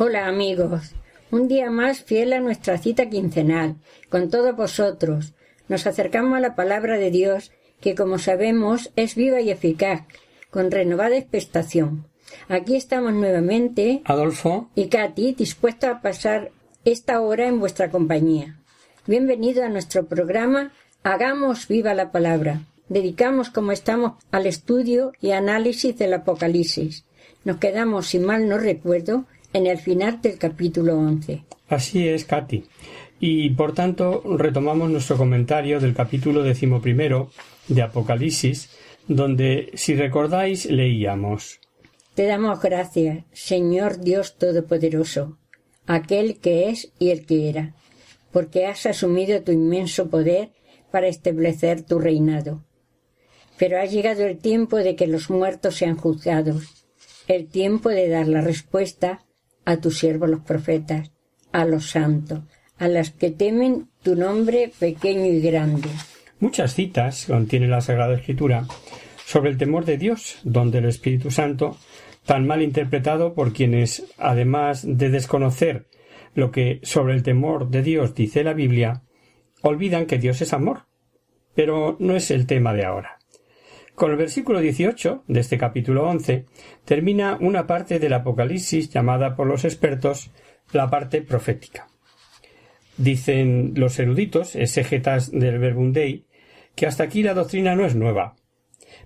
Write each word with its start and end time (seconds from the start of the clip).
Hola 0.00 0.28
amigos, 0.28 0.92
un 1.32 1.48
día 1.48 1.72
más 1.72 2.04
fiel 2.04 2.32
a 2.32 2.38
nuestra 2.38 2.78
cita 2.78 3.10
quincenal, 3.10 3.78
con 4.08 4.30
todos 4.30 4.54
vosotros. 4.54 5.34
Nos 5.66 5.88
acercamos 5.88 6.36
a 6.36 6.40
la 6.40 6.54
palabra 6.54 6.98
de 6.98 7.10
Dios, 7.10 7.50
que 7.80 7.96
como 7.96 8.20
sabemos 8.20 8.92
es 8.94 9.16
viva 9.16 9.40
y 9.40 9.50
eficaz, 9.50 10.02
con 10.50 10.70
renovada 10.70 11.16
expectación. 11.16 12.06
Aquí 12.48 12.76
estamos 12.76 13.12
nuevamente, 13.12 14.02
Adolfo, 14.04 14.70
y 14.76 14.86
Katy, 14.86 15.32
dispuestos 15.32 15.90
a 15.90 16.00
pasar 16.00 16.52
esta 16.84 17.20
hora 17.20 17.48
en 17.48 17.58
vuestra 17.58 17.90
compañía. 17.90 18.60
Bienvenido 19.04 19.64
a 19.64 19.68
nuestro 19.68 20.06
programa 20.06 20.70
Hagamos 21.02 21.66
viva 21.66 21.92
la 21.94 22.12
palabra. 22.12 22.60
Dedicamos 22.88 23.50
como 23.50 23.72
estamos 23.72 24.12
al 24.30 24.46
estudio 24.46 25.10
y 25.20 25.32
análisis 25.32 25.98
del 25.98 26.14
Apocalipsis. 26.14 27.04
Nos 27.44 27.56
quedamos, 27.56 28.06
si 28.06 28.20
mal 28.20 28.48
no 28.48 28.58
recuerdo, 28.58 29.24
en 29.52 29.66
el 29.66 29.78
final 29.78 30.20
del 30.20 30.38
capítulo 30.38 30.96
11. 30.98 31.44
así 31.68 32.08
es, 32.08 32.24
Katy. 32.24 32.64
Y 33.20 33.50
por 33.50 33.74
tanto 33.74 34.22
retomamos 34.36 34.90
nuestro 34.90 35.16
comentario 35.16 35.80
del 35.80 35.94
capítulo 35.94 36.42
decimoprimero 36.42 37.30
de 37.66 37.82
Apocalipsis, 37.82 38.70
donde, 39.08 39.70
si 39.74 39.94
recordáis, 39.94 40.66
leíamos 40.66 41.58
Te 42.14 42.26
damos 42.26 42.60
gracias, 42.60 43.24
Señor 43.32 44.00
Dios 44.00 44.36
Todopoderoso, 44.36 45.38
aquel 45.86 46.38
que 46.38 46.68
es 46.68 46.92
y 46.98 47.10
el 47.10 47.26
que 47.26 47.48
era, 47.48 47.74
porque 48.30 48.66
has 48.66 48.86
asumido 48.86 49.42
tu 49.42 49.52
inmenso 49.52 50.10
poder 50.10 50.50
para 50.92 51.08
establecer 51.08 51.82
tu 51.82 51.98
reinado. 51.98 52.64
Pero 53.56 53.80
ha 53.80 53.86
llegado 53.86 54.24
el 54.24 54.38
tiempo 54.38 54.76
de 54.76 54.94
que 54.94 55.06
los 55.06 55.30
muertos 55.30 55.76
sean 55.76 55.96
juzgados, 55.96 56.86
el 57.26 57.48
tiempo 57.48 57.88
de 57.88 58.08
dar 58.08 58.28
la 58.28 58.40
respuesta 58.40 59.24
a 59.68 59.76
tus 59.76 59.98
siervos 59.98 60.30
los 60.30 60.40
profetas, 60.40 61.12
a 61.52 61.66
los 61.66 61.90
santos, 61.90 62.40
a 62.78 62.88
las 62.88 63.10
que 63.10 63.30
temen 63.30 63.90
tu 64.02 64.16
nombre 64.16 64.72
pequeño 64.78 65.26
y 65.26 65.42
grande. 65.42 65.90
Muchas 66.40 66.72
citas 66.72 67.26
contiene 67.26 67.68
la 67.68 67.82
Sagrada 67.82 68.14
Escritura 68.14 68.66
sobre 69.26 69.50
el 69.50 69.58
temor 69.58 69.84
de 69.84 69.98
Dios, 69.98 70.38
donde 70.42 70.78
el 70.78 70.86
Espíritu 70.86 71.30
Santo, 71.30 71.76
tan 72.24 72.46
mal 72.46 72.62
interpretado 72.62 73.34
por 73.34 73.52
quienes, 73.52 74.06
además 74.16 74.86
de 74.86 75.10
desconocer 75.10 75.86
lo 76.34 76.50
que 76.50 76.80
sobre 76.82 77.12
el 77.12 77.22
temor 77.22 77.68
de 77.68 77.82
Dios 77.82 78.14
dice 78.14 78.44
la 78.44 78.54
Biblia, 78.54 79.02
olvidan 79.60 80.06
que 80.06 80.16
Dios 80.16 80.40
es 80.40 80.54
amor. 80.54 80.86
Pero 81.54 81.96
no 81.98 82.16
es 82.16 82.30
el 82.30 82.46
tema 82.46 82.72
de 82.72 82.86
ahora. 82.86 83.17
Con 83.98 84.12
el 84.12 84.16
versículo 84.16 84.60
18 84.60 85.24
de 85.26 85.40
este 85.40 85.58
capítulo 85.58 86.08
11 86.08 86.44
termina 86.84 87.36
una 87.40 87.66
parte 87.66 87.98
del 87.98 88.12
Apocalipsis 88.12 88.90
llamada 88.90 89.34
por 89.34 89.48
los 89.48 89.64
expertos 89.64 90.30
la 90.70 90.88
parte 90.88 91.20
profética. 91.20 91.88
Dicen 92.96 93.72
los 93.74 93.98
eruditos, 93.98 94.54
exégetas 94.54 95.32
del 95.32 95.58
Verbum 95.58 95.92
Dei, 95.92 96.26
que 96.76 96.86
hasta 96.86 97.02
aquí 97.02 97.24
la 97.24 97.34
doctrina 97.34 97.74
no 97.74 97.84
es 97.84 97.96
nueva, 97.96 98.36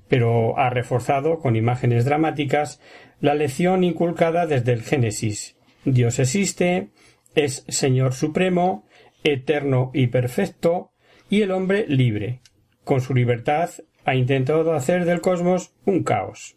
pero 0.09 0.59
ha 0.59 0.69
reforzado 0.69 1.39
con 1.39 1.57
imágenes 1.57 2.05
dramáticas 2.05 2.79
la 3.19 3.35
lección 3.35 3.85
inculcada 3.85 4.47
desde 4.47 4.75
el 4.75 4.83
Génesis. 4.83 5.57
Dios 5.87 6.19
existe, 6.19 6.91
es 7.35 7.65
Señor 7.67 8.13
Supremo, 8.13 8.87
eterno 9.25 9.91
y 9.95 10.09
perfecto, 10.09 10.93
y 11.31 11.41
el 11.41 11.51
hombre 11.51 11.87
libre. 11.89 12.43
Con 12.85 13.01
su 13.01 13.15
libertad 13.15 13.71
ha 14.05 14.15
intentado 14.15 14.73
hacer 14.73 15.05
del 15.05 15.21
cosmos 15.21 15.73
un 15.85 16.03
caos. 16.03 16.57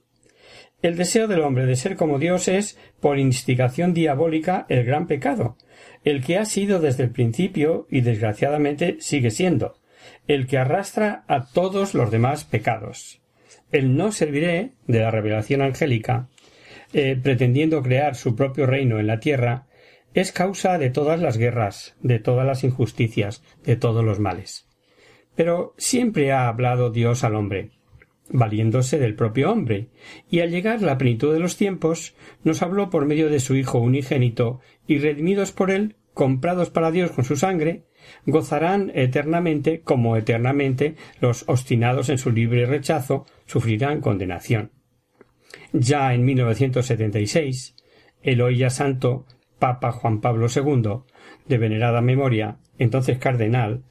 El 0.81 0.97
deseo 0.97 1.27
del 1.27 1.41
hombre 1.41 1.65
de 1.65 1.75
ser 1.75 1.95
como 1.95 2.19
Dios 2.19 2.47
es, 2.47 2.77
por 2.99 3.17
instigación 3.17 3.93
diabólica, 3.93 4.65
el 4.69 4.83
gran 4.83 5.07
pecado, 5.07 5.57
el 6.03 6.23
que 6.23 6.37
ha 6.37 6.45
sido 6.45 6.79
desde 6.79 7.03
el 7.03 7.11
principio 7.11 7.87
y 7.89 8.01
desgraciadamente 8.01 8.97
sigue 8.99 9.31
siendo, 9.31 9.79
el 10.27 10.47
que 10.47 10.57
arrastra 10.57 11.23
a 11.27 11.45
todos 11.45 11.93
los 11.93 12.11
demás 12.11 12.43
pecados. 12.43 13.21
El 13.71 13.95
no 13.97 14.11
serviré 14.11 14.73
de 14.85 14.99
la 14.99 15.11
revelación 15.11 15.61
angélica, 15.61 16.29
eh, 16.93 17.19
pretendiendo 17.21 17.81
crear 17.81 18.15
su 18.15 18.35
propio 18.35 18.65
reino 18.67 18.99
en 18.99 19.07
la 19.07 19.19
tierra, 19.19 19.65
es 20.13 20.31
causa 20.31 20.77
de 20.77 20.89
todas 20.91 21.19
las 21.19 21.37
guerras, 21.37 21.95
de 21.99 22.19
todas 22.19 22.45
las 22.45 22.63
injusticias, 22.63 23.43
de 23.63 23.75
todos 23.75 24.03
los 24.03 24.19
males. 24.19 24.67
Pero 25.35 25.73
siempre 25.77 26.31
ha 26.31 26.47
hablado 26.47 26.89
Dios 26.89 27.23
al 27.23 27.35
hombre, 27.35 27.71
valiéndose 28.29 28.99
del 28.99 29.15
propio 29.15 29.51
hombre, 29.51 29.89
y 30.29 30.39
al 30.39 30.51
llegar 30.51 30.81
la 30.81 30.97
plenitud 30.97 31.33
de 31.33 31.39
los 31.39 31.57
tiempos, 31.57 32.15
nos 32.43 32.61
habló 32.61 32.89
por 32.89 33.05
medio 33.05 33.29
de 33.29 33.39
su 33.39 33.55
Hijo 33.55 33.79
unigénito, 33.79 34.59
y 34.87 34.99
redimidos 34.99 35.51
por 35.51 35.71
él, 35.71 35.95
comprados 36.13 36.69
para 36.69 36.91
Dios 36.91 37.11
con 37.11 37.25
su 37.25 37.35
sangre, 37.35 37.83
gozarán 38.25 38.91
eternamente 38.95 39.81
como 39.81 40.15
eternamente 40.17 40.95
los 41.19 41.43
obstinados 41.47 42.09
en 42.09 42.17
su 42.17 42.31
libre 42.31 42.65
rechazo 42.65 43.25
sufrirán 43.45 44.01
condenación. 44.01 44.71
Ya 45.73 46.13
en 46.13 46.25
1976, 46.25 47.75
el 48.21 48.41
hoy 48.41 48.57
ya 48.57 48.69
santo 48.69 49.25
Papa 49.59 49.91
Juan 49.91 50.21
Pablo 50.21 50.47
II, 50.53 51.03
de 51.47 51.57
venerada 51.57 52.01
memoria, 52.01 52.57
entonces 52.77 53.17
cardenal, 53.17 53.83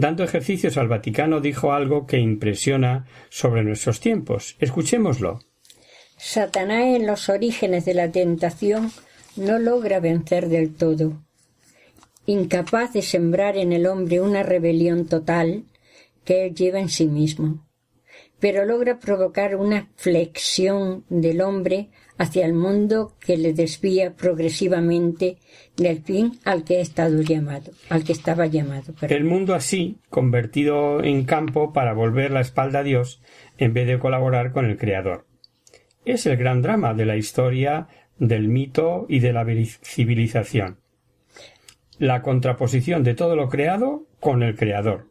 dando 0.00 0.24
ejercicios 0.24 0.76
al 0.76 0.88
Vaticano, 0.88 1.40
dijo 1.40 1.72
algo 1.72 2.06
que 2.06 2.18
impresiona 2.18 3.06
sobre 3.28 3.64
nuestros 3.64 4.00
tiempos. 4.00 4.56
Escuchémoslo. 4.58 5.40
Satanás 6.16 6.96
en 6.96 7.06
los 7.06 7.28
orígenes 7.28 7.84
de 7.84 7.94
la 7.94 8.10
tentación 8.10 8.90
no 9.36 9.58
logra 9.58 10.00
vencer 10.00 10.48
del 10.48 10.74
todo. 10.74 11.22
Incapaz 12.26 12.92
de 12.92 13.02
sembrar 13.02 13.56
en 13.56 13.72
el 13.72 13.86
hombre 13.86 14.20
una 14.20 14.42
rebelión 14.42 15.06
total 15.06 15.64
que 16.24 16.46
él 16.46 16.54
lleva 16.54 16.80
en 16.80 16.90
sí 16.90 17.06
mismo, 17.06 17.66
pero 18.38 18.64
logra 18.64 18.98
provocar 18.98 19.56
una 19.56 19.88
flexión 19.96 21.04
del 21.08 21.40
hombre 21.40 21.88
hacia 22.18 22.44
el 22.44 22.52
mundo 22.52 23.12
que 23.20 23.36
le 23.36 23.52
desvía 23.52 24.14
progresivamente 24.14 25.38
del 25.76 26.02
fin 26.02 26.38
al 26.44 26.64
que 26.64 26.78
ha 26.78 26.80
estado 26.80 27.22
llamado, 27.22 27.72
al 27.88 28.04
que 28.04 28.12
estaba 28.12 28.46
llamado. 28.46 28.92
El 29.02 29.24
mundo 29.24 29.54
así, 29.54 29.98
convertido 30.10 31.02
en 31.02 31.24
campo 31.24 31.72
para 31.72 31.94
volver 31.94 32.32
la 32.32 32.40
espalda 32.40 32.80
a 32.80 32.82
Dios 32.82 33.22
en 33.56 33.72
vez 33.72 33.86
de 33.86 33.98
colaborar 33.98 34.52
con 34.52 34.66
el 34.66 34.76
Creador. 34.76 35.26
Es 36.04 36.26
el 36.26 36.36
gran 36.36 36.60
drama 36.60 36.94
de 36.94 37.06
la 37.06 37.16
historia 37.16 37.88
del 38.18 38.48
mito 38.48 39.06
y 39.08 39.20
de 39.20 39.32
la 39.32 39.46
civilización. 39.82 40.78
La 41.98 42.22
contraposición 42.22 43.04
de 43.04 43.14
todo 43.14 43.36
lo 43.36 43.48
creado 43.48 44.04
con 44.20 44.42
el 44.42 44.56
Creador. 44.56 45.06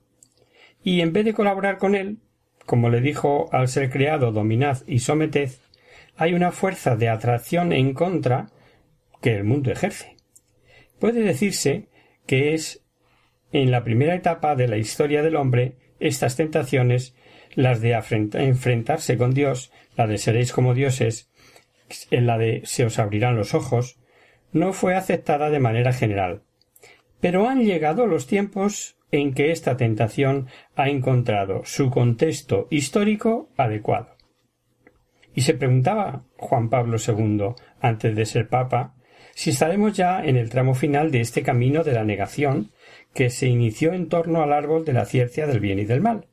Y 0.83 1.01
en 1.01 1.13
vez 1.13 1.25
de 1.25 1.33
colaborar 1.33 1.77
con 1.77 1.95
él, 1.95 2.17
como 2.65 2.89
le 2.89 2.99
dijo 2.99 3.49
al 3.53 3.69
ser 3.69 3.89
creado 3.89 4.31
dominad 4.31 4.79
y 4.87 4.99
someted, 4.99 5.51
hay 6.17 6.33
una 6.33 6.51
fuerza 6.51 6.95
de 6.95 7.09
atracción 7.09 7.71
en 7.71 7.93
contra 7.93 8.47
que 9.21 9.35
el 9.35 9.43
mundo 9.43 9.71
ejerce. 9.71 10.17
Puede 10.99 11.21
decirse 11.21 11.87
que 12.25 12.53
es 12.53 12.83
en 13.51 13.71
la 13.71 13.83
primera 13.83 14.15
etapa 14.15 14.55
de 14.55 14.67
la 14.67 14.77
historia 14.77 15.21
del 15.21 15.35
hombre 15.35 15.75
estas 15.99 16.35
tentaciones, 16.35 17.15
las 17.55 17.81
de 17.81 17.93
enfrentarse 17.93 19.17
con 19.17 19.33
Dios, 19.33 19.71
la 19.95 20.07
de 20.07 20.17
seréis 20.17 20.51
como 20.51 20.73
dioses, 20.73 21.29
en 22.11 22.27
la 22.27 22.37
de 22.37 22.61
se 22.65 22.85
os 22.85 22.99
abrirán 22.99 23.37
los 23.37 23.53
ojos, 23.53 23.97
no 24.51 24.73
fue 24.73 24.95
aceptada 24.95 25.49
de 25.49 25.59
manera 25.59 25.93
general. 25.93 26.43
Pero 27.19 27.47
han 27.47 27.63
llegado 27.63 28.05
los 28.05 28.27
tiempos 28.27 28.97
en 29.11 29.33
que 29.33 29.51
esta 29.51 29.77
tentación 29.77 30.47
ha 30.75 30.89
encontrado 30.89 31.61
su 31.63 31.89
contexto 31.89 32.67
histórico 32.69 33.49
adecuado. 33.55 34.16
Y 35.37 35.41
se 35.41 35.53
preguntaba 35.53 36.23
Juan 36.37 36.67
Pablo 36.67 36.97
II, 36.97 37.53
antes 37.79 38.15
de 38.15 38.25
ser 38.25 38.49
Papa, 38.49 38.95
si 39.35 39.51
estaremos 39.51 39.95
ya 39.95 40.25
en 40.25 40.35
el 40.35 40.49
tramo 40.49 40.73
final 40.73 41.11
de 41.11 41.21
este 41.21 41.43
camino 41.43 41.83
de 41.83 41.93
la 41.93 42.03
negación 42.03 42.71
que 43.13 43.29
se 43.29 43.45
inició 43.45 43.93
en 43.93 44.09
torno 44.09 44.41
al 44.41 44.51
árbol 44.51 44.83
de 44.83 44.93
la 44.93 45.05
ciencia 45.05 45.45
del 45.45 45.59
bien 45.59 45.77
y 45.77 45.85
del 45.85 46.01
mal. 46.01 46.25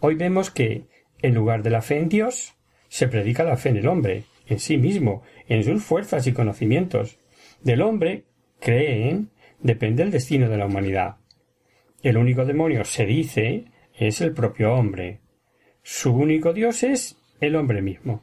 Hoy 0.00 0.16
vemos 0.16 0.50
que, 0.50 0.88
en 1.20 1.34
lugar 1.34 1.62
de 1.62 1.70
la 1.70 1.82
fe 1.82 2.00
en 2.00 2.08
Dios, 2.08 2.54
se 2.88 3.06
predica 3.06 3.44
la 3.44 3.56
fe 3.56 3.68
en 3.68 3.76
el 3.76 3.86
hombre, 3.86 4.24
en 4.48 4.58
sí 4.58 4.76
mismo, 4.76 5.22
en 5.46 5.62
sus 5.62 5.80
fuerzas 5.80 6.26
y 6.26 6.32
conocimientos. 6.32 7.20
Del 7.62 7.80
hombre, 7.80 8.24
creen, 8.58 9.30
depende 9.60 10.02
el 10.02 10.10
destino 10.10 10.48
de 10.48 10.56
la 10.56 10.66
humanidad. 10.66 11.18
El 12.02 12.16
único 12.16 12.44
demonio, 12.44 12.84
se 12.84 13.06
dice, 13.06 13.66
es 13.96 14.20
el 14.20 14.32
propio 14.32 14.74
hombre. 14.74 15.20
Su 15.84 16.12
único 16.12 16.52
Dios 16.52 16.82
es 16.82 17.16
el 17.40 17.54
hombre 17.54 17.82
mismo. 17.82 18.20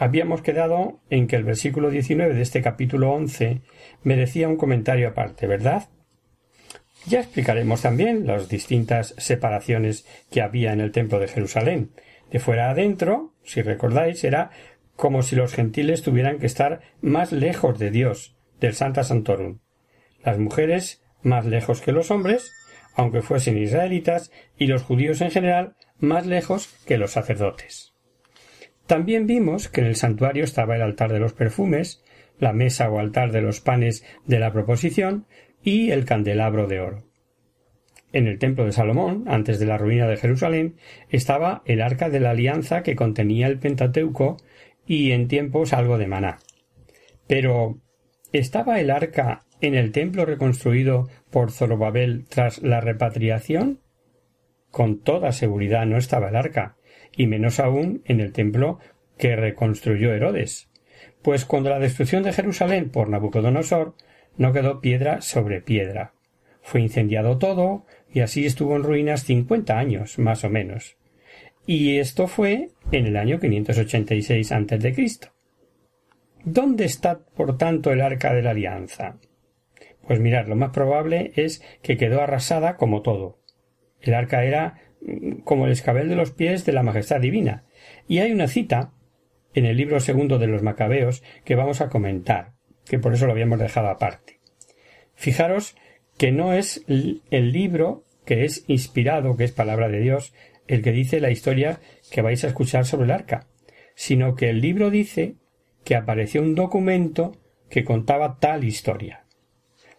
Habíamos 0.00 0.40
quedado 0.40 0.98
en 1.10 1.26
que 1.26 1.36
el 1.36 1.44
versículo 1.44 1.90
19 1.90 2.32
de 2.32 2.40
este 2.40 2.62
capítulo 2.62 3.12
11 3.12 3.60
merecía 4.02 4.48
un 4.48 4.56
comentario 4.56 5.06
aparte, 5.06 5.46
¿verdad? 5.46 5.90
Ya 7.06 7.20
explicaremos 7.20 7.82
también 7.82 8.26
las 8.26 8.48
distintas 8.48 9.14
separaciones 9.18 10.06
que 10.30 10.40
había 10.40 10.72
en 10.72 10.80
el 10.80 10.90
templo 10.90 11.18
de 11.18 11.28
Jerusalén. 11.28 11.90
De 12.30 12.38
fuera 12.38 12.70
adentro, 12.70 13.34
si 13.44 13.60
recordáis, 13.60 14.24
era 14.24 14.52
como 14.96 15.22
si 15.22 15.36
los 15.36 15.52
gentiles 15.52 16.00
tuvieran 16.00 16.38
que 16.38 16.46
estar 16.46 16.80
más 17.02 17.30
lejos 17.30 17.78
de 17.78 17.90
Dios, 17.90 18.34
del 18.58 18.72
Santa 18.72 19.04
Santorum. 19.04 19.58
Las 20.24 20.38
mujeres 20.38 21.02
más 21.20 21.44
lejos 21.44 21.82
que 21.82 21.92
los 21.92 22.10
hombres, 22.10 22.50
aunque 22.94 23.20
fuesen 23.20 23.58
israelitas, 23.58 24.32
y 24.56 24.66
los 24.66 24.82
judíos 24.82 25.20
en 25.20 25.30
general 25.30 25.76
más 25.98 26.24
lejos 26.24 26.74
que 26.86 26.96
los 26.96 27.10
sacerdotes. 27.10 27.89
También 28.90 29.28
vimos 29.28 29.68
que 29.68 29.82
en 29.82 29.86
el 29.86 29.94
santuario 29.94 30.42
estaba 30.42 30.74
el 30.74 30.82
altar 30.82 31.12
de 31.12 31.20
los 31.20 31.32
perfumes, 31.32 32.02
la 32.40 32.52
mesa 32.52 32.90
o 32.90 32.98
altar 32.98 33.30
de 33.30 33.40
los 33.40 33.60
panes 33.60 34.04
de 34.26 34.40
la 34.40 34.52
proposición 34.52 35.26
y 35.62 35.92
el 35.92 36.04
candelabro 36.04 36.66
de 36.66 36.80
oro. 36.80 37.04
En 38.12 38.26
el 38.26 38.40
templo 38.40 38.64
de 38.64 38.72
Salomón, 38.72 39.26
antes 39.28 39.60
de 39.60 39.66
la 39.66 39.78
ruina 39.78 40.08
de 40.08 40.16
Jerusalén, 40.16 40.74
estaba 41.08 41.62
el 41.66 41.82
arca 41.82 42.10
de 42.10 42.18
la 42.18 42.30
alianza 42.30 42.82
que 42.82 42.96
contenía 42.96 43.46
el 43.46 43.60
Pentateuco 43.60 44.38
y 44.84 45.12
en 45.12 45.28
tiempos 45.28 45.72
algo 45.72 45.96
de 45.96 46.08
maná. 46.08 46.40
Pero 47.28 47.78
¿estaba 48.32 48.80
el 48.80 48.90
arca 48.90 49.44
en 49.60 49.76
el 49.76 49.92
templo 49.92 50.24
reconstruido 50.24 51.08
por 51.30 51.52
Zorobabel 51.52 52.26
tras 52.28 52.60
la 52.60 52.80
repatriación? 52.80 53.82
Con 54.72 55.00
toda 55.00 55.30
seguridad 55.30 55.86
no 55.86 55.96
estaba 55.96 56.30
el 56.30 56.34
arca, 56.34 56.76
y 57.16 57.26
menos 57.26 57.60
aún 57.60 58.02
en 58.04 58.20
el 58.20 58.32
templo 58.32 58.78
que 59.18 59.36
reconstruyó 59.36 60.12
Herodes. 60.12 60.68
Pues 61.22 61.44
cuando 61.44 61.70
la 61.70 61.78
destrucción 61.78 62.22
de 62.22 62.32
Jerusalén 62.32 62.90
por 62.90 63.08
Nabucodonosor 63.08 63.94
no 64.36 64.52
quedó 64.52 64.80
piedra 64.80 65.20
sobre 65.20 65.60
piedra. 65.60 66.14
Fue 66.62 66.80
incendiado 66.80 67.38
todo, 67.38 67.86
y 68.12 68.20
así 68.20 68.46
estuvo 68.46 68.76
en 68.76 68.82
ruinas 68.82 69.24
cincuenta 69.24 69.78
años, 69.78 70.18
más 70.18 70.44
o 70.44 70.50
menos. 70.50 70.96
Y 71.66 71.98
esto 71.98 72.26
fue 72.26 72.70
en 72.90 73.06
el 73.06 73.16
año 73.16 73.38
586 73.38 74.52
a.C. 74.52 75.30
¿Dónde 76.44 76.84
está, 76.84 77.18
por 77.18 77.58
tanto, 77.58 77.92
el 77.92 78.00
arca 78.00 78.32
de 78.34 78.42
la 78.42 78.50
alianza? 78.50 79.18
Pues 80.06 80.20
mirad, 80.20 80.48
lo 80.48 80.56
más 80.56 80.70
probable 80.70 81.32
es 81.36 81.62
que 81.82 81.96
quedó 81.96 82.22
arrasada 82.22 82.76
como 82.76 83.02
todo. 83.02 83.38
El 84.00 84.14
arca 84.14 84.44
era 84.44 84.78
como 85.44 85.66
el 85.66 85.72
escabel 85.72 86.08
de 86.08 86.16
los 86.16 86.32
pies 86.32 86.64
de 86.64 86.72
la 86.72 86.82
majestad 86.82 87.20
divina. 87.20 87.64
Y 88.08 88.18
hay 88.18 88.32
una 88.32 88.48
cita 88.48 88.92
en 89.54 89.66
el 89.66 89.76
libro 89.76 90.00
segundo 90.00 90.38
de 90.38 90.46
los 90.46 90.62
Macabeos 90.62 91.22
que 91.44 91.54
vamos 91.54 91.80
a 91.80 91.88
comentar, 91.88 92.52
que 92.84 92.98
por 92.98 93.14
eso 93.14 93.26
lo 93.26 93.32
habíamos 93.32 93.58
dejado 93.58 93.88
aparte. 93.88 94.40
Fijaros 95.14 95.76
que 96.16 96.32
no 96.32 96.52
es 96.52 96.84
el 96.86 97.52
libro 97.52 98.04
que 98.24 98.44
es 98.44 98.64
inspirado, 98.68 99.36
que 99.36 99.44
es 99.44 99.52
palabra 99.52 99.88
de 99.88 100.00
Dios, 100.00 100.34
el 100.68 100.82
que 100.82 100.92
dice 100.92 101.20
la 101.20 101.30
historia 101.30 101.80
que 102.12 102.22
vais 102.22 102.44
a 102.44 102.48
escuchar 102.48 102.86
sobre 102.86 103.06
el 103.06 103.10
arca, 103.10 103.46
sino 103.94 104.34
que 104.34 104.50
el 104.50 104.60
libro 104.60 104.90
dice 104.90 105.36
que 105.84 105.96
apareció 105.96 106.42
un 106.42 106.54
documento 106.54 107.32
que 107.68 107.84
contaba 107.84 108.38
tal 108.38 108.64
historia. 108.64 109.24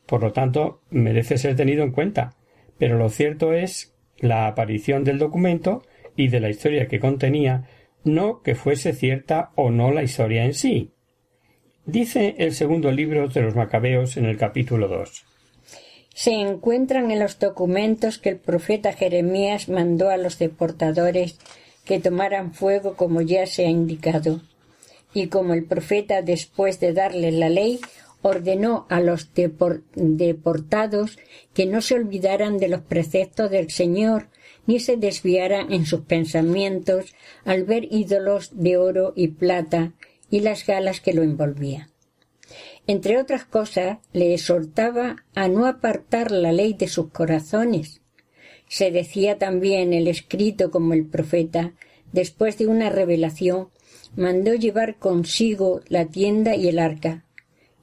Por 0.06 0.22
lo 0.22 0.32
tanto, 0.32 0.82
merece 0.90 1.38
ser 1.38 1.56
tenido 1.56 1.84
en 1.84 1.92
cuenta, 1.92 2.36
pero 2.78 2.98
lo 2.98 3.10
cierto 3.10 3.54
es 3.54 3.91
la 4.22 4.48
aparición 4.48 5.04
del 5.04 5.20
documento 5.20 5.84
y 6.16 6.30
de 6.30 6.40
la 6.40 6.50
historia 6.50 6.88
que 6.88 7.00
contenía, 7.00 7.68
no 8.06 8.42
que 8.42 8.56
fuese 8.56 8.94
cierta 8.94 9.52
o 9.56 9.70
no 9.70 9.92
la 9.92 10.04
historia 10.04 10.46
en 10.46 10.54
sí. 10.54 10.92
Dice 11.86 12.36
el 12.38 12.54
segundo 12.54 12.92
libro 12.92 13.28
de 13.28 13.42
los 13.42 13.56
Macabeos 13.56 14.16
en 14.16 14.26
el 14.26 14.38
capítulo 14.38 14.88
2 14.88 15.26
se 16.14 16.34
encuentran 16.34 17.12
en 17.12 17.20
los 17.20 17.40
documentos 17.40 18.18
que 18.18 18.30
el 18.30 18.38
profeta 18.38 18.94
Jeremías 18.94 19.70
mandó 19.70 20.10
a 20.10 20.18
los 20.18 20.38
deportadores 20.38 21.40
que 21.86 22.00
tomaran 22.00 22.54
fuego 22.54 22.96
como 22.96 23.22
ya 23.22 23.48
se 23.48 23.66
ha 23.66 23.70
indicado. 23.70 24.42
Y 25.14 25.28
como 25.28 25.54
el 25.54 25.66
profeta, 25.66 26.22
después 26.22 26.80
de 26.80 26.94
darles 26.94 27.34
la 27.34 27.50
ley, 27.50 27.80
ordenó 28.22 28.86
a 28.90 29.00
los 29.00 29.32
deportados 29.34 31.18
que 31.54 31.66
no 31.66 31.82
se 31.82 31.96
olvidaran 31.96 32.58
de 32.58 32.68
los 32.68 32.82
preceptos 32.82 33.50
del 33.50 33.72
Señor, 33.72 34.30
ni 34.68 34.80
se 34.80 34.98
desviaran 34.98 35.72
en 35.74 35.86
sus 35.86 36.02
pensamientos 36.02 37.16
al 37.46 37.64
ver 37.64 37.88
ídolos 37.92 38.52
de 38.54 38.78
oro 38.78 39.14
y 39.16 39.30
plata 39.30 39.94
y 40.30 40.42
las 40.42 40.66
galas 40.66 41.02
que 41.02 41.14
lo 41.14 41.24
envolvían. 41.24 41.92
Entre 42.88 43.18
otras 43.18 43.46
cosas, 43.46 44.00
le 44.14 44.34
exhortaba 44.34 45.24
a 45.36 45.48
no 45.48 45.66
apartar 45.66 46.32
la 46.32 46.52
ley 46.52 46.74
de 46.74 46.88
sus 46.88 47.10
corazones. 47.10 48.02
Se 48.68 48.92
decía 48.92 49.38
también 49.38 49.94
el 49.94 50.08
escrito 50.08 50.72
como 50.72 50.94
el 50.94 51.06
profeta, 51.06 51.74
después 52.12 52.58
de 52.58 52.68
una 52.68 52.90
revelación, 52.90 53.70
mandó 54.16 54.54
llevar 54.54 54.98
consigo 54.98 55.82
la 55.88 56.06
tienda 56.06 56.56
y 56.56 56.68
el 56.68 56.80
arca. 56.80 57.26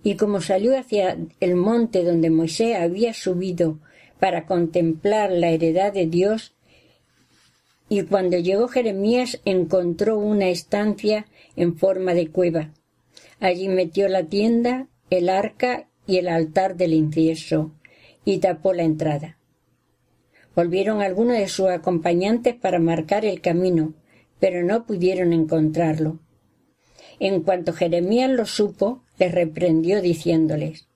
Y 0.09 0.17
como 0.17 0.41
salió 0.41 0.75
hacia 0.75 1.19
el 1.39 1.55
monte 1.55 2.03
donde 2.03 2.31
Moisés 2.31 2.77
había 2.77 3.13
subido 3.13 3.79
para 4.19 4.47
contemplar 4.47 5.31
la 5.31 5.51
heredad 5.51 5.93
de 5.93 6.07
Dios, 6.07 6.55
y 7.91 8.01
cuando 8.05 8.39
llegó 8.39 8.69
Jeremías 8.69 9.39
encontró 9.45 10.17
una 10.17 10.49
estancia 10.49 11.27
en 11.57 11.77
forma 11.77 12.15
de 12.15 12.29
cueva, 12.29 12.73
Allí 13.39 13.69
metió 13.69 14.09
la 14.09 14.25
tienda, 14.25 14.89
el 15.11 15.29
arca 15.29 15.91
y 16.07 16.17
el 16.17 16.29
altar 16.29 16.79
del 16.79 16.95
incienso, 16.95 17.73
y 18.25 18.39
tapó 18.39 18.73
la 18.73 18.85
entrada. 18.85 19.37
Volvieron 20.57 21.03
algunos 21.03 21.37
de 21.37 21.49
sus 21.49 21.69
acompañantes 21.69 22.55
para 22.55 22.79
marcar 22.79 23.27
el 23.27 23.43
camino, 23.43 23.93
pero 24.41 24.65
no 24.65 24.87
pudieron 24.87 25.35
encontrarlo. 25.35 26.19
En 27.21 27.43
cuanto 27.43 27.73
Jeremías 27.73 28.31
lo 28.31 28.47
supo, 28.47 29.03
les 29.19 29.33
reprendió 29.33 30.01
diciéndoles 30.01 30.89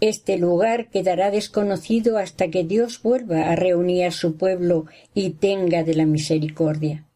Este 0.00 0.38
lugar 0.38 0.90
quedará 0.90 1.30
desconocido 1.30 2.18
hasta 2.18 2.48
que 2.48 2.64
Dios 2.64 3.02
vuelva 3.02 3.50
a 3.50 3.56
reunir 3.56 4.06
a 4.06 4.10
su 4.10 4.36
pueblo 4.36 4.86
y 5.14 5.30
tenga 5.30 5.84
de 5.84 5.94
la 5.94 6.06
misericordia. 6.06 7.06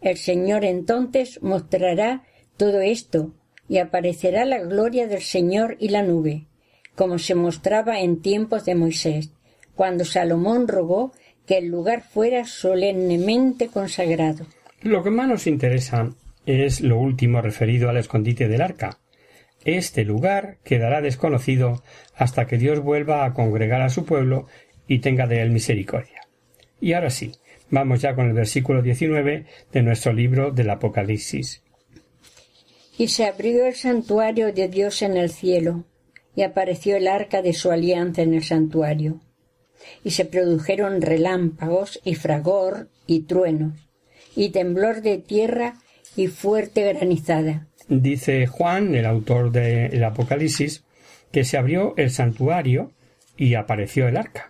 El 0.00 0.16
Señor 0.16 0.64
entonces 0.64 1.42
mostrará 1.42 2.24
todo 2.56 2.80
esto 2.80 3.34
y 3.68 3.78
aparecerá 3.78 4.44
la 4.44 4.58
gloria 4.58 5.06
del 5.06 5.22
Señor 5.22 5.76
y 5.78 5.90
la 5.90 6.02
nube, 6.02 6.46
como 6.94 7.18
se 7.18 7.34
mostraba 7.34 8.00
en 8.00 8.20
tiempos 8.20 8.64
de 8.64 8.74
Moisés, 8.74 9.30
cuando 9.74 10.04
Salomón 10.04 10.68
rogó 10.68 11.12
que 11.46 11.58
el 11.58 11.68
lugar 11.68 12.02
fuera 12.02 12.44
solemnemente 12.44 13.68
consagrado. 13.68 14.46
Lo 14.82 15.02
que 15.02 15.10
más 15.10 15.28
nos 15.28 15.46
interesa 15.46 16.10
es 16.46 16.80
lo 16.80 16.98
último 16.98 17.40
referido 17.40 17.88
al 17.88 17.96
escondite 17.96 18.48
del 18.48 18.62
arca. 18.62 18.98
Este 19.64 20.04
lugar 20.04 20.58
quedará 20.64 21.00
desconocido 21.00 21.82
hasta 22.14 22.46
que 22.46 22.56
Dios 22.56 22.80
vuelva 22.80 23.24
a 23.24 23.34
congregar 23.34 23.82
a 23.82 23.90
su 23.90 24.04
pueblo 24.04 24.46
y 24.86 25.00
tenga 25.00 25.26
de 25.26 25.42
él 25.42 25.50
misericordia. 25.50 26.22
Y 26.80 26.94
ahora 26.94 27.10
sí, 27.10 27.32
vamos 27.68 28.00
ya 28.00 28.14
con 28.14 28.26
el 28.26 28.32
versículo 28.32 28.82
19 28.82 29.46
de 29.72 29.82
nuestro 29.82 30.12
libro 30.12 30.50
del 30.50 30.70
Apocalipsis. 30.70 31.62
Y 32.96 33.08
se 33.08 33.26
abrió 33.26 33.66
el 33.66 33.74
santuario 33.74 34.52
de 34.52 34.68
Dios 34.68 35.02
en 35.02 35.16
el 35.16 35.30
cielo, 35.30 35.84
y 36.34 36.42
apareció 36.42 36.96
el 36.96 37.08
arca 37.08 37.42
de 37.42 37.52
su 37.52 37.70
alianza 37.70 38.22
en 38.22 38.34
el 38.34 38.44
santuario. 38.44 39.20
Y 40.04 40.10
se 40.10 40.24
produjeron 40.24 41.00
relámpagos 41.00 42.00
y 42.04 42.14
fragor 42.14 42.88
y 43.06 43.20
truenos, 43.22 43.88
y 44.36 44.50
temblor 44.50 45.02
de 45.02 45.18
tierra 45.18 45.74
y 46.16 46.26
fuerte 46.28 46.92
granizada. 46.92 47.66
Dice 47.88 48.46
Juan, 48.46 48.94
el 48.94 49.06
autor 49.06 49.50
del 49.50 50.02
Apocalipsis, 50.04 50.84
que 51.32 51.44
se 51.44 51.56
abrió 51.56 51.94
el 51.96 52.10
santuario 52.10 52.92
y 53.36 53.54
apareció 53.54 54.06
el 54.08 54.16
arca, 54.16 54.48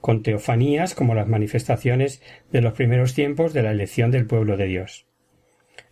con 0.00 0.22
teofanías 0.22 0.94
como 0.94 1.14
las 1.14 1.28
manifestaciones 1.28 2.22
de 2.50 2.60
los 2.60 2.72
primeros 2.72 3.14
tiempos 3.14 3.52
de 3.52 3.62
la 3.62 3.70
elección 3.70 4.10
del 4.10 4.26
pueblo 4.26 4.56
de 4.56 4.66
Dios. 4.66 5.06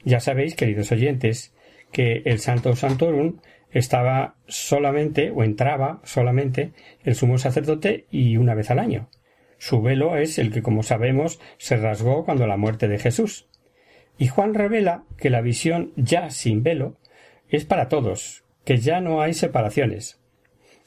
Ya 0.05 0.21
sabéis, 0.21 0.55
queridos 0.55 0.91
oyentes, 0.93 1.53
que 1.93 2.23
el 2.25 2.39
Santo 2.39 2.75
Santorum 2.77 3.39
estaba 3.71 4.37
solamente 4.47 5.31
o 5.31 5.45
entraba 5.45 6.01
solamente 6.05 6.73
el 7.05 7.15
sumo 7.15 7.39
sacerdote 7.39 8.07
y 8.11 8.37
una 8.37 8.55
vez 8.55 8.71
al 8.71 8.79
año. 8.79 9.09
Su 9.59 9.83
velo 9.83 10.17
es 10.17 10.39
el 10.39 10.53
que, 10.53 10.63
como 10.63 10.83
sabemos, 10.83 11.39
se 11.59 11.77
rasgó 11.77 12.25
cuando 12.25 12.47
la 12.47 12.57
muerte 12.57 12.89
de 12.89 12.99
Jesús. 12.99 13.50
Y 14.21 14.29
Juan 14.29 14.53
revela 14.53 15.05
que 15.17 15.31
la 15.31 15.41
visión 15.41 15.95
ya 15.97 16.29
sin 16.29 16.63
velo 16.63 16.99
es 17.49 17.65
para 17.65 17.89
todos, 17.89 18.45
que 18.67 18.77
ya 18.77 19.01
no 19.01 19.23
hay 19.23 19.33
separaciones. 19.33 20.21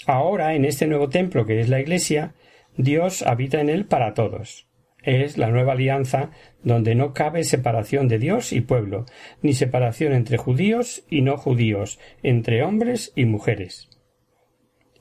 Ahora, 0.06 0.54
en 0.54 0.66
este 0.66 0.86
nuevo 0.86 1.10
templo 1.10 1.48
que 1.48 1.60
es 1.60 1.68
la 1.68 1.80
Iglesia, 1.80 2.36
Dios 2.78 3.24
habita 3.24 3.60
en 3.60 3.70
él 3.70 3.88
para 3.88 4.14
todos. 4.14 4.68
Es 5.02 5.40
la 5.40 5.50
nueva 5.50 5.72
alianza 5.74 6.30
donde 6.62 6.94
no 6.94 7.16
cabe 7.16 7.44
separación 7.44 8.08
de 8.08 8.20
Dios 8.20 8.54
y 8.54 8.62
pueblo, 8.62 9.08
ni 9.42 9.54
separación 9.54 10.14
entre 10.14 10.38
judíos 10.38 11.04
y 11.10 11.22
no 11.22 11.36
judíos, 11.36 12.00
entre 12.22 12.62
hombres 12.62 13.14
y 13.16 13.26
mujeres. 13.26 13.90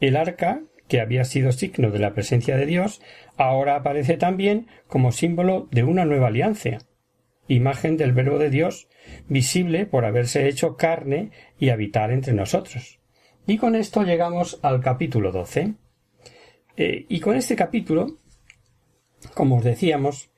El 0.01 0.17
arca, 0.17 0.63
que 0.89 1.03
había 1.03 1.25
sido 1.25 1.53
signo 1.53 1.91
de 1.91 1.99
la 1.99 2.15
presencia 2.15 2.57
de 2.57 2.65
Dios, 2.65 3.03
ahora 3.37 3.77
aparece 3.77 4.17
también 4.17 4.69
como 4.87 5.13
símbolo 5.13 5.69
de 5.71 5.85
una 5.85 6.07
nueva 6.07 6.29
alianza, 6.29 6.79
imagen 7.49 7.97
del 7.97 8.13
Verbo 8.13 8.39
de 8.39 8.51
Dios, 8.51 8.89
visible 9.29 9.87
por 9.87 10.05
haberse 10.05 10.49
hecho 10.49 10.77
carne 10.77 11.31
y 11.59 11.71
habitar 11.71 12.11
entre 12.11 12.33
nosotros. 12.33 12.99
Y 13.47 13.59
con 13.59 13.75
esto 13.75 14.03
llegamos 14.03 14.61
al 14.63 14.81
capítulo 14.81 15.33
doce. 15.33 15.75
Eh, 16.77 17.07
y 17.09 17.21
con 17.21 17.37
este 17.37 17.57
capítulo, 17.57 18.19
como 19.35 19.57
os 19.57 19.65
decíamos, 19.65 20.31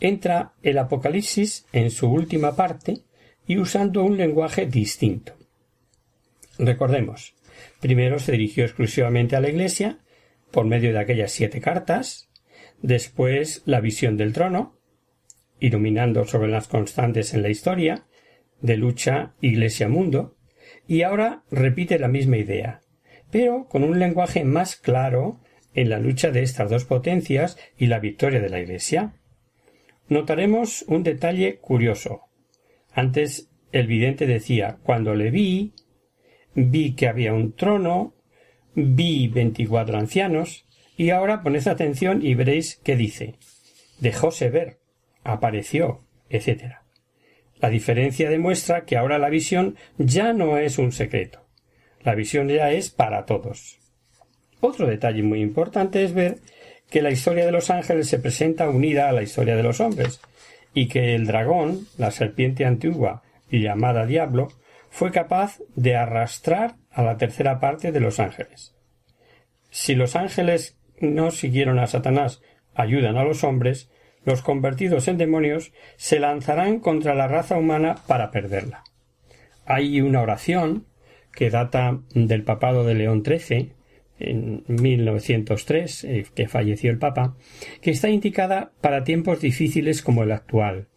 entra 0.00 0.52
el 0.62 0.78
Apocalipsis 0.78 1.66
en 1.72 1.90
su 1.90 2.08
última 2.08 2.54
parte 2.54 3.02
y 3.46 3.58
usando 3.58 4.04
un 4.04 4.16
lenguaje 4.16 4.66
distinto. 4.66 5.34
Recordemos, 6.58 7.34
primero 7.80 8.18
se 8.18 8.32
dirigió 8.32 8.64
exclusivamente 8.64 9.36
a 9.36 9.40
la 9.40 9.48
Iglesia 9.48 9.98
por 10.50 10.66
medio 10.66 10.92
de 10.92 10.98
aquellas 10.98 11.32
siete 11.32 11.60
cartas, 11.60 12.30
después 12.80 13.62
la 13.66 13.80
visión 13.80 14.16
del 14.16 14.32
trono, 14.32 14.75
iluminando 15.60 16.24
sobre 16.24 16.48
las 16.48 16.68
constantes 16.68 17.34
en 17.34 17.42
la 17.42 17.48
historia, 17.48 18.06
de 18.60 18.76
lucha 18.76 19.34
Iglesia-mundo, 19.40 20.36
y 20.86 21.02
ahora 21.02 21.44
repite 21.50 21.98
la 21.98 22.08
misma 22.08 22.38
idea, 22.38 22.80
pero 23.30 23.66
con 23.68 23.84
un 23.84 23.98
lenguaje 23.98 24.44
más 24.44 24.76
claro 24.76 25.40
en 25.74 25.90
la 25.90 25.98
lucha 25.98 26.30
de 26.30 26.42
estas 26.42 26.70
dos 26.70 26.84
potencias 26.84 27.58
y 27.76 27.86
la 27.86 27.98
victoria 27.98 28.40
de 28.40 28.48
la 28.48 28.60
Iglesia. 28.60 29.14
Notaremos 30.08 30.84
un 30.88 31.02
detalle 31.02 31.58
curioso. 31.58 32.22
Antes 32.92 33.50
el 33.72 33.86
vidente 33.86 34.26
decía 34.26 34.78
cuando 34.82 35.14
le 35.14 35.30
vi, 35.30 35.74
vi 36.54 36.94
que 36.94 37.08
había 37.08 37.34
un 37.34 37.54
trono, 37.54 38.14
vi 38.74 39.28
veinticuatro 39.28 39.98
ancianos, 39.98 40.66
y 40.96 41.10
ahora 41.10 41.42
poned 41.42 41.68
atención 41.68 42.24
y 42.24 42.34
veréis 42.34 42.80
qué 42.82 42.96
dice. 42.96 43.34
Dejóse 44.00 44.48
ver, 44.48 44.78
apareció, 45.32 46.04
etc. 46.28 46.76
La 47.58 47.70
diferencia 47.70 48.30
demuestra 48.30 48.84
que 48.84 48.96
ahora 48.96 49.18
la 49.18 49.30
visión 49.30 49.76
ya 49.98 50.32
no 50.32 50.58
es 50.58 50.78
un 50.78 50.92
secreto. 50.92 51.46
La 52.02 52.14
visión 52.14 52.48
ya 52.48 52.70
es 52.70 52.90
para 52.90 53.24
todos. 53.24 53.78
Otro 54.60 54.86
detalle 54.86 55.22
muy 55.22 55.40
importante 55.40 56.04
es 56.04 56.12
ver 56.12 56.38
que 56.90 57.02
la 57.02 57.10
historia 57.10 57.44
de 57.44 57.52
los 57.52 57.70
ángeles 57.70 58.08
se 58.08 58.18
presenta 58.18 58.68
unida 58.68 59.08
a 59.08 59.12
la 59.12 59.22
historia 59.22 59.56
de 59.56 59.62
los 59.62 59.80
hombres, 59.80 60.20
y 60.72 60.88
que 60.88 61.14
el 61.14 61.26
dragón, 61.26 61.86
la 61.96 62.10
serpiente 62.10 62.66
antigua 62.66 63.22
y 63.50 63.62
llamada 63.62 64.04
diablo, 64.04 64.48
fue 64.90 65.10
capaz 65.10 65.58
de 65.74 65.96
arrastrar 65.96 66.76
a 66.90 67.02
la 67.02 67.16
tercera 67.16 67.60
parte 67.60 67.92
de 67.92 68.00
los 68.00 68.20
ángeles. 68.20 68.74
Si 69.70 69.94
los 69.94 70.16
ángeles 70.16 70.78
no 71.00 71.30
siguieron 71.30 71.78
a 71.78 71.86
Satanás, 71.86 72.42
ayudan 72.74 73.16
a 73.16 73.24
los 73.24 73.42
hombres, 73.42 73.90
los 74.26 74.42
convertidos 74.42 75.08
en 75.08 75.16
demonios 75.16 75.72
se 75.96 76.18
lanzarán 76.18 76.80
contra 76.80 77.14
la 77.14 77.28
raza 77.28 77.56
humana 77.56 77.94
para 78.06 78.30
perderla. 78.30 78.82
Hay 79.64 80.00
una 80.00 80.20
oración 80.20 80.86
que 81.32 81.48
data 81.48 82.00
del 82.12 82.42
papado 82.42 82.84
de 82.84 82.94
León 82.94 83.22
XIII, 83.24 83.72
en 84.18 84.64
1903, 84.66 86.04
eh, 86.04 86.26
que 86.34 86.48
falleció 86.48 86.90
el 86.90 86.98
Papa, 86.98 87.36
que 87.80 87.92
está 87.92 88.08
indicada 88.08 88.72
para 88.80 89.04
tiempos 89.04 89.40
difíciles 89.40 90.02
como 90.02 90.24
el 90.24 90.32
actual, 90.32 90.88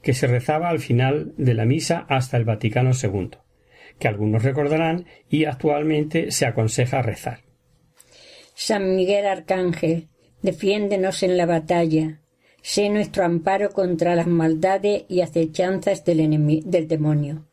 que 0.00 0.14
se 0.14 0.26
rezaba 0.28 0.68
al 0.68 0.78
final 0.78 1.32
de 1.36 1.54
la 1.54 1.64
misa 1.64 2.06
hasta 2.08 2.36
el 2.36 2.44
Vaticano 2.44 2.92
II, 2.92 3.30
que 3.98 4.08
algunos 4.08 4.44
recordarán 4.44 5.06
y 5.28 5.46
actualmente 5.46 6.30
se 6.30 6.46
aconseja 6.46 7.02
rezar. 7.02 7.40
San 8.54 8.94
Miguel 8.94 9.26
Arcángel, 9.26 10.08
defiéndenos 10.42 11.22
en 11.22 11.36
la 11.36 11.46
batalla, 11.46 12.20
sé 12.62 12.88
nuestro 12.88 13.24
amparo 13.24 13.70
contra 13.70 14.14
las 14.14 14.26
maldades 14.26 15.04
y 15.08 15.20
acechanzas 15.20 16.04
del, 16.04 16.62
del 16.64 16.88
demonio. 16.88 17.46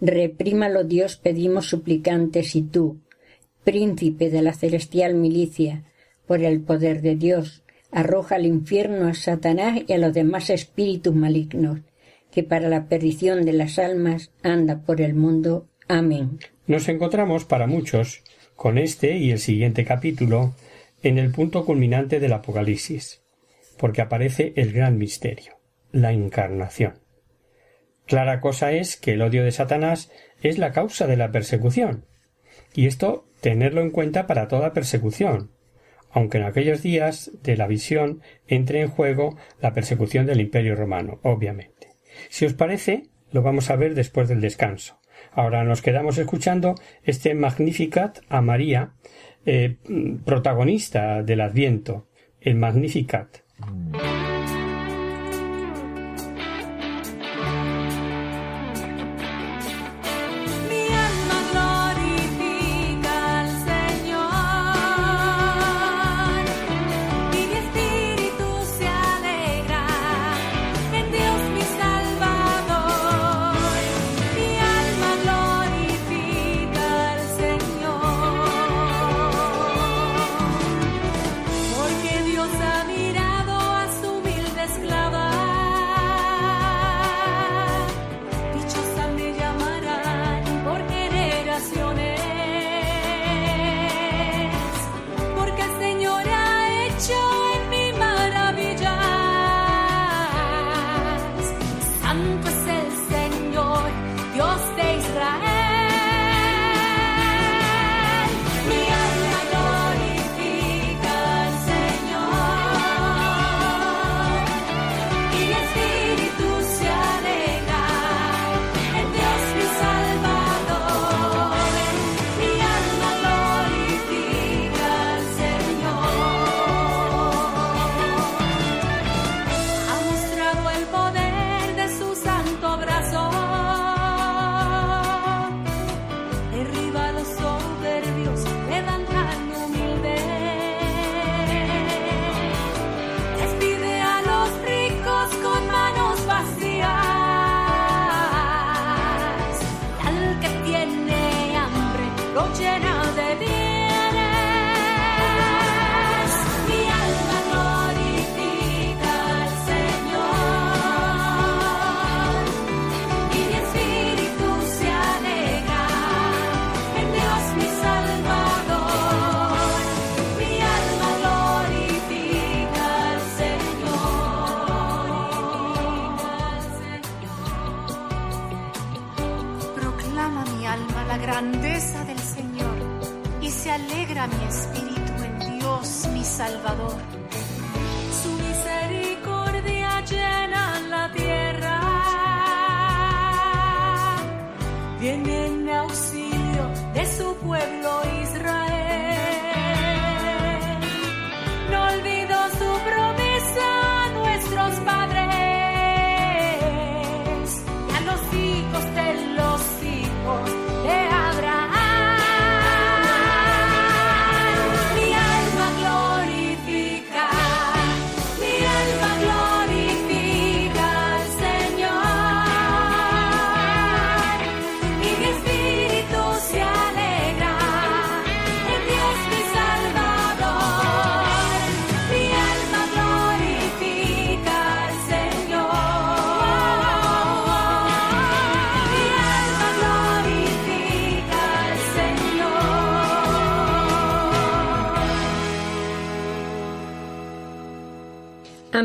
Reprímalo 0.00 0.84
Dios 0.84 1.16
pedimos 1.16 1.66
suplicantes 1.66 2.56
y 2.56 2.62
tú, 2.62 3.00
príncipe 3.64 4.30
de 4.30 4.42
la 4.42 4.52
celestial 4.52 5.14
milicia, 5.14 5.84
por 6.26 6.42
el 6.42 6.60
poder 6.60 7.02
de 7.02 7.14
Dios, 7.14 7.62
arroja 7.90 8.36
al 8.36 8.46
infierno 8.46 9.06
a 9.06 9.14
Satanás 9.14 9.82
y 9.86 9.92
a 9.92 9.98
los 9.98 10.12
demás 10.12 10.50
espíritus 10.50 11.14
malignos, 11.14 11.80
que 12.30 12.42
para 12.42 12.68
la 12.68 12.88
perdición 12.88 13.44
de 13.44 13.52
las 13.52 13.78
almas 13.78 14.32
anda 14.42 14.80
por 14.80 15.00
el 15.00 15.14
mundo. 15.14 15.68
Amén. 15.88 16.38
Nos 16.66 16.88
encontramos 16.88 17.44
para 17.44 17.66
muchos 17.66 18.22
con 18.56 18.78
este 18.78 19.18
y 19.18 19.30
el 19.30 19.38
siguiente 19.38 19.84
capítulo 19.84 20.54
en 21.02 21.18
el 21.18 21.30
punto 21.30 21.64
culminante 21.64 22.18
del 22.18 22.32
Apocalipsis 22.32 23.21
porque 23.82 24.00
aparece 24.00 24.52
el 24.54 24.72
gran 24.72 24.96
misterio, 24.96 25.58
la 25.90 26.12
encarnación. 26.12 27.00
Clara 28.06 28.40
cosa 28.40 28.70
es 28.70 28.96
que 28.96 29.14
el 29.14 29.22
odio 29.22 29.42
de 29.42 29.50
Satanás 29.50 30.12
es 30.40 30.56
la 30.56 30.70
causa 30.70 31.08
de 31.08 31.16
la 31.16 31.32
persecución, 31.32 32.06
y 32.76 32.86
esto 32.86 33.26
tenerlo 33.40 33.80
en 33.80 33.90
cuenta 33.90 34.28
para 34.28 34.46
toda 34.46 34.72
persecución, 34.72 35.50
aunque 36.12 36.38
en 36.38 36.44
aquellos 36.44 36.80
días 36.80 37.32
de 37.42 37.56
la 37.56 37.66
visión 37.66 38.22
entre 38.46 38.82
en 38.82 38.88
juego 38.88 39.36
la 39.60 39.72
persecución 39.72 40.26
del 40.26 40.40
Imperio 40.40 40.76
romano, 40.76 41.18
obviamente. 41.24 41.88
Si 42.28 42.46
os 42.46 42.54
parece, 42.54 43.08
lo 43.32 43.42
vamos 43.42 43.68
a 43.68 43.74
ver 43.74 43.96
después 43.96 44.28
del 44.28 44.40
descanso. 44.40 45.00
Ahora 45.32 45.64
nos 45.64 45.82
quedamos 45.82 46.18
escuchando 46.18 46.76
este 47.02 47.34
Magnificat 47.34 48.20
a 48.28 48.42
María, 48.42 48.92
eh, 49.44 49.78
protagonista 50.24 51.24
del 51.24 51.40
Adviento, 51.40 52.06
el 52.40 52.54
Magnificat, 52.54 53.42
Mm. 53.64 54.21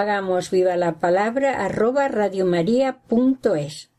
hagamos 0.00 0.50
viva 0.50 0.76
la 0.76 0.98
palabra 0.98 1.64
arroba 1.64 2.08
radiomaria.es. 2.08 3.90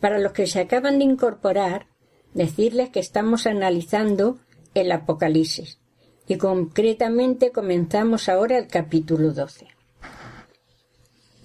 Para 0.00 0.18
los 0.18 0.32
que 0.32 0.46
se 0.46 0.60
acaban 0.60 0.98
de 0.98 1.04
incorporar, 1.04 1.86
decirles 2.34 2.90
que 2.90 3.00
estamos 3.00 3.46
analizando 3.46 4.38
el 4.74 4.92
Apocalipsis 4.92 5.80
y 6.28 6.36
concretamente 6.36 7.50
comenzamos 7.50 8.28
ahora 8.28 8.58
el 8.58 8.68
capítulo 8.68 9.32
12. 9.32 9.66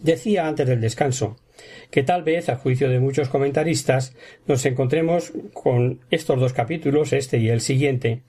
Decía 0.02 0.48
antes 0.48 0.68
del 0.68 0.82
descanso 0.82 1.38
que 1.89 2.04
tal 2.04 2.24
vez, 2.24 2.50
a 2.50 2.58
juicio 2.58 2.89
de 2.89 3.00
muchos 3.00 3.30
comentaristas, 3.30 4.13
nos 4.46 4.65
encontremos 4.65 5.34
con 5.54 6.02
estos 6.12 6.39
dos 6.39 6.54
capítulos, 6.54 7.13
este 7.13 7.38
y 7.38 7.50
el 7.50 7.62
siguiente, 7.62 8.22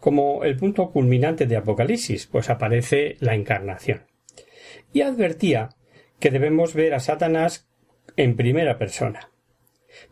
como 0.00 0.44
el 0.44 0.56
punto 0.56 0.90
culminante 0.90 1.46
de 1.46 1.56
Apocalipsis, 1.56 2.26
pues 2.26 2.50
aparece 2.50 3.16
la 3.20 3.34
encarnación 3.34 4.11
y 4.92 5.02
advertía 5.02 5.70
que 6.20 6.30
debemos 6.30 6.74
ver 6.74 6.94
a 6.94 7.00
Satanás 7.00 7.68
en 8.16 8.36
primera 8.36 8.78
persona. 8.78 9.30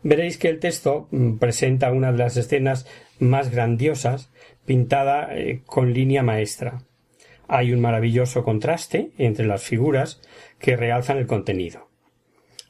Veréis 0.03 0.37
que 0.37 0.49
el 0.49 0.59
texto 0.59 1.07
mm, 1.11 1.37
presenta 1.37 1.91
una 1.91 2.11
de 2.11 2.17
las 2.17 2.37
escenas 2.37 2.87
más 3.19 3.51
grandiosas 3.51 4.31
pintada 4.65 5.35
eh, 5.35 5.61
con 5.65 5.93
línea 5.93 6.23
maestra. 6.23 6.83
Hay 7.47 7.73
un 7.73 7.81
maravilloso 7.81 8.43
contraste 8.43 9.11
entre 9.17 9.45
las 9.45 9.63
figuras 9.63 10.21
que 10.59 10.77
realzan 10.77 11.17
el 11.17 11.27
contenido. 11.27 11.89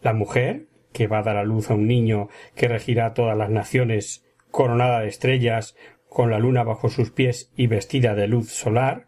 La 0.01 0.13
mujer, 0.13 0.65
que 0.93 1.07
va 1.07 1.19
a 1.19 1.23
dar 1.23 1.37
a 1.37 1.43
luz 1.43 1.69
a 1.69 1.75
un 1.75 1.87
niño 1.87 2.29
que 2.55 2.67
regirá 2.67 3.13
todas 3.13 3.37
las 3.37 3.49
naciones, 3.49 4.25
coronada 4.49 5.01
de 5.01 5.07
estrellas, 5.07 5.75
con 6.09 6.31
la 6.31 6.39
luna 6.39 6.63
bajo 6.63 6.89
sus 6.89 7.11
pies 7.11 7.51
y 7.55 7.67
vestida 7.67 8.15
de 8.15 8.27
luz 8.27 8.49
solar. 8.49 9.07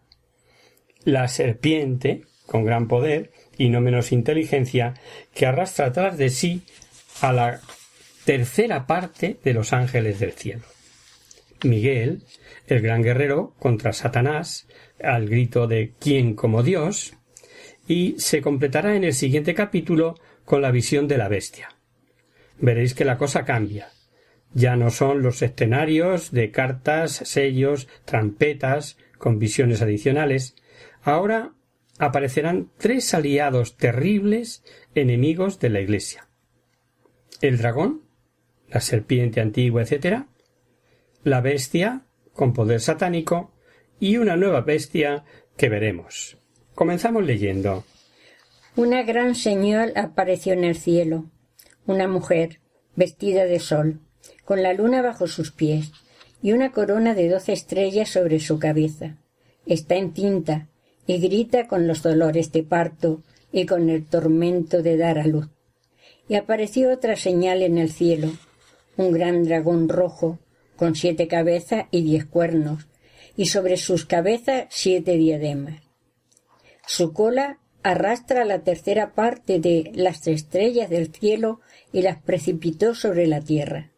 La 1.03 1.27
serpiente, 1.27 2.21
con 2.53 2.65
gran 2.65 2.87
poder 2.87 3.31
y 3.57 3.69
no 3.69 3.81
menos 3.81 4.11
inteligencia, 4.11 4.93
que 5.33 5.47
arrastra 5.47 5.91
tras 5.91 6.19
de 6.19 6.29
sí 6.29 6.61
a 7.19 7.33
la 7.33 7.61
tercera 8.25 8.85
parte 8.85 9.39
de 9.43 9.55
los 9.55 9.73
ángeles 9.73 10.19
del 10.19 10.33
cielo. 10.33 10.61
Miguel, 11.63 12.21
el 12.67 12.81
gran 12.81 13.01
guerrero, 13.01 13.55
contra 13.57 13.91
Satanás, 13.91 14.67
al 15.01 15.27
grito 15.27 15.65
de 15.65 15.93
¿quién 15.99 16.35
como 16.35 16.61
Dios? 16.61 17.15
y 17.87 18.19
se 18.19 18.43
completará 18.43 18.95
en 18.95 19.03
el 19.03 19.15
siguiente 19.15 19.55
capítulo 19.55 20.13
con 20.45 20.61
la 20.61 20.69
visión 20.69 21.07
de 21.07 21.17
la 21.17 21.29
bestia. 21.29 21.69
Veréis 22.59 22.93
que 22.93 23.03
la 23.03 23.17
cosa 23.17 23.45
cambia. 23.45 23.89
Ya 24.53 24.75
no 24.75 24.91
son 24.91 25.23
los 25.23 25.41
escenarios 25.41 26.29
de 26.31 26.51
cartas, 26.51 27.13
sellos, 27.13 27.87
trampetas, 28.05 28.99
con 29.17 29.39
visiones 29.39 29.81
adicionales. 29.81 30.55
Ahora 31.01 31.53
aparecerán 32.05 32.69
tres 32.77 33.13
aliados 33.13 33.77
terribles 33.77 34.63
enemigos 34.93 35.59
de 35.59 35.69
la 35.69 35.79
Iglesia. 35.79 36.27
El 37.41 37.57
dragón, 37.57 38.01
la 38.67 38.81
serpiente 38.81 39.39
antigua, 39.39 39.83
etc., 39.83 40.23
la 41.23 41.39
bestia, 41.39 42.05
con 42.33 42.53
poder 42.53 42.81
satánico, 42.81 43.53
y 43.99 44.17
una 44.17 44.35
nueva 44.35 44.61
bestia 44.61 45.23
que 45.55 45.69
veremos. 45.69 46.37
Comenzamos 46.75 47.23
leyendo. 47.23 47.85
Una 48.75 49.03
gran 49.03 49.35
señal 49.35 49.93
apareció 49.95 50.51
en 50.51 50.65
el 50.65 50.75
cielo, 50.75 51.29
una 51.85 52.09
mujer, 52.09 52.59
vestida 52.97 53.45
de 53.45 53.59
sol, 53.59 54.01
con 54.43 54.61
la 54.61 54.73
luna 54.73 55.01
bajo 55.01 55.27
sus 55.27 55.51
pies, 55.51 55.93
y 56.41 56.51
una 56.51 56.73
corona 56.73 57.13
de 57.13 57.29
doce 57.29 57.53
estrellas 57.53 58.09
sobre 58.09 58.41
su 58.41 58.59
cabeza. 58.59 59.15
Está 59.65 59.95
encinta 59.95 60.67
y 61.05 61.17
grita 61.19 61.67
con 61.67 61.87
los 61.87 62.01
dolores 62.01 62.51
de 62.51 62.63
parto 62.63 63.21
y 63.51 63.65
con 63.65 63.89
el 63.89 64.05
tormento 64.05 64.81
de 64.81 64.97
dar 64.97 65.19
a 65.19 65.27
luz. 65.27 65.47
Y 66.27 66.35
apareció 66.35 66.91
otra 66.91 67.15
señal 67.15 67.61
en 67.61 67.77
el 67.77 67.91
cielo, 67.91 68.31
un 68.97 69.11
gran 69.11 69.43
dragón 69.43 69.89
rojo, 69.89 70.39
con 70.75 70.95
siete 70.95 71.27
cabezas 71.27 71.85
y 71.91 72.01
diez 72.03 72.25
cuernos, 72.25 72.87
y 73.35 73.47
sobre 73.47 73.77
sus 73.77 74.05
cabezas 74.05 74.65
siete 74.69 75.17
diademas. 75.17 75.81
Su 76.85 77.13
cola 77.13 77.59
arrastra 77.83 78.45
la 78.45 78.59
tercera 78.59 79.13
parte 79.13 79.59
de 79.59 79.91
las 79.93 80.25
estrellas 80.27 80.89
del 80.89 81.13
cielo 81.13 81.59
y 81.91 82.01
las 82.01 82.21
precipitó 82.21 82.95
sobre 82.95 83.27
la 83.27 83.41
tierra. 83.41 83.91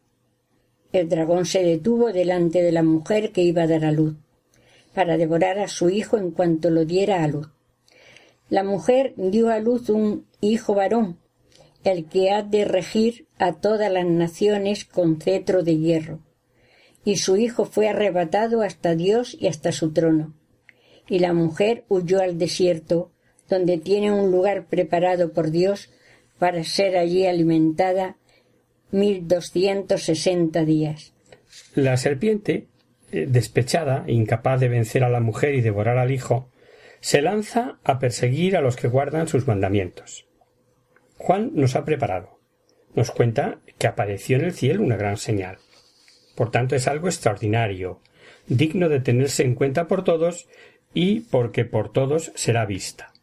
El 0.91 1.09
dragón 1.09 1.45
se 1.45 1.61
detuvo 1.61 2.11
delante 2.11 2.61
de 2.63 2.71
la 2.71 2.83
mujer 2.83 3.31
que 3.31 3.41
iba 3.41 3.63
a 3.63 3.67
dar 3.67 3.85
a 3.85 3.91
luz 3.91 4.15
para 4.95 5.17
devorar 5.17 5.59
a 5.59 5.67
su 5.67 5.89
hijo 5.89 6.17
en 6.17 6.31
cuanto 6.31 6.71
lo 6.71 6.85
diera 6.85 7.23
a 7.23 7.27
luz. 7.27 7.49
La 8.49 8.63
mujer 8.63 9.13
dio 9.17 9.49
a 9.49 9.59
luz 9.59 9.89
un 9.89 10.25
hijo 10.39 10.73
varón, 10.73 11.19
el 11.83 12.05
que 12.05 12.31
ha 12.31 12.41
de 12.41 12.65
regir 12.65 13.27
a 13.37 13.53
todas 13.53 13.91
las 13.91 14.05
naciones 14.05 14.85
con 14.85 15.19
cetro 15.19 15.61
de 15.61 15.77
hierro. 15.77 16.19
Y 17.03 17.17
su 17.17 17.37
hijo 17.37 17.65
fue 17.65 17.89
arrebatado 17.89 18.61
hasta 18.61 18.95
Dios 18.95 19.37
y 19.39 19.47
hasta 19.47 19.71
su 19.71 19.91
trono. 19.91 20.33
Y 21.07 21.19
la 21.19 21.33
mujer 21.33 21.85
huyó 21.89 22.21
al 22.21 22.39
desierto, 22.39 23.11
donde 23.47 23.77
tiene 23.77 24.11
un 24.11 24.31
lugar 24.31 24.65
preparado 24.65 25.33
por 25.33 25.51
Dios 25.51 25.91
para 26.39 26.63
ser 26.63 26.97
allí 26.97 27.27
alimentada 27.27 28.17
mil 28.91 29.27
doscientos 29.27 30.03
sesenta 30.03 30.65
días. 30.65 31.13
La 31.75 31.97
serpiente 31.97 32.67
despechada, 33.11 34.03
incapaz 34.07 34.59
de 34.59 34.69
vencer 34.69 35.03
a 35.03 35.09
la 35.09 35.19
mujer 35.19 35.55
y 35.55 35.61
devorar 35.61 35.97
al 35.97 36.11
hijo, 36.11 36.49
se 36.99 37.21
lanza 37.21 37.77
a 37.83 37.99
perseguir 37.99 38.57
a 38.57 38.61
los 38.61 38.75
que 38.75 38.87
guardan 38.87 39.27
sus 39.27 39.47
mandamientos. 39.47 40.25
Juan 41.17 41.51
nos 41.53 41.75
ha 41.75 41.85
preparado. 41.85 42.39
Nos 42.95 43.11
cuenta 43.11 43.59
que 43.77 43.87
apareció 43.87 44.37
en 44.37 44.45
el 44.45 44.53
cielo 44.53 44.83
una 44.83 44.97
gran 44.97 45.17
señal. 45.17 45.57
Por 46.35 46.51
tanto, 46.51 46.75
es 46.75 46.87
algo 46.87 47.07
extraordinario, 47.07 48.01
digno 48.47 48.89
de 48.89 48.99
tenerse 48.99 49.43
en 49.43 49.55
cuenta 49.55 49.87
por 49.87 50.03
todos 50.03 50.47
y 50.93 51.21
porque 51.21 51.65
por 51.65 51.91
todos 51.91 52.31
será 52.35 52.65
vista. 52.65 53.13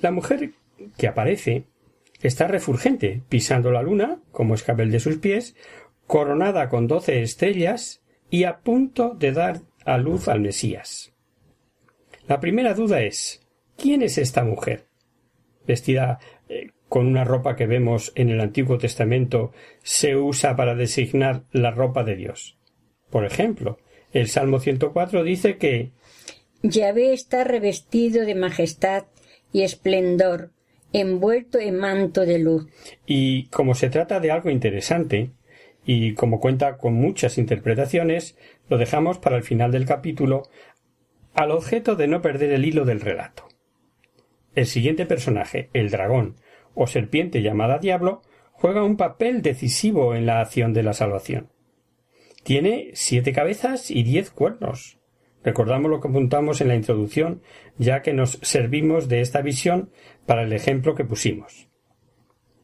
La 0.00 0.10
mujer 0.10 0.50
que 0.96 1.08
aparece 1.08 1.64
está 2.22 2.48
refulgente, 2.48 3.22
pisando 3.28 3.70
la 3.70 3.82
luna, 3.82 4.18
como 4.30 4.54
escabel 4.54 4.90
de 4.90 5.00
sus 5.00 5.18
pies, 5.18 5.54
coronada 6.06 6.68
con 6.68 6.86
doce 6.86 7.22
estrellas 7.22 8.01
y 8.32 8.44
a 8.44 8.60
punto 8.60 9.14
de 9.14 9.30
dar 9.30 9.60
a 9.84 9.98
luz 9.98 10.26
al 10.26 10.40
Mesías. 10.40 11.12
La 12.26 12.40
primera 12.40 12.72
duda 12.72 13.02
es 13.02 13.46
¿quién 13.76 14.02
es 14.02 14.16
esta 14.16 14.42
mujer? 14.42 14.86
Vestida 15.66 16.18
eh, 16.48 16.70
con 16.88 17.06
una 17.06 17.24
ropa 17.24 17.56
que 17.56 17.66
vemos 17.66 18.10
en 18.14 18.30
el 18.30 18.40
Antiguo 18.40 18.78
Testamento 18.78 19.52
se 19.82 20.16
usa 20.16 20.56
para 20.56 20.74
designar 20.74 21.44
la 21.52 21.72
ropa 21.72 22.04
de 22.04 22.16
Dios. 22.16 22.56
Por 23.10 23.26
ejemplo, 23.26 23.78
el 24.12 24.28
Salmo 24.28 24.60
104 24.60 25.24
dice 25.24 25.58
que 25.58 25.90
Yahvé 26.62 27.12
está 27.12 27.44
revestido 27.44 28.24
de 28.24 28.34
majestad 28.34 29.04
y 29.52 29.60
esplendor, 29.60 30.52
envuelto 30.94 31.58
en 31.58 31.76
manto 31.76 32.22
de 32.22 32.38
luz. 32.38 32.66
Y 33.04 33.48
como 33.48 33.74
se 33.74 33.90
trata 33.90 34.20
de 34.20 34.30
algo 34.30 34.48
interesante, 34.48 35.32
y 35.84 36.14
como 36.14 36.40
cuenta 36.40 36.76
con 36.76 36.94
muchas 36.94 37.38
interpretaciones, 37.38 38.38
lo 38.68 38.78
dejamos 38.78 39.18
para 39.18 39.36
el 39.36 39.42
final 39.42 39.72
del 39.72 39.86
capítulo, 39.86 40.44
al 41.34 41.50
objeto 41.50 41.96
de 41.96 42.08
no 42.08 42.22
perder 42.22 42.52
el 42.52 42.64
hilo 42.64 42.84
del 42.84 43.00
relato. 43.00 43.48
El 44.54 44.66
siguiente 44.66 45.06
personaje, 45.06 45.70
el 45.72 45.90
dragón, 45.90 46.36
o 46.74 46.86
serpiente 46.86 47.42
llamada 47.42 47.78
diablo, 47.78 48.22
juega 48.52 48.84
un 48.84 48.96
papel 48.96 49.42
decisivo 49.42 50.14
en 50.14 50.26
la 50.26 50.40
acción 50.40 50.72
de 50.72 50.82
la 50.82 50.92
salvación. 50.92 51.50
Tiene 52.44 52.90
siete 52.94 53.32
cabezas 53.32 53.90
y 53.90 54.02
diez 54.02 54.30
cuernos. 54.30 54.98
Recordamos 55.44 55.90
lo 55.90 56.00
que 56.00 56.08
apuntamos 56.08 56.60
en 56.60 56.68
la 56.68 56.76
introducción, 56.76 57.42
ya 57.76 58.02
que 58.02 58.12
nos 58.12 58.38
servimos 58.42 59.08
de 59.08 59.20
esta 59.20 59.42
visión 59.42 59.90
para 60.26 60.42
el 60.42 60.52
ejemplo 60.52 60.94
que 60.94 61.04
pusimos. 61.04 61.68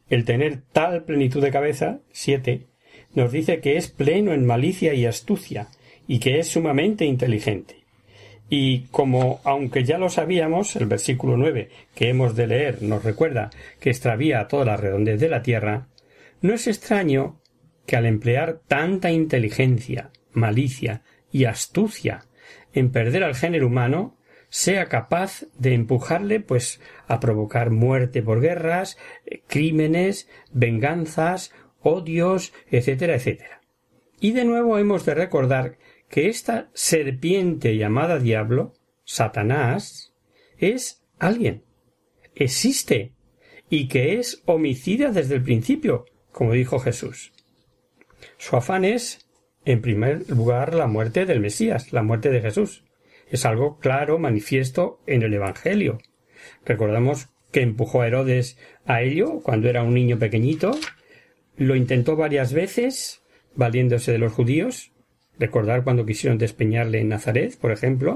El 0.09 0.25
tener 0.25 0.61
tal 0.71 1.03
plenitud 1.03 1.41
de 1.41 1.51
cabeza, 1.51 1.99
siete, 2.11 2.67
nos 3.13 3.31
dice 3.31 3.59
que 3.59 3.77
es 3.77 3.87
pleno 3.87 4.33
en 4.33 4.45
malicia 4.45 4.93
y 4.93 5.05
astucia, 5.05 5.67
y 6.07 6.19
que 6.19 6.39
es 6.39 6.47
sumamente 6.47 7.05
inteligente. 7.05 7.79
Y 8.49 8.87
como, 8.87 9.41
aunque 9.43 9.83
ya 9.83 9.99
lo 9.99 10.09
sabíamos, 10.09 10.75
el 10.75 10.87
versículo 10.87 11.37
nueve 11.37 11.69
que 11.93 12.09
hemos 12.09 12.35
de 12.35 12.47
leer 12.47 12.81
nos 12.81 13.03
recuerda 13.03 13.51
que 13.79 13.91
extravía 13.91 14.47
toda 14.47 14.65
la 14.65 14.77
redondez 14.77 15.19
de 15.19 15.29
la 15.29 15.43
tierra, 15.43 15.87
no 16.41 16.53
es 16.53 16.67
extraño 16.67 17.39
que 17.85 17.95
al 17.95 18.05
emplear 18.05 18.61
tanta 18.67 19.11
inteligencia, 19.11 20.09
malicia 20.31 21.03
y 21.31 21.45
astucia 21.45 22.25
en 22.73 22.91
perder 22.91 23.23
al 23.23 23.35
género 23.35 23.67
humano, 23.67 24.15
sea 24.49 24.85
capaz 24.87 25.45
de 25.57 25.75
empujarle 25.75 26.39
pues 26.39 26.81
a 27.07 27.19
provocar 27.19 27.69
muerte 27.69 28.23
por 28.23 28.41
guerras, 28.41 28.97
eh, 29.25 29.41
crímenes, 29.47 30.27
venganzas, 30.51 31.53
odios, 31.81 32.53
etcétera, 32.69 33.15
etcétera. 33.15 33.61
Y 34.19 34.31
de 34.31 34.45
nuevo 34.45 34.77
hemos 34.77 35.05
de 35.05 35.15
recordar 35.15 35.77
que 36.09 36.27
esta 36.27 36.69
serpiente 36.73 37.77
llamada 37.77 38.19
diablo, 38.19 38.73
Satanás, 39.05 40.13
es 40.57 41.03
alguien, 41.19 41.63
existe, 42.35 43.13
y 43.69 43.87
que 43.87 44.15
es 44.19 44.41
homicida 44.45 45.11
desde 45.11 45.35
el 45.35 45.43
principio, 45.43 46.05
como 46.31 46.53
dijo 46.53 46.79
Jesús. 46.79 47.31
Su 48.37 48.55
afán 48.55 48.83
es, 48.83 49.29
en 49.65 49.81
primer 49.81 50.29
lugar, 50.29 50.73
la 50.73 50.87
muerte 50.87 51.25
del 51.25 51.39
Mesías, 51.39 51.93
la 51.93 52.03
muerte 52.03 52.29
de 52.29 52.41
Jesús. 52.41 52.83
Es 53.29 53.45
algo 53.45 53.77
claro, 53.77 54.17
manifiesto 54.17 54.99
en 55.05 55.21
el 55.21 55.33
Evangelio. 55.33 55.99
Recordamos 56.65 57.29
que 57.51 57.61
empujó 57.61 58.01
a 58.01 58.07
Herodes 58.07 58.57
a 58.85 59.01
ello 59.01 59.41
cuando 59.41 59.69
era 59.69 59.83
un 59.83 59.93
niño 59.93 60.17
pequeñito, 60.17 60.71
lo 61.59 61.75
intentó 61.75 62.15
varias 62.15 62.53
veces, 62.53 63.21
valiéndose 63.53 64.13
de 64.13 64.17
los 64.17 64.31
judíos, 64.31 64.93
recordar 65.37 65.83
cuando 65.83 66.05
quisieron 66.05 66.37
despeñarle 66.37 67.01
en 67.01 67.09
Nazaret, 67.09 67.57
por 67.57 67.71
ejemplo, 67.71 68.15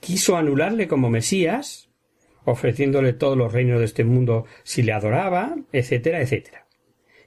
quiso 0.00 0.36
anularle 0.36 0.88
como 0.88 1.10
Mesías, 1.10 1.90
ofreciéndole 2.44 3.12
todos 3.12 3.38
los 3.38 3.52
reinos 3.52 3.78
de 3.78 3.84
este 3.84 4.02
mundo 4.02 4.46
si 4.64 4.82
le 4.82 4.92
adoraba, 4.92 5.54
etcétera, 5.72 6.20
etcétera. 6.20 6.66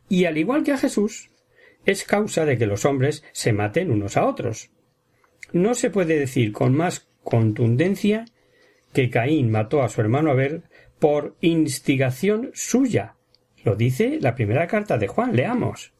Y 0.09 0.25
al 0.25 0.37
igual 0.37 0.63
que 0.63 0.73
a 0.73 0.77
Jesús, 0.77 1.31
es 1.85 2.03
causa 2.03 2.43
de 2.43 2.57
que 2.57 2.67
los 2.67 2.83
hombres 2.83 3.23
se 3.31 3.53
maten 3.53 3.91
unos 3.91 4.17
a 4.17 4.25
otros. 4.25 4.71
No 5.53 5.73
se 5.73 5.89
puede 5.89 6.19
decir 6.19 6.51
con 6.51 6.75
más 6.75 7.07
contundencia 7.23 8.25
que 8.91 9.09
Caín 9.09 9.51
mató 9.51 9.83
a 9.83 9.89
su 9.89 10.01
hermano 10.01 10.31
Abel 10.31 10.63
por 10.99 11.37
instigación 11.39 12.51
suya, 12.53 13.16
lo 13.67 13.75
dice 13.75 14.19
la 14.21 14.33
primera 14.33 14.65
carta 14.65 14.97
de 14.97 15.07
Juan. 15.07 15.35
Leamos. 15.35 15.91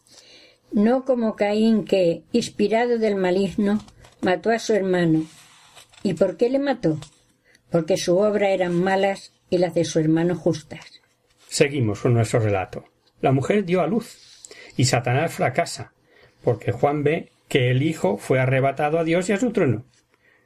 No 0.71 1.03
como 1.03 1.35
Caín 1.35 1.83
que, 1.83 2.23
inspirado 2.31 2.97
del 2.97 3.17
maligno, 3.17 3.83
mató 4.21 4.51
a 4.51 4.59
su 4.59 4.73
hermano. 4.73 5.25
¿Y 6.01 6.13
por 6.13 6.37
qué 6.37 6.49
le 6.49 6.59
mató? 6.59 6.97
Porque 7.69 7.97
su 7.97 8.17
obra 8.19 8.51
eran 8.51 8.73
malas 8.73 9.33
y 9.49 9.57
las 9.57 9.73
de 9.73 9.83
su 9.83 9.99
hermano 9.99 10.33
justas. 10.33 11.01
Seguimos 11.49 11.99
con 11.99 12.13
nuestro 12.13 12.39
relato. 12.39 12.85
La 13.19 13.33
mujer 13.33 13.65
dio 13.65 13.81
a 13.81 13.87
luz 13.87 14.17
y 14.77 14.85
Satanás 14.85 15.33
fracasa, 15.33 15.91
porque 16.45 16.71
Juan 16.71 17.03
ve 17.03 17.33
que 17.49 17.69
el 17.69 17.83
Hijo 17.83 18.15
fue 18.15 18.39
arrebatado 18.39 18.97
a 18.97 19.03
Dios 19.03 19.27
y 19.27 19.33
a 19.33 19.39
su 19.39 19.51
trono. 19.51 19.83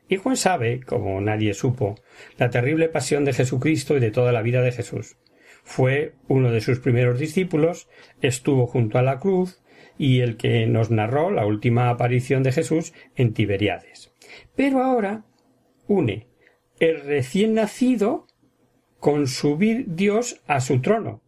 Y 0.09 0.17
Juan 0.17 0.37
sabe, 0.37 0.81
como 0.81 1.21
nadie 1.21 1.53
supo, 1.53 1.99
la 2.39 2.49
terrible 2.49 2.89
pasión 2.89 3.25
de 3.25 3.33
Jesucristo 3.33 3.95
y 3.95 3.99
de 3.99 4.09
toda 4.09 4.31
la 4.31 4.41
vida 4.41 4.63
de 4.63 4.71
Jesús. 4.71 5.17
Fue 5.63 6.15
uno 6.27 6.51
de 6.51 6.61
sus 6.61 6.79
primeros 6.79 7.19
discípulos, 7.19 7.87
estuvo 8.21 8.67
junto 8.67 8.97
a 8.97 9.03
la 9.03 9.19
cruz 9.19 9.61
y 9.97 10.21
el 10.21 10.37
que 10.37 10.65
nos 10.65 10.89
narró 10.89 11.31
la 11.31 11.45
última 11.45 11.89
aparición 11.89 12.43
de 12.43 12.51
Jesús 12.51 12.93
en 13.15 13.33
Tiberiades. 13.33 14.11
Pero 14.55 14.81
ahora 14.81 15.25
une 15.87 16.27
el 16.79 17.01
recién 17.01 17.53
nacido 17.53 18.27
con 18.99 19.27
subir 19.27 19.85
Dios 19.87 20.41
a 20.47 20.59
su 20.61 20.81
trono, 20.81 21.21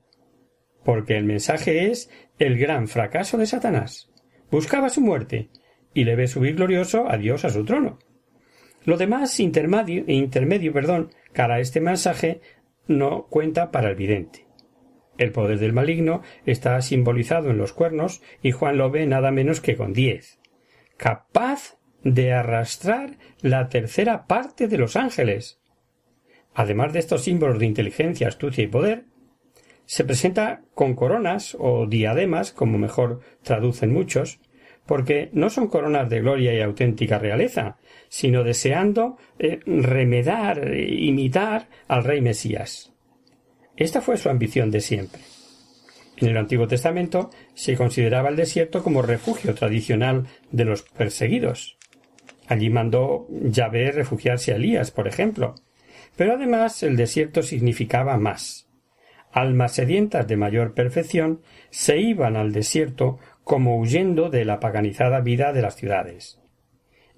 porque 0.83 1.17
el 1.17 1.25
mensaje 1.25 1.91
es 1.91 2.09
el 2.39 2.57
gran 2.57 2.87
fracaso 2.87 3.37
de 3.37 3.45
Satanás. 3.45 4.11
Buscaba 4.49 4.89
su 4.89 5.01
muerte 5.01 5.49
y 5.93 6.03
le 6.03 6.15
ve 6.15 6.27
subir 6.27 6.55
glorioso 6.55 7.09
a 7.09 7.17
Dios 7.17 7.45
a 7.45 7.49
su 7.49 7.65
trono. 7.65 7.99
Lo 8.85 8.97
demás 8.97 9.39
intermedio, 9.39 10.03
intermedio 10.07 10.73
perdón, 10.73 11.11
cara 11.31 11.55
a 11.55 11.59
este 11.59 11.79
mensaje 11.79 12.41
no 12.87 13.27
cuenta 13.27 13.71
para 13.71 13.89
el 13.89 13.95
vidente. 13.95 14.45
El 15.17 15.31
poder 15.31 15.59
del 15.59 15.73
maligno 15.73 16.21
está 16.45 16.81
simbolizado 16.81 17.51
en 17.51 17.57
los 17.57 17.73
cuernos 17.73 18.21
y 18.41 18.51
Juan 18.51 18.77
lo 18.77 18.89
ve 18.89 19.05
nada 19.05 19.31
menos 19.31 19.61
que 19.61 19.75
con 19.75 19.93
diez, 19.93 20.39
capaz 20.97 21.77
de 22.03 22.33
arrastrar 22.33 23.17
la 23.41 23.69
tercera 23.69 24.25
parte 24.25 24.67
de 24.67 24.77
los 24.77 24.95
ángeles. 24.95 25.61
Además 26.53 26.93
de 26.93 26.99
estos 26.99 27.23
símbolos 27.23 27.59
de 27.59 27.65
inteligencia, 27.65 28.27
astucia 28.27 28.63
y 28.63 28.67
poder, 28.67 29.05
se 29.85 30.03
presenta 30.03 30.63
con 30.73 30.95
coronas 30.95 31.55
o 31.59 31.87
diademas, 31.87 32.51
como 32.51 32.77
mejor 32.77 33.21
traducen 33.41 33.91
muchos, 33.91 34.39
porque 34.85 35.29
no 35.33 35.49
son 35.49 35.67
coronas 35.67 36.09
de 36.09 36.21
gloria 36.21 36.53
y 36.53 36.61
auténtica 36.61 37.19
realeza, 37.19 37.77
sino 38.09 38.43
deseando 38.43 39.17
eh, 39.39 39.59
remedar, 39.65 40.73
imitar 40.75 41.67
al 41.87 42.03
rey 42.03 42.21
Mesías. 42.21 42.93
Esta 43.75 44.01
fue 44.01 44.17
su 44.17 44.29
ambición 44.29 44.69
de 44.71 44.81
siempre. 44.81 45.21
En 46.17 46.27
el 46.29 46.37
Antiguo 46.37 46.67
Testamento 46.67 47.31
se 47.55 47.75
consideraba 47.75 48.29
el 48.29 48.35
desierto 48.35 48.83
como 48.83 49.01
refugio 49.01 49.55
tradicional 49.55 50.27
de 50.51 50.65
los 50.65 50.83
perseguidos. 50.83 51.77
Allí 52.47 52.69
mandó 52.69 53.27
Yahvé 53.29 53.91
refugiarse 53.91 54.51
a 54.53 54.57
Elías, 54.57 54.91
por 54.91 55.07
ejemplo. 55.07 55.55
Pero 56.15 56.33
además 56.33 56.83
el 56.83 56.95
desierto 56.95 57.41
significaba 57.41 58.17
más. 58.17 58.67
Almas 59.31 59.73
sedientas 59.73 60.27
de 60.27 60.37
mayor 60.37 60.75
perfección 60.75 61.41
se 61.71 61.99
iban 61.99 62.35
al 62.35 62.51
desierto 62.51 63.17
como 63.43 63.77
huyendo 63.77 64.29
de 64.29 64.45
la 64.45 64.59
paganizada 64.59 65.21
vida 65.21 65.53
de 65.53 65.61
las 65.61 65.75
ciudades. 65.75 66.39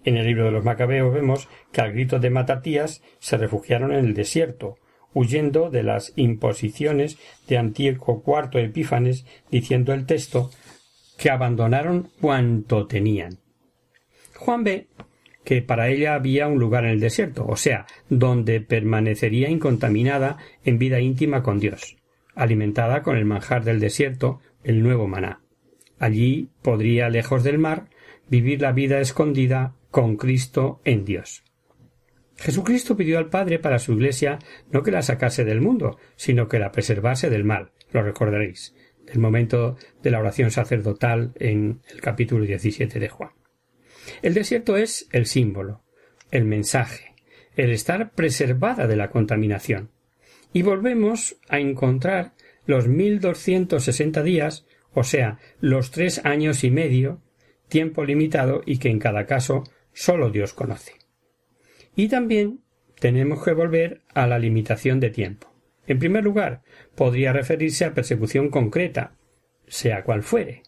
En 0.03 0.17
el 0.17 0.27
libro 0.27 0.45
de 0.45 0.51
los 0.51 0.63
Macabeos 0.63 1.13
vemos 1.13 1.49
que 1.71 1.81
al 1.81 1.91
grito 1.91 2.19
de 2.19 2.29
Matatías 2.29 3.01
se 3.19 3.37
refugiaron 3.37 3.91
en 3.91 4.05
el 4.05 4.13
desierto, 4.13 4.77
huyendo 5.13 5.69
de 5.71 5.83
las 5.83 6.13
imposiciones 6.15 7.17
de 7.47 7.57
Antíoco 7.57 8.23
IV 8.25 8.59
Epífanes, 8.63 9.25
diciendo 9.49 9.93
el 9.93 10.05
texto 10.05 10.51
que 11.17 11.31
abandonaron 11.31 12.09
cuanto 12.21 12.85
tenían. 12.85 13.39
Juan 14.35 14.63
ve 14.63 14.87
que 15.43 15.61
para 15.61 15.89
ella 15.89 16.15
había 16.15 16.47
un 16.47 16.59
lugar 16.59 16.85
en 16.85 16.91
el 16.91 16.99
desierto, 16.99 17.45
o 17.47 17.55
sea, 17.55 17.85
donde 18.09 18.61
permanecería 18.61 19.49
incontaminada 19.49 20.37
en 20.63 20.77
vida 20.77 20.99
íntima 20.99 21.41
con 21.41 21.59
Dios, 21.59 21.97
alimentada 22.35 23.01
con 23.01 23.15
el 23.15 23.25
manjar 23.25 23.63
del 23.63 23.79
desierto, 23.79 24.41
el 24.63 24.83
nuevo 24.83 25.07
maná. 25.07 25.44
Allí 25.99 26.49
podría, 26.61 27.09
lejos 27.09 27.43
del 27.43 27.57
mar, 27.57 27.89
vivir 28.29 28.61
la 28.61 28.71
vida 28.71 28.99
escondida 28.99 29.75
con 29.91 30.17
Cristo 30.17 30.81
en 30.83 31.05
Dios. 31.05 31.43
Jesucristo 32.37 32.97
pidió 32.97 33.17
al 33.17 33.29
Padre 33.29 33.59
para 33.59 33.79
su 33.79 33.93
Iglesia 33.93 34.39
no 34.71 34.83
que 34.83 34.91
la 34.91 35.01
sacase 35.01 35.45
del 35.45 35.61
mundo, 35.61 35.97
sino 36.15 36.47
que 36.47 36.59
la 36.59 36.71
preservase 36.71 37.29
del 37.29 37.45
mal, 37.45 37.71
lo 37.91 38.03
recordaréis, 38.03 38.75
del 39.05 39.19
momento 39.19 39.77
de 40.03 40.11
la 40.11 40.19
oración 40.19 40.51
sacerdotal 40.51 41.31
en 41.35 41.81
el 41.89 42.01
capítulo 42.01 42.43
17 42.43 42.99
de 42.99 43.09
Juan. 43.09 43.31
El 44.21 44.33
desierto 44.33 44.77
es 44.77 45.07
el 45.11 45.25
símbolo, 45.25 45.83
el 46.31 46.45
mensaje, 46.45 47.15
el 47.55 47.71
estar 47.71 48.11
preservada 48.11 48.87
de 48.87 48.95
la 48.95 49.09
contaminación. 49.09 49.91
Y 50.53 50.61
volvemos 50.61 51.37
a 51.47 51.59
encontrar 51.59 52.33
los 52.65 52.87
mil 52.87 53.19
doscientos 53.19 53.83
sesenta 53.83 54.23
días, 54.23 54.65
o 54.95 55.03
sea, 55.03 55.37
los 55.59 55.91
tres 55.91 56.21
años 56.25 56.63
y 56.63 56.71
medio, 56.71 57.21
tiempo 57.67 58.05
limitado 58.05 58.61
y 58.65 58.79
que 58.79 58.89
en 58.89 58.99
cada 58.99 59.25
caso 59.25 59.63
solo 59.91 60.31
Dios 60.31 60.53
conoce. 60.53 60.93
Y 61.95 62.07
también 62.07 62.61
tenemos 62.99 63.43
que 63.43 63.51
volver 63.51 64.01
a 64.13 64.25
la 64.25 64.39
limitación 64.39 64.99
de 64.99 65.09
tiempo. 65.09 65.53
En 65.85 65.99
primer 65.99 66.23
lugar, 66.23 66.63
podría 66.95 67.33
referirse 67.33 67.85
a 67.85 67.93
persecución 67.93 68.49
concreta, 68.49 69.17
sea 69.67 70.03
cual 70.03 70.23
fuere. 70.23 70.63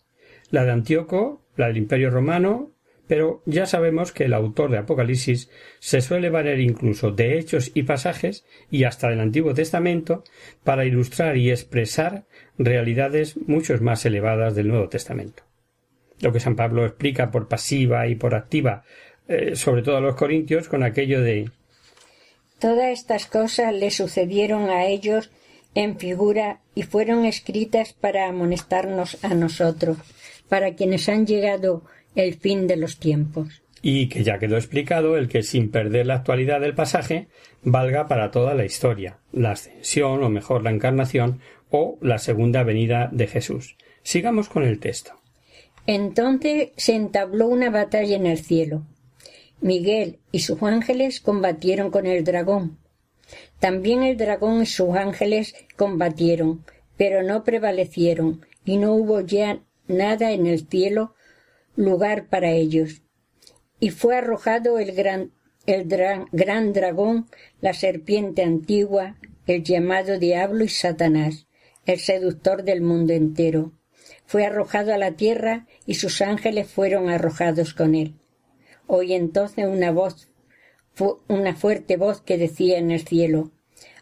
La 0.52 0.66
de 0.66 0.72
Antíoco, 0.72 1.48
la 1.56 1.68
del 1.68 1.78
Imperio 1.78 2.10
romano, 2.10 2.77
pero 3.08 3.42
ya 3.46 3.66
sabemos 3.66 4.12
que 4.12 4.26
el 4.26 4.34
autor 4.34 4.72
de 4.72 4.78
Apocalipsis 4.80 5.50
se 5.80 6.02
suele 6.02 6.30
valer 6.30 6.60
incluso 6.60 7.12
de 7.12 7.40
hechos 7.40 7.72
y 7.74 7.84
pasajes 7.84 8.46
y 8.70 8.84
hasta 8.84 9.10
del 9.10 9.22
Antiguo 9.22 9.54
Testamento 9.54 10.24
para 10.64 10.86
ilustrar 10.86 11.38
y 11.38 11.50
expresar 11.50 12.26
realidades 12.58 13.38
mucho 13.48 13.78
más 13.82 14.06
elevadas 14.06 14.56
del 14.56 14.68
Nuevo 14.68 14.90
Testamento. 14.90 15.44
Lo 16.20 16.34
que 16.34 16.40
San 16.40 16.56
Pablo 16.56 16.86
explica 16.86 17.32
por 17.32 17.48
pasiva 17.48 18.08
y 18.08 18.16
por 18.16 18.36
activa, 18.36 18.84
eh, 19.28 19.56
sobre 19.56 19.84
todo 19.84 19.98
a 19.98 20.02
los 20.02 20.16
corintios, 20.16 20.68
con 20.68 20.84
aquello 20.84 21.22
de 21.22 21.50
Todas 22.60 22.88
estas 22.88 23.28
cosas 23.28 23.72
le 23.74 23.92
sucedieron 23.92 24.70
a 24.70 24.86
ellos 24.86 25.30
en 25.76 26.00
figura 26.00 26.62
y 26.74 26.84
fueron 26.84 27.26
escritas 27.26 27.94
para 27.94 28.28
amonestarnos 28.28 29.24
a 29.24 29.36
nosotros, 29.36 29.98
para 30.50 30.74
quienes 30.74 31.08
han 31.08 31.28
llegado 31.28 31.84
el 32.18 32.34
fin 32.34 32.68
de 32.68 32.76
los 32.78 32.98
tiempos. 32.98 33.62
Y 33.82 34.10
que 34.10 34.24
ya 34.24 34.40
quedó 34.40 34.58
explicado 34.58 35.18
el 35.18 35.30
que 35.30 35.44
sin 35.44 35.70
perder 35.70 36.08
la 36.08 36.16
actualidad 36.16 36.60
del 36.60 36.74
pasaje 36.74 37.28
valga 37.62 38.08
para 38.08 38.32
toda 38.32 38.56
la 38.56 38.66
historia, 38.66 39.20
la 39.32 39.52
ascensión 39.52 40.24
o 40.24 40.30
mejor 40.30 40.64
la 40.64 40.72
encarnación 40.72 41.40
o 41.70 41.98
la 42.02 42.18
segunda 42.18 42.64
venida 42.64 43.10
de 43.12 43.28
Jesús. 43.28 43.78
Sigamos 44.02 44.50
con 44.50 44.64
el 44.64 44.80
texto. 44.80 45.12
Entonces 45.86 46.70
se 46.76 46.96
entabló 46.96 47.48
una 47.48 47.70
batalla 47.70 48.16
en 48.16 48.26
el 48.26 48.40
cielo. 48.40 48.84
Miguel 49.62 50.20
y 50.32 50.40
sus 50.40 50.62
ángeles 50.64 51.22
combatieron 51.22 51.92
con 51.92 52.08
el 52.08 52.24
dragón. 52.24 52.80
También 53.60 54.02
el 54.04 54.18
dragón 54.18 54.64
y 54.64 54.66
sus 54.66 54.96
ángeles 54.96 55.56
combatieron, 55.76 56.64
pero 56.98 57.22
no 57.22 57.44
prevalecieron, 57.44 58.46
y 58.66 58.78
no 58.78 58.94
hubo 58.94 59.22
ya 59.22 59.60
nada 59.88 60.32
en 60.32 60.48
el 60.48 60.68
cielo 60.68 61.14
lugar 61.78 62.28
para 62.28 62.52
ellos. 62.52 63.04
Y 63.80 63.92
fue 63.92 64.18
arrojado 64.18 64.80
el 64.80 64.92
gran, 64.94 65.32
el 65.66 65.88
gran 65.88 66.74
dragón, 66.74 67.28
la 67.62 67.74
serpiente 67.74 68.44
antigua, 68.44 69.18
el 69.46 69.64
llamado 69.64 70.18
diablo 70.20 70.66
y 70.66 70.70
Satanás, 70.70 71.48
el 71.86 72.00
seductor 72.00 72.64
del 72.64 72.82
mundo 72.82 73.14
entero. 73.14 73.74
Fue 74.26 74.46
arrojado 74.46 74.94
a 74.94 74.98
la 74.98 75.12
tierra 75.12 75.68
y 75.86 75.96
sus 75.96 76.22
ángeles 76.22 76.68
fueron 76.68 77.10
arrojados 77.10 77.74
con 77.74 77.96
él. 77.96 78.16
Oí 78.88 79.14
entonces 79.14 79.66
una 79.66 79.92
voz, 79.92 80.30
una 81.28 81.56
fuerte 81.56 81.96
voz 81.96 82.22
que 82.22 82.38
decía 82.38 82.78
en 82.80 82.92
el 82.92 83.08
cielo, 83.08 83.52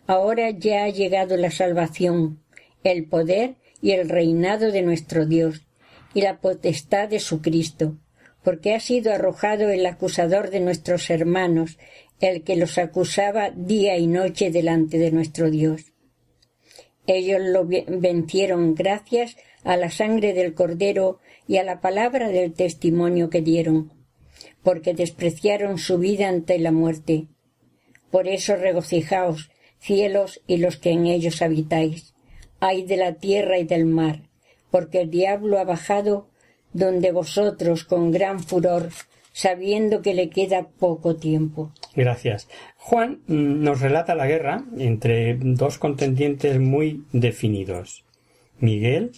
Ahora 0.08 0.52
ya 0.52 0.84
ha 0.84 0.90
llegado 0.90 1.36
la 1.36 1.50
salvación, 1.50 2.44
el 2.84 3.06
poder 3.08 3.56
y 3.82 3.92
el 3.92 4.08
reinado 4.08 4.72
de 4.72 4.84
nuestro 4.84 5.26
Dios 5.26 5.65
y 6.16 6.22
la 6.22 6.40
potestad 6.40 7.10
de 7.10 7.20
su 7.20 7.42
Cristo, 7.42 8.00
porque 8.42 8.74
ha 8.74 8.80
sido 8.80 9.14
arrojado 9.14 9.70
el 9.70 9.86
acusador 9.86 10.50
de 10.50 10.62
nuestros 10.62 11.10
hermanos, 11.10 11.78
el 12.22 12.44
que 12.44 12.56
los 12.56 12.78
acusaba 12.78 13.52
día 13.52 13.98
y 13.98 14.08
noche 14.08 14.50
delante 14.50 14.98
de 14.98 15.12
nuestro 15.12 15.52
Dios. 15.52 15.92
Ellos 17.06 17.42
lo 17.42 17.68
vencieron 17.68 18.76
gracias 18.76 19.36
a 19.64 19.76
la 19.76 19.92
sangre 19.92 20.34
del 20.34 20.54
Cordero 20.54 21.20
y 21.48 21.58
a 21.58 21.64
la 21.64 21.82
palabra 21.82 22.30
del 22.30 22.54
testimonio 22.54 23.30
que 23.30 23.42
dieron, 23.42 23.92
porque 24.64 24.94
despreciaron 24.94 25.78
su 25.78 25.98
vida 25.98 26.30
ante 26.30 26.58
la 26.60 26.72
muerte. 26.72 27.28
Por 28.10 28.30
eso 28.30 28.56
regocijaos, 28.56 29.52
cielos 29.80 30.42
y 30.48 30.58
los 30.58 30.78
que 30.78 30.92
en 30.92 31.08
ellos 31.08 31.42
habitáis. 31.42 32.16
Ay 32.62 32.84
de 32.84 32.96
la 32.96 33.16
tierra 33.16 33.60
y 33.60 33.66
del 33.66 33.86
mar, 33.86 34.30
porque 34.76 35.00
el 35.00 35.10
diablo 35.10 35.58
ha 35.58 35.64
bajado 35.64 36.28
donde 36.74 37.14
vosotros 37.14 37.86
con 37.86 38.12
gran 38.12 38.42
furor, 38.42 38.90
sabiendo 39.32 40.02
que 40.02 40.14
le 40.14 40.30
queda 40.30 40.68
poco 40.68 41.16
tiempo. 41.16 41.72
Gracias. 41.96 42.50
Juan 42.76 43.22
mm, 43.26 43.64
nos 43.64 43.80
relata 43.80 44.16
la 44.16 44.28
guerra 44.28 44.66
entre 44.78 45.38
dos 45.40 45.78
contendientes 45.78 46.60
muy 46.60 47.06
definidos. 47.14 48.04
Miguel, 48.60 49.14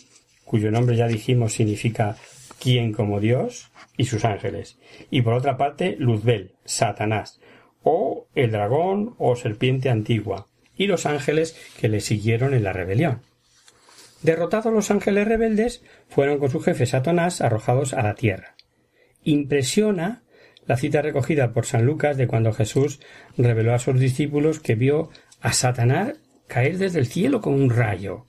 cuyo 0.46 0.70
nombre 0.70 0.96
ya 0.96 1.08
dijimos 1.08 1.54
significa 1.54 2.17
quien 2.60 2.93
como 2.93 3.20
Dios, 3.20 3.72
y 3.98 4.06
sus 4.06 4.26
ángeles. 4.26 4.78
Y 5.10 5.24
por 5.24 5.34
otra 5.34 5.58
parte, 5.58 5.96
Luzbel, 5.98 6.52
Satanás, 6.65 7.39
o 7.82 8.28
el 8.36 8.52
dragón 8.52 9.15
o 9.17 9.36
serpiente 9.36 9.89
antigua, 9.89 10.46
y 10.76 10.86
los 10.86 11.08
ángeles 11.08 11.58
que 11.82 11.89
le 11.89 12.00
siguieron 12.00 12.54
en 12.54 12.63
la 12.63 12.74
rebelión. 12.74 13.22
Derrotados 14.24 14.74
los 14.74 14.92
ángeles 14.92 15.28
rebeldes, 15.28 15.84
fueron 16.08 16.40
con 16.40 16.50
su 16.50 16.60
jefe 16.60 16.86
Satanás 16.86 17.42
arrojados 17.42 17.94
a 17.94 18.02
la 18.04 18.16
tierra. 18.16 18.56
Impresiona 19.24 20.24
la 20.66 20.78
cita 20.78 21.02
recogida 21.02 21.54
por 21.54 21.66
San 21.66 21.86
Lucas 21.86 22.18
de 22.18 22.28
cuando 22.28 22.54
Jesús 22.54 23.00
reveló 23.38 23.74
a 23.74 23.80
sus 23.80 24.00
discípulos 24.00 24.60
que 24.60 24.76
vio 24.76 25.10
a 25.42 25.54
Satanás 25.54 26.14
caer 26.48 26.78
desde 26.78 27.00
el 27.00 27.08
cielo 27.08 27.42
como 27.42 27.58
un 27.58 27.70
rayo. 27.70 28.28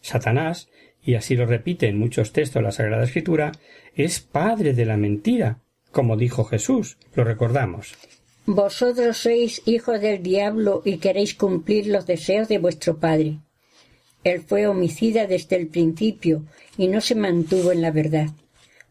Satanás, 0.00 0.68
y 1.02 1.14
así 1.14 1.36
lo 1.36 1.46
repite 1.46 1.88
en 1.88 1.98
muchos 1.98 2.32
textos 2.32 2.60
de 2.60 2.62
la 2.62 2.72
Sagrada 2.72 3.04
Escritura, 3.04 3.52
es 3.94 4.20
padre 4.20 4.72
de 4.72 4.86
la 4.86 4.96
mentira, 4.96 5.60
como 5.90 6.16
dijo 6.16 6.44
Jesús, 6.44 6.98
lo 7.14 7.24
recordamos. 7.24 7.94
Vosotros 8.46 9.18
sois 9.18 9.62
hijos 9.66 10.00
del 10.00 10.22
diablo 10.22 10.82
y 10.84 10.98
queréis 10.98 11.34
cumplir 11.34 11.86
los 11.86 12.06
deseos 12.06 12.48
de 12.48 12.58
vuestro 12.58 12.98
padre. 12.98 13.38
Él 14.24 14.42
fue 14.42 14.66
homicida 14.66 15.26
desde 15.26 15.56
el 15.56 15.68
principio 15.68 16.44
y 16.76 16.88
no 16.88 17.00
se 17.00 17.14
mantuvo 17.14 17.72
en 17.72 17.82
la 17.82 17.90
verdad, 17.90 18.28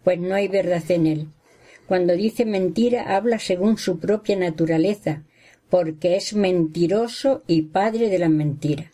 pues 0.03 0.19
no 0.19 0.35
hay 0.35 0.47
verdad 0.47 0.83
en 0.89 1.07
él. 1.07 1.27
Cuando 1.87 2.13
dice 2.13 2.45
mentira 2.45 3.15
habla 3.15 3.39
según 3.39 3.77
su 3.77 3.99
propia 3.99 4.35
naturaleza, 4.35 5.23
porque 5.69 6.15
es 6.15 6.33
mentiroso 6.33 7.43
y 7.47 7.63
padre 7.63 8.09
de 8.09 8.19
la 8.19 8.29
mentira. 8.29 8.91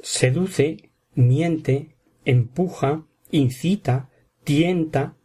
Seduce, 0.00 0.90
miente, 1.14 1.96
empuja, 2.24 3.04
incita, 3.30 4.10
tienta. 4.44 5.16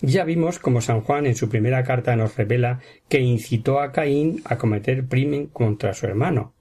Ya 0.00 0.24
vimos 0.24 0.58
como 0.58 0.80
San 0.80 1.02
Juan 1.02 1.26
en 1.26 1.34
su 1.34 1.48
primera 1.48 1.84
carta 1.84 2.16
nos 2.16 2.36
revela 2.36 2.80
que 3.08 3.20
incitó 3.20 3.80
a 3.80 3.92
Caín 3.92 4.42
a 4.44 4.58
cometer 4.58 5.06
crimen 5.06 5.46
contra 5.46 5.94
su 5.94 6.06
hermano, 6.06 6.54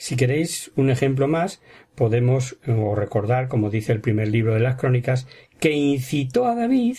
si 0.00 0.16
queréis 0.16 0.72
un 0.76 0.88
ejemplo 0.88 1.28
más, 1.28 1.60
podemos 1.94 2.56
o 2.66 2.94
recordar, 2.94 3.48
como 3.48 3.68
dice 3.68 3.92
el 3.92 4.00
primer 4.00 4.28
libro 4.28 4.54
de 4.54 4.60
las 4.60 4.76
crónicas, 4.76 5.26
que 5.58 5.72
incitó 5.72 6.46
a 6.46 6.54
David 6.54 6.96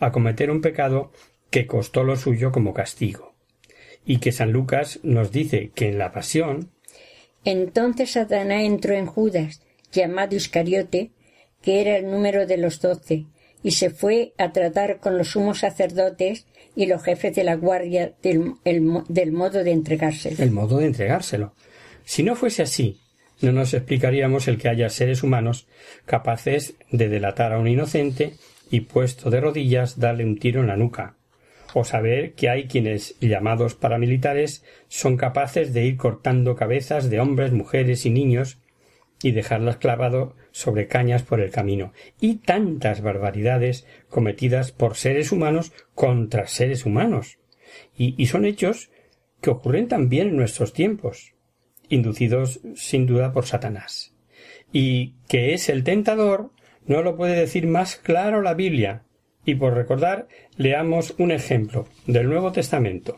a 0.00 0.10
cometer 0.10 0.50
un 0.50 0.60
pecado 0.60 1.12
que 1.50 1.68
costó 1.68 2.02
lo 2.02 2.16
suyo 2.16 2.50
como 2.50 2.74
castigo. 2.74 3.36
Y 4.04 4.18
que 4.18 4.32
San 4.32 4.50
Lucas 4.50 4.98
nos 5.04 5.30
dice 5.30 5.70
que 5.72 5.90
en 5.90 5.98
la 5.98 6.10
pasión. 6.10 6.72
Entonces 7.44 8.10
Satanás 8.10 8.62
entró 8.64 8.94
en 8.94 9.06
Judas, 9.06 9.62
llamado 9.92 10.34
Iscariote, 10.34 11.12
que 11.62 11.80
era 11.80 11.96
el 11.96 12.10
número 12.10 12.48
de 12.48 12.56
los 12.56 12.80
doce, 12.80 13.26
y 13.62 13.70
se 13.70 13.90
fue 13.90 14.32
a 14.36 14.50
tratar 14.50 14.98
con 14.98 15.16
los 15.16 15.28
sumos 15.28 15.60
sacerdotes 15.60 16.48
y 16.74 16.86
los 16.86 17.04
jefes 17.04 17.36
de 17.36 17.44
la 17.44 17.54
guardia 17.54 18.14
del, 18.20 18.54
del 18.64 19.30
modo 19.30 19.62
de 19.62 19.70
entregárselo. 19.70 20.42
El 20.42 20.50
modo 20.50 20.78
de 20.78 20.86
entregárselo. 20.86 21.54
Si 22.04 22.22
no 22.22 22.34
fuese 22.36 22.62
así, 22.62 23.00
no 23.40 23.52
nos 23.52 23.74
explicaríamos 23.74 24.48
el 24.48 24.58
que 24.58 24.68
haya 24.68 24.88
seres 24.88 25.22
humanos 25.22 25.66
capaces 26.06 26.74
de 26.90 27.08
delatar 27.08 27.52
a 27.52 27.58
un 27.58 27.68
inocente 27.68 28.34
y 28.70 28.80
puesto 28.80 29.30
de 29.30 29.40
rodillas 29.40 29.98
darle 29.98 30.24
un 30.24 30.38
tiro 30.38 30.60
en 30.60 30.68
la 30.68 30.76
nuca, 30.76 31.16
o 31.74 31.84
saber 31.84 32.34
que 32.34 32.48
hay 32.48 32.68
quienes, 32.68 33.18
llamados 33.20 33.74
paramilitares, 33.74 34.64
son 34.88 35.16
capaces 35.16 35.72
de 35.72 35.84
ir 35.84 35.96
cortando 35.96 36.54
cabezas 36.54 37.10
de 37.10 37.20
hombres, 37.20 37.52
mujeres 37.52 38.06
y 38.06 38.10
niños 38.10 38.58
y 39.22 39.32
dejarlas 39.32 39.76
clavado 39.76 40.36
sobre 40.50 40.88
cañas 40.88 41.22
por 41.22 41.40
el 41.40 41.50
camino, 41.50 41.92
y 42.20 42.36
tantas 42.36 43.00
barbaridades 43.02 43.86
cometidas 44.08 44.72
por 44.72 44.96
seres 44.96 45.32
humanos 45.32 45.72
contra 45.94 46.46
seres 46.46 46.84
humanos. 46.84 47.38
Y, 47.96 48.20
y 48.20 48.26
son 48.26 48.44
hechos 48.44 48.90
que 49.40 49.50
ocurren 49.50 49.88
también 49.88 50.28
en 50.28 50.36
nuestros 50.36 50.72
tiempos, 50.72 51.34
inducidos 51.92 52.60
sin 52.74 53.06
duda 53.06 53.32
por 53.32 53.46
Satanás. 53.46 54.12
Y 54.72 55.14
que 55.28 55.54
es 55.54 55.68
el 55.68 55.84
tentador, 55.84 56.50
no 56.86 57.02
lo 57.02 57.16
puede 57.16 57.38
decir 57.38 57.66
más 57.66 57.96
claro 57.96 58.42
la 58.42 58.54
Biblia, 58.54 59.02
y 59.44 59.56
por 59.56 59.74
recordar, 59.74 60.28
leamos 60.56 61.14
un 61.18 61.32
ejemplo 61.32 61.86
del 62.06 62.28
Nuevo 62.28 62.52
Testamento. 62.52 63.16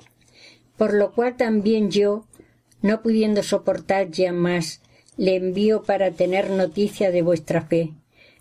Por 0.76 0.94
lo 0.94 1.12
cual 1.12 1.36
también 1.36 1.90
yo, 1.90 2.26
no 2.82 3.02
pudiendo 3.02 3.42
soportar 3.42 4.10
ya 4.10 4.32
más, 4.32 4.82
le 5.16 5.36
envío 5.36 5.82
para 5.82 6.10
tener 6.10 6.50
noticia 6.50 7.10
de 7.10 7.22
vuestra 7.22 7.62
fe, 7.62 7.92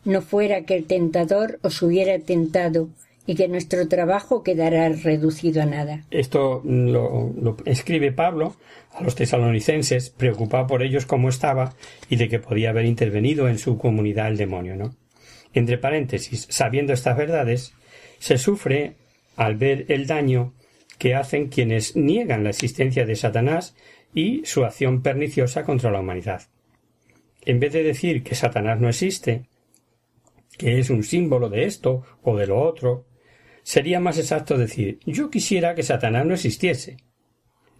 no 0.05 0.21
fuera 0.21 0.63
que 0.63 0.75
el 0.75 0.85
tentador 0.85 1.59
os 1.61 1.81
hubiera 1.81 2.17
tentado 2.19 2.89
y 3.25 3.35
que 3.35 3.47
nuestro 3.47 3.87
trabajo 3.87 4.43
quedará 4.43 4.89
reducido 4.89 5.61
a 5.61 5.65
nada. 5.65 6.03
Esto 6.11 6.61
lo, 6.65 7.57
escribe 7.65 8.11
Pablo 8.11 8.55
a 8.91 9.03
los 9.03 9.15
tesalonicenses, 9.15 10.09
preocupado 10.09 10.67
por 10.67 10.83
ellos 10.83 11.05
cómo 11.05 11.29
estaba 11.29 11.73
y 12.09 12.17
de 12.17 12.27
que 12.27 12.39
podía 12.39 12.71
haber 12.71 12.85
intervenido 12.85 13.47
en 13.47 13.57
su 13.57 13.77
comunidad 13.77 14.27
el 14.27 14.37
demonio, 14.37 14.75
¿no? 14.75 14.95
Entre 15.53 15.77
paréntesis, 15.77 16.47
sabiendo 16.49 16.93
estas 16.93 17.15
verdades, 17.15 17.73
se 18.19 18.37
sufre 18.37 18.95
al 19.35 19.55
ver 19.55 19.85
el 19.89 20.07
daño 20.07 20.53
que 20.97 21.15
hacen 21.15 21.47
quienes 21.47 21.95
niegan 21.95 22.43
la 22.43 22.49
existencia 22.49 23.05
de 23.05 23.15
Satanás 23.15 23.75
y 24.13 24.45
su 24.45 24.63
acción 24.63 25.01
perniciosa 25.01 25.63
contra 25.63 25.91
la 25.91 25.99
humanidad. 25.99 26.43
En 27.45 27.59
vez 27.59 27.73
de 27.73 27.83
decir 27.83 28.23
que 28.23 28.35
Satanás 28.35 28.79
no 28.79 28.89
existe, 28.89 29.43
que 30.57 30.79
es 30.79 30.89
un 30.89 31.03
símbolo 31.03 31.49
de 31.49 31.65
esto 31.65 32.03
o 32.21 32.37
de 32.37 32.47
lo 32.47 32.61
otro, 32.61 33.05
sería 33.63 33.99
más 33.99 34.17
exacto 34.17 34.57
decir 34.57 34.99
yo 35.05 35.29
quisiera 35.29 35.75
que 35.75 35.83
Satanás 35.83 36.25
no 36.25 36.33
existiese. 36.33 36.97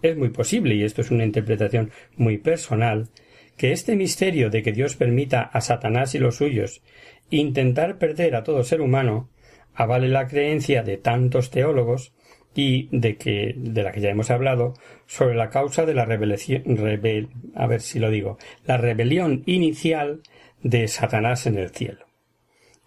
Es 0.02 0.17
muy 0.17 0.30
posible, 0.30 0.76
y 0.76 0.84
esto 0.84 1.02
es 1.02 1.12
una 1.12 1.24
interpretación 1.24 1.91
muy 2.17 2.38
personal, 2.38 3.10
que 3.56 3.72
este 3.72 3.96
misterio 3.96 4.50
de 4.50 4.62
que 4.62 4.74
Dios 4.74 4.96
permita 4.96 5.41
a 5.41 5.62
Satanás 5.62 6.15
y 6.15 6.19
los 6.19 6.38
suyos 6.38 6.82
intentar 7.30 7.98
perder 7.98 8.36
a 8.36 8.43
todo 8.43 8.63
ser 8.63 8.82
humano 8.82 9.30
avale 9.74 10.08
la 10.08 10.28
creencia 10.28 10.84
de 10.84 10.98
tantos 10.98 11.50
teólogos 11.52 12.13
y 12.56 12.89
de 12.91 13.17
que 13.17 13.54
de 13.56 13.84
la 13.84 13.91
que 13.91 14.02
ya 14.02 14.10
hemos 14.10 14.30
hablado 14.30 14.74
sobre 15.08 15.36
la 15.36 15.50
causa 15.50 15.86
de 15.86 15.96
la 15.96 16.06
rebelión 16.06 17.30
a 17.56 17.67
ver 17.67 17.82
si 17.82 18.00
lo 18.00 18.12
digo 18.12 18.38
la 18.65 18.78
rebelión 18.78 19.41
inicial 19.46 20.22
de 20.62 20.88
Satanás 20.88 21.48
en 21.48 21.58
el 21.58 21.72
cielo. 21.72 22.06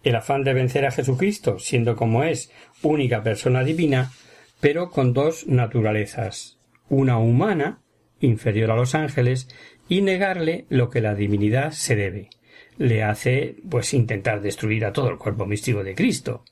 El 0.07 0.15
afán 0.15 0.45
de 0.45 0.53
vencer 0.53 0.85
a 0.85 0.91
Jesucristo, 0.91 1.59
siendo 1.59 1.97
como 1.97 2.23
es 2.23 2.49
única 2.81 3.23
persona 3.23 3.65
divina, 3.65 4.13
pero 4.61 4.89
con 4.89 5.11
dos 5.11 5.47
naturalezas, 5.47 6.59
una 6.87 7.17
humana, 7.17 7.81
inferior 8.21 8.71
a 8.71 8.77
los 8.77 8.95
ángeles, 8.95 9.49
y 9.89 10.01
negarle 10.01 10.65
lo 10.69 10.89
que 10.89 11.01
la 11.01 11.13
divinidad 11.13 11.71
se 11.71 11.97
debe, 11.97 12.29
le 12.77 13.03
hace 13.03 13.57
pues 13.69 13.93
intentar 13.93 14.39
destruir 14.39 14.85
a 14.85 14.93
todo 14.93 15.09
el 15.09 15.17
cuerpo 15.17 15.45
místico 15.45 15.83
de 15.83 15.93
Cristo. 15.93 16.45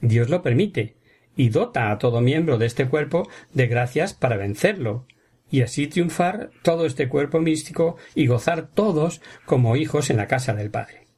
Dios 0.00 0.28
lo 0.28 0.40
permite 0.40 0.94
y 1.34 1.48
dota 1.48 1.90
a 1.90 1.98
todo 1.98 2.20
miembro 2.20 2.58
de 2.58 2.66
este 2.66 2.86
cuerpo 2.86 3.28
de 3.52 3.66
gracias 3.66 4.14
para 4.14 4.36
vencerlo 4.36 5.04
y 5.50 5.62
así 5.62 5.88
triunfar 5.88 6.50
todo 6.62 6.86
este 6.86 7.08
cuerpo 7.08 7.40
místico 7.40 7.96
y 8.14 8.28
gozar 8.28 8.68
todos 8.68 9.20
como 9.46 9.74
hijos 9.74 10.10
en 10.10 10.16
la 10.16 10.28
casa 10.28 10.54
del 10.54 10.70
Padre. 10.70 11.09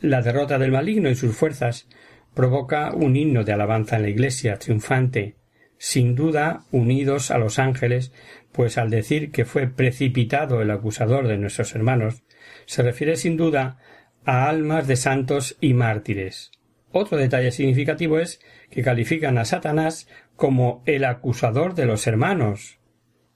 La 0.00 0.22
derrota 0.22 0.58
del 0.58 0.72
maligno 0.72 1.08
y 1.08 1.14
sus 1.14 1.36
fuerzas 1.36 1.88
provoca 2.34 2.92
un 2.92 3.16
himno 3.16 3.44
de 3.44 3.52
alabanza 3.52 3.96
en 3.96 4.02
la 4.02 4.08
Iglesia 4.08 4.58
triunfante, 4.58 5.36
sin 5.78 6.14
duda 6.14 6.64
unidos 6.70 7.30
a 7.30 7.38
los 7.38 7.58
ángeles, 7.58 8.12
pues 8.52 8.78
al 8.78 8.90
decir 8.90 9.30
que 9.30 9.44
fue 9.44 9.66
precipitado 9.68 10.62
el 10.62 10.70
acusador 10.70 11.26
de 11.26 11.38
nuestros 11.38 11.74
hermanos, 11.74 12.22
se 12.66 12.82
refiere 12.82 13.16
sin 13.16 13.36
duda 13.36 13.78
a 14.24 14.48
almas 14.48 14.86
de 14.86 14.96
santos 14.96 15.56
y 15.60 15.74
mártires. 15.74 16.50
Otro 16.90 17.18
detalle 17.18 17.50
significativo 17.50 18.18
es 18.18 18.40
que 18.70 18.82
califican 18.82 19.36
a 19.38 19.44
Satanás 19.44 20.08
como 20.36 20.82
el 20.86 21.04
acusador 21.04 21.74
de 21.74 21.86
los 21.86 22.06
hermanos, 22.06 22.78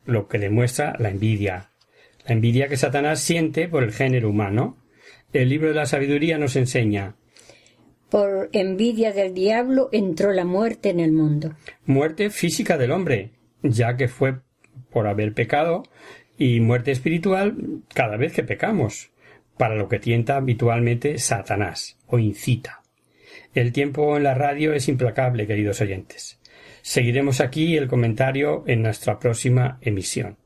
lo 0.04 0.28
que 0.28 0.38
demuestra 0.38 0.94
la 0.98 1.10
envidia. 1.10 1.70
La 2.26 2.34
envidia 2.34 2.68
que 2.68 2.76
Satanás 2.76 3.20
siente 3.20 3.68
por 3.68 3.82
el 3.82 3.92
género 3.92 4.30
humano. 4.30 4.78
El 5.32 5.48
libro 5.48 5.68
de 5.68 5.74
la 5.74 5.86
sabiduría 5.86 6.38
nos 6.38 6.56
enseña 6.56 7.14
por 8.08 8.48
envidia 8.52 9.12
del 9.12 9.34
diablo 9.34 9.90
entró 9.92 10.32
la 10.32 10.44
muerte 10.44 10.88
en 10.90 11.00
el 11.00 11.12
mundo. 11.12 11.54
Muerte 11.84 12.30
física 12.30 12.78
del 12.78 12.92
hombre, 12.92 13.32
ya 13.62 13.96
que 13.96 14.08
fue 14.08 14.36
por 14.90 15.06
haber 15.06 15.34
pecado, 15.34 15.82
y 16.38 16.60
muerte 16.60 16.90
espiritual 16.90 17.56
cada 17.92 18.16
vez 18.16 18.32
que 18.32 18.44
pecamos 18.44 19.10
para 19.56 19.74
lo 19.74 19.88
que 19.88 19.98
tienta 19.98 20.36
habitualmente 20.36 21.18
Satanás 21.18 21.98
o 22.06 22.18
incita. 22.18 22.82
El 23.54 23.72
tiempo 23.72 24.16
en 24.16 24.22
la 24.22 24.34
radio 24.34 24.72
es 24.72 24.88
implacable, 24.88 25.46
queridos 25.46 25.80
oyentes. 25.80 26.38
Seguiremos 26.80 27.40
aquí 27.40 27.76
el 27.76 27.88
comentario 27.88 28.64
en 28.66 28.82
nuestra 28.82 29.18
próxima 29.18 29.78
emisión. 29.82 30.36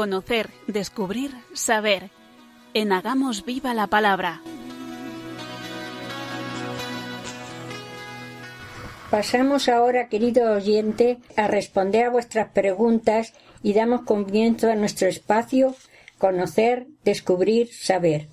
Conocer, 0.00 0.48
descubrir, 0.66 1.30
saber. 1.52 2.08
En 2.72 2.90
Hagamos 2.90 3.44
Viva 3.44 3.74
la 3.74 3.86
Palabra. 3.86 4.40
Pasamos 9.10 9.68
ahora, 9.68 10.08
querido 10.08 10.54
oyente, 10.54 11.18
a 11.36 11.48
responder 11.48 12.06
a 12.06 12.10
vuestras 12.10 12.48
preguntas 12.48 13.34
y 13.62 13.74
damos 13.74 14.06
comienzo 14.06 14.70
a 14.70 14.74
nuestro 14.74 15.06
espacio 15.06 15.76
Conocer, 16.16 16.86
Descubrir, 17.04 17.68
Saber. 17.70 18.28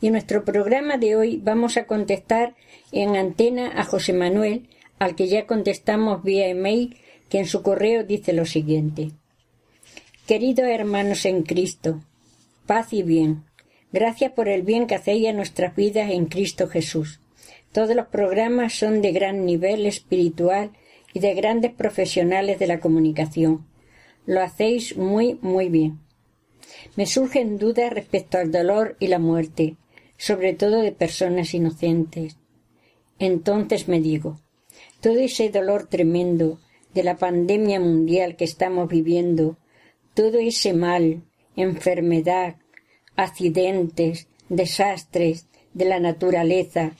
Y 0.00 0.08
en 0.08 0.14
nuestro 0.14 0.44
programa 0.44 0.96
de 0.96 1.14
hoy 1.14 1.40
vamos 1.40 1.76
a 1.76 1.86
contestar 1.86 2.56
en 2.90 3.14
antena 3.14 3.70
a 3.76 3.84
José 3.84 4.12
Manuel, 4.12 4.68
al 4.98 5.14
que 5.14 5.28
ya 5.28 5.46
contestamos 5.46 6.24
vía 6.24 6.48
email, 6.48 6.96
que 7.28 7.38
en 7.38 7.46
su 7.46 7.62
correo 7.62 8.02
dice 8.02 8.32
lo 8.32 8.44
siguiente. 8.44 9.12
Queridos 10.26 10.68
hermanos 10.68 11.24
en 11.24 11.42
Cristo, 11.42 12.00
paz 12.64 12.92
y 12.92 13.02
bien. 13.02 13.42
Gracias 13.92 14.30
por 14.30 14.48
el 14.48 14.62
bien 14.62 14.86
que 14.86 14.94
hacéis 14.94 15.26
a 15.26 15.32
nuestras 15.32 15.74
vidas 15.74 16.12
en 16.12 16.26
Cristo 16.26 16.68
Jesús. 16.68 17.18
Todos 17.72 17.96
los 17.96 18.06
programas 18.06 18.72
son 18.72 19.02
de 19.02 19.10
gran 19.10 19.44
nivel 19.44 19.84
espiritual 19.84 20.70
y 21.12 21.18
de 21.18 21.34
grandes 21.34 21.72
profesionales 21.72 22.60
de 22.60 22.68
la 22.68 22.78
comunicación. 22.78 23.66
Lo 24.24 24.40
hacéis 24.40 24.96
muy, 24.96 25.40
muy 25.42 25.68
bien. 25.68 25.98
Me 26.94 27.06
surgen 27.06 27.58
dudas 27.58 27.92
respecto 27.92 28.38
al 28.38 28.52
dolor 28.52 28.96
y 29.00 29.08
la 29.08 29.18
muerte, 29.18 29.74
sobre 30.18 30.54
todo 30.54 30.82
de 30.82 30.92
personas 30.92 31.52
inocentes. 31.52 32.36
Entonces 33.18 33.88
me 33.88 34.00
digo, 34.00 34.38
todo 35.00 35.18
ese 35.18 35.50
dolor 35.50 35.88
tremendo 35.88 36.60
de 36.94 37.02
la 37.02 37.16
pandemia 37.16 37.80
mundial 37.80 38.36
que 38.36 38.44
estamos 38.44 38.88
viviendo, 38.88 39.56
todo 40.14 40.38
ese 40.38 40.72
mal, 40.72 41.22
enfermedad, 41.56 42.56
accidentes, 43.16 44.28
desastres 44.48 45.46
de 45.74 45.84
la 45.84 46.00
naturaleza, 46.00 46.92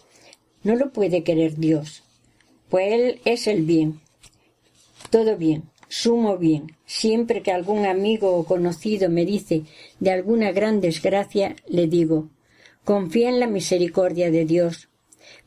no 0.63 0.77
lo 0.77 0.93
puede 0.93 1.23
querer 1.23 1.57
Dios, 1.57 2.05
pues 2.69 2.93
Él 2.93 3.21
es 3.25 3.47
el 3.47 3.63
bien. 3.63 4.01
Todo 5.11 5.37
bien, 5.37 5.65
sumo 5.89 6.39
bien. 6.39 6.73
Siempre 6.87 7.43
que 7.43 7.53
algún 7.53 7.85
amigo 7.85 8.35
o 8.35 8.45
conocido 8.45 9.11
me 9.11 9.27
dice 9.27 9.65
de 10.01 10.11
alguna 10.11 10.53
gran 10.53 10.81
desgracia, 10.81 11.57
le 11.67 11.87
digo, 11.87 12.29
confía 12.85 13.29
en 13.29 13.41
la 13.41 13.47
misericordia 13.47 14.31
de 14.31 14.45
Dios, 14.45 14.89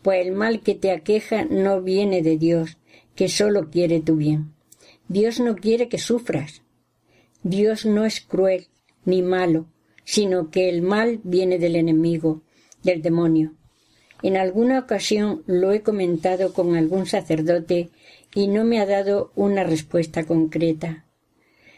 pues 0.02 0.26
el 0.26 0.34
mal 0.34 0.62
que 0.62 0.76
te 0.76 0.92
aqueja 0.92 1.46
no 1.46 1.82
viene 1.82 2.22
de 2.22 2.38
Dios, 2.38 2.78
que 3.16 3.30
sólo 3.30 3.70
quiere 3.72 4.02
tu 4.02 4.18
bien. 4.18 4.54
Dios 5.08 5.40
no 5.40 5.56
quiere 5.56 5.88
que 5.88 5.98
sufras. 5.98 6.62
Dios 7.48 7.86
no 7.86 8.06
es 8.06 8.22
cruel 8.22 8.70
ni 9.06 9.22
malo, 9.22 9.68
sino 10.04 10.50
que 10.50 10.68
el 10.68 10.82
mal 10.82 11.20
viene 11.24 11.60
del 11.60 11.76
enemigo, 11.76 12.42
del 12.82 13.04
demonio. 13.04 13.54
En 14.24 14.36
alguna 14.36 14.80
ocasión 14.80 15.44
lo 15.46 15.72
he 15.72 15.84
comentado 15.84 16.54
con 16.54 16.76
algún 16.76 17.06
sacerdote 17.06 17.92
y 18.34 18.48
no 18.48 18.64
me 18.64 18.80
ha 18.80 18.88
dado 18.88 19.32
una 19.36 19.64
respuesta 19.64 20.24
concreta. 20.24 21.06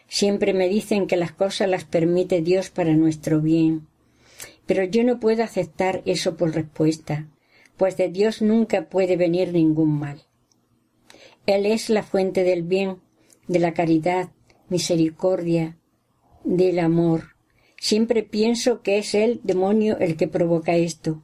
Siempre 0.07 0.53
me 0.53 0.69
dicen 0.69 1.05
que 1.05 1.17
las 1.17 1.33
cosas 1.33 1.67
las 1.67 1.83
permite 1.83 2.41
Dios 2.41 2.69
para 2.69 2.93
nuestro 2.93 3.41
bien. 3.41 3.87
Pero 4.67 4.85
yo 4.85 5.03
no 5.03 5.19
puedo 5.19 5.43
aceptar 5.43 6.01
eso 6.05 6.37
por 6.37 6.55
respuesta, 6.55 7.27
pues 7.75 7.97
de 7.97 8.07
Dios 8.07 8.41
nunca 8.41 8.87
puede 8.87 9.17
venir 9.17 9.51
ningún 9.51 9.99
mal. 9.99 10.21
Él 11.45 11.65
es 11.65 11.89
la 11.89 12.03
fuente 12.03 12.45
del 12.45 12.63
bien, 12.63 13.01
de 13.49 13.59
la 13.59 13.73
caridad, 13.73 14.29
misericordia, 14.69 15.77
del 16.43 16.79
amor. 16.79 17.35
Siempre 17.79 18.23
pienso 18.23 18.81
que 18.81 18.97
es 18.97 19.13
el 19.13 19.39
demonio 19.43 19.97
el 19.99 20.15
que 20.17 20.27
provoca 20.27 20.75
esto. 20.75 21.23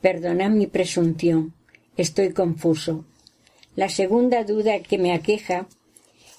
Perdonad 0.00 0.50
mi 0.50 0.66
presunción. 0.66 1.54
Estoy 1.96 2.32
confuso. 2.32 3.04
La 3.76 3.88
segunda 3.88 4.44
duda 4.44 4.80
que 4.80 4.98
me 4.98 5.12
aqueja 5.12 5.66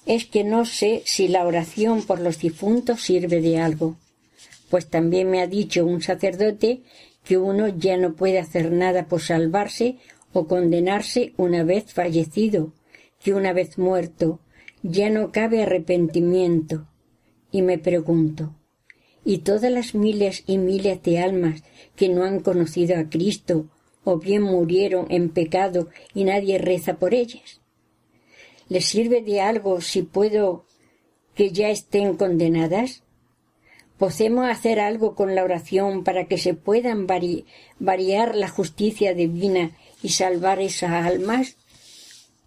es 0.06 0.26
que 0.26 0.42
no 0.42 0.64
sé 0.64 1.02
si 1.04 1.28
la 1.28 1.46
oración 1.46 2.02
por 2.02 2.20
los 2.20 2.38
difuntos 2.38 3.02
sirve 3.02 3.40
de 3.40 3.58
algo, 3.58 3.96
pues 4.68 4.88
también 4.88 5.30
me 5.30 5.40
ha 5.40 5.46
dicho 5.46 5.86
un 5.86 6.02
sacerdote 6.02 6.82
que 7.24 7.38
uno 7.38 7.68
ya 7.68 7.96
no 7.96 8.14
puede 8.14 8.38
hacer 8.38 8.72
nada 8.72 9.06
por 9.06 9.20
salvarse 9.20 9.98
o 10.32 10.48
condenarse 10.48 11.34
una 11.36 11.62
vez 11.62 11.92
fallecido, 11.92 12.72
que 13.22 13.34
una 13.34 13.52
vez 13.52 13.78
muerto 13.78 14.40
ya 14.82 15.10
no 15.10 15.32
cabe 15.32 15.62
arrepentimiento. 15.62 16.86
Y 17.50 17.62
me 17.62 17.78
pregunto, 17.78 18.54
¿y 19.24 19.38
todas 19.38 19.70
las 19.70 19.94
miles 19.94 20.42
y 20.46 20.58
miles 20.58 21.02
de 21.02 21.18
almas 21.18 21.62
que 21.96 22.08
no 22.08 22.24
han 22.24 22.40
conocido 22.40 22.98
a 22.98 23.08
Cristo 23.08 23.66
o 24.04 24.18
bien 24.18 24.42
murieron 24.42 25.06
en 25.10 25.28
pecado 25.28 25.88
y 26.14 26.24
nadie 26.24 26.58
reza 26.58 26.94
por 26.94 27.14
ellas? 27.14 27.60
¿Les 28.68 28.86
sirve 28.86 29.22
de 29.22 29.40
algo 29.40 29.80
si 29.80 30.02
puedo 30.02 30.64
que 31.34 31.50
ya 31.50 31.70
estén 31.70 32.16
condenadas? 32.16 33.02
¿Podemos 33.98 34.48
hacer 34.48 34.80
algo 34.80 35.14
con 35.14 35.34
la 35.34 35.44
oración 35.44 36.02
para 36.02 36.24
que 36.24 36.38
se 36.38 36.54
puedan 36.54 37.06
variar 37.06 38.34
la 38.34 38.48
justicia 38.48 39.14
divina 39.14 39.76
y 40.02 40.08
salvar 40.08 40.60
esas 40.60 40.90
almas? 40.90 41.56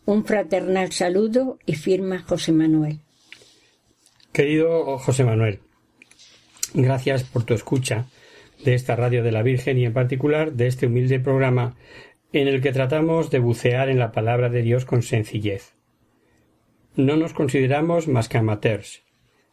Un 0.08 0.24
fraternal 0.24 0.92
saludo 0.92 1.58
y 1.66 1.74
firma 1.74 2.20
José 2.20 2.52
Manuel. 2.52 3.00
Querido 4.32 5.00
José 5.00 5.24
Manuel, 5.24 5.62
gracias 6.76 7.24
por 7.24 7.44
tu 7.44 7.56
escucha 7.56 8.06
de 8.64 8.76
esta 8.76 8.96
radio 8.96 9.24
de 9.24 9.32
la 9.32 9.42
Virgen 9.42 9.80
y 9.80 9.86
en 9.86 9.94
particular 9.94 10.54
de 10.54 10.68
este 10.68 10.86
humilde 10.86 11.20
programa 11.20 11.76
en 12.34 12.48
el 12.48 12.62
que 12.62 12.72
tratamos 12.72 13.32
de 13.32 13.40
bucear 13.40 13.90
en 13.90 13.98
la 13.98 14.12
palabra 14.12 14.50
de 14.50 14.62
Dios 14.62 14.86
con 14.86 15.02
sencillez. 15.02 15.74
No 16.96 17.16
nos 17.16 17.34
consideramos 17.34 18.08
más 18.08 18.30
que 18.30 18.38
amateurs. 18.38 19.02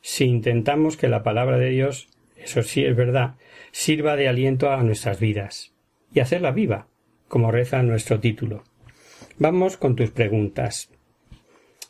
Si 0.02 0.24
intentamos 0.24 0.98
que 0.98 1.08
la 1.08 1.22
palabra 1.22 1.56
de 1.56 1.70
Dios, 1.70 2.08
eso 2.36 2.62
sí 2.62 2.84
es 2.84 2.94
verdad, 2.94 3.36
sirva 3.70 4.16
de 4.16 4.28
aliento 4.28 4.70
a 4.70 4.82
nuestras 4.82 5.18
vidas 5.18 5.72
y 6.12 6.20
hacerla 6.20 6.50
viva, 6.50 6.88
como 7.26 7.50
reza 7.50 7.82
nuestro 7.82 8.20
título. 8.20 8.64
Vamos 9.38 9.76
con 9.76 9.96
tus 9.96 10.10
preguntas. 10.10 10.90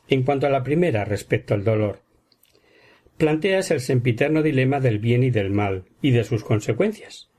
En 0.09 0.23
cuanto 0.23 0.47
a 0.47 0.51
la 0.51 0.63
primera 0.63 1.05
respecto 1.05 1.55
al 1.55 1.65
dolor, 1.65 2.01
planteas 3.17 3.71
el 3.71 3.81
sempiterno 3.81 4.43
dilema 4.43 4.81
del 4.81 4.99
bien 4.99 5.23
y 5.23 5.31
del 5.31 5.51
mal 5.51 5.85
y 6.01 6.13
de 6.13 6.25
sus 6.25 6.45
consecuencias, 6.45 7.31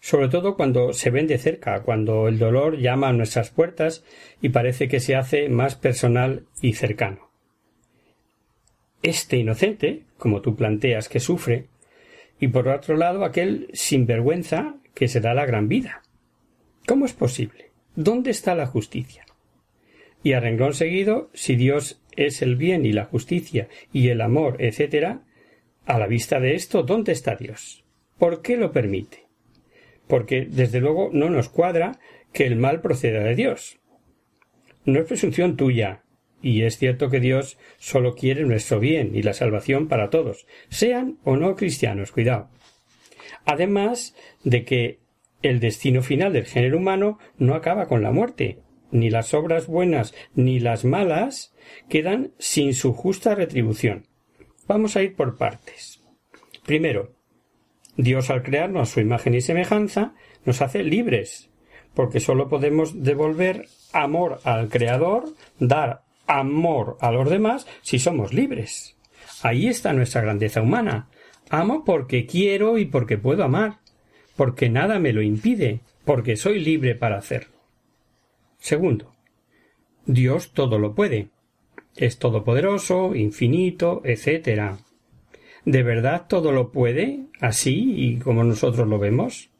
sobre 0.00 0.28
todo 0.28 0.56
cuando 0.56 0.92
se 0.92 1.10
ven 1.10 1.26
de 1.26 1.38
cerca, 1.38 1.82
cuando 1.82 2.28
el 2.28 2.38
dolor 2.38 2.78
llama 2.78 3.08
a 3.08 3.12
nuestras 3.12 3.50
puertas 3.50 4.04
y 4.40 4.48
parece 4.48 4.88
que 4.88 5.00
se 5.00 5.16
hace 5.16 5.48
más 5.48 5.74
personal 5.74 6.46
y 6.60 6.72
cercano. 6.72 7.30
Este 9.02 9.36
inocente, 9.36 10.04
como 10.16 10.40
tú 10.40 10.56
planteas 10.56 11.08
que 11.08 11.20
sufre, 11.20 11.66
y 12.40 12.48
por 12.48 12.68
otro 12.68 12.96
lado 12.96 13.24
aquel 13.24 13.68
sinvergüenza 13.72 14.76
que 14.94 15.08
se 15.08 15.20
da 15.20 15.34
la 15.34 15.46
gran 15.46 15.68
vida. 15.68 16.02
¿Cómo 16.86 17.04
es 17.04 17.12
posible? 17.12 17.70
¿Dónde 17.94 18.30
está 18.30 18.54
la 18.54 18.66
justicia? 18.66 19.24
Y 20.22 20.34
a 20.34 20.40
renglón 20.40 20.74
seguido, 20.74 21.30
si 21.34 21.56
Dios 21.56 22.00
es 22.16 22.42
el 22.42 22.56
bien 22.56 22.86
y 22.86 22.92
la 22.92 23.04
justicia 23.04 23.68
y 23.92 24.08
el 24.08 24.20
amor, 24.20 24.56
etc., 24.60 25.18
a 25.84 25.98
la 25.98 26.06
vista 26.06 26.38
de 26.38 26.54
esto, 26.54 26.82
¿dónde 26.82 27.12
está 27.12 27.34
Dios? 27.34 27.84
¿Por 28.18 28.40
qué 28.40 28.56
lo 28.56 28.70
permite? 28.70 29.26
Porque, 30.06 30.46
desde 30.48 30.80
luego, 30.80 31.10
no 31.12 31.28
nos 31.28 31.48
cuadra 31.48 31.98
que 32.32 32.46
el 32.46 32.56
mal 32.56 32.80
proceda 32.80 33.20
de 33.20 33.34
Dios. 33.34 33.78
No 34.84 35.00
es 35.00 35.06
presunción 35.06 35.56
tuya, 35.56 36.02
y 36.40 36.62
es 36.62 36.78
cierto 36.78 37.08
que 37.08 37.20
Dios 37.20 37.58
solo 37.78 38.14
quiere 38.14 38.44
nuestro 38.44 38.80
bien 38.80 39.14
y 39.14 39.22
la 39.22 39.32
salvación 39.32 39.88
para 39.88 40.10
todos, 40.10 40.46
sean 40.68 41.18
o 41.24 41.36
no 41.36 41.54
cristianos, 41.56 42.12
cuidado. 42.12 42.50
Además 43.44 44.14
de 44.44 44.64
que 44.64 44.98
el 45.42 45.60
destino 45.60 46.02
final 46.02 46.32
del 46.32 46.46
género 46.46 46.78
humano 46.78 47.18
no 47.38 47.54
acaba 47.54 47.86
con 47.86 48.02
la 48.02 48.12
muerte, 48.12 48.58
ni 48.92 49.10
las 49.10 49.34
obras 49.34 49.66
buenas 49.66 50.14
ni 50.34 50.60
las 50.60 50.84
malas 50.84 51.52
quedan 51.88 52.30
sin 52.38 52.74
su 52.74 52.92
justa 52.92 53.34
retribución. 53.34 54.06
Vamos 54.68 54.96
a 54.96 55.02
ir 55.02 55.16
por 55.16 55.36
partes. 55.36 56.00
Primero, 56.64 57.12
Dios 57.96 58.30
al 58.30 58.42
crearnos 58.42 58.88
a 58.88 58.92
su 58.92 59.00
imagen 59.00 59.34
y 59.34 59.40
semejanza 59.40 60.14
nos 60.44 60.62
hace 60.62 60.82
libres, 60.82 61.50
porque 61.94 62.20
sólo 62.20 62.48
podemos 62.48 63.02
devolver 63.02 63.66
amor 63.92 64.40
al 64.44 64.68
Creador, 64.68 65.24
dar 65.58 66.02
amor 66.26 66.96
a 67.00 67.10
los 67.10 67.28
demás 67.28 67.66
si 67.82 67.98
somos 67.98 68.32
libres. 68.32 68.96
Ahí 69.42 69.66
está 69.66 69.92
nuestra 69.92 70.22
grandeza 70.22 70.62
humana. 70.62 71.08
Amo 71.50 71.84
porque 71.84 72.26
quiero 72.26 72.78
y 72.78 72.86
porque 72.86 73.18
puedo 73.18 73.44
amar, 73.44 73.80
porque 74.36 74.70
nada 74.70 74.98
me 74.98 75.12
lo 75.12 75.20
impide, 75.20 75.80
porque 76.04 76.36
soy 76.36 76.60
libre 76.60 76.94
para 76.94 77.18
hacerlo. 77.18 77.51
Segundo, 78.62 79.12
Dios 80.06 80.52
todo 80.52 80.78
lo 80.78 80.94
puede. 80.94 81.30
Es 81.96 82.20
todopoderoso, 82.20 83.16
infinito, 83.16 84.02
etc. 84.04 84.76
¿De 85.64 85.82
verdad 85.82 86.26
todo 86.28 86.52
lo 86.52 86.70
puede, 86.70 87.26
así 87.40 87.92
y 87.96 88.18
como 88.18 88.44
nosotros 88.44 88.86
lo 88.86 89.00
vemos? 89.00 89.50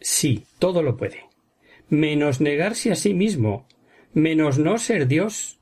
Sí, 0.00 0.46
todo 0.58 0.82
lo 0.82 0.96
puede. 0.96 1.26
Menos 1.90 2.40
negarse 2.40 2.92
a 2.92 2.94
sí 2.94 3.12
mismo, 3.12 3.66
menos 4.14 4.58
no 4.58 4.78
ser 4.78 5.06
Dios. 5.06 5.60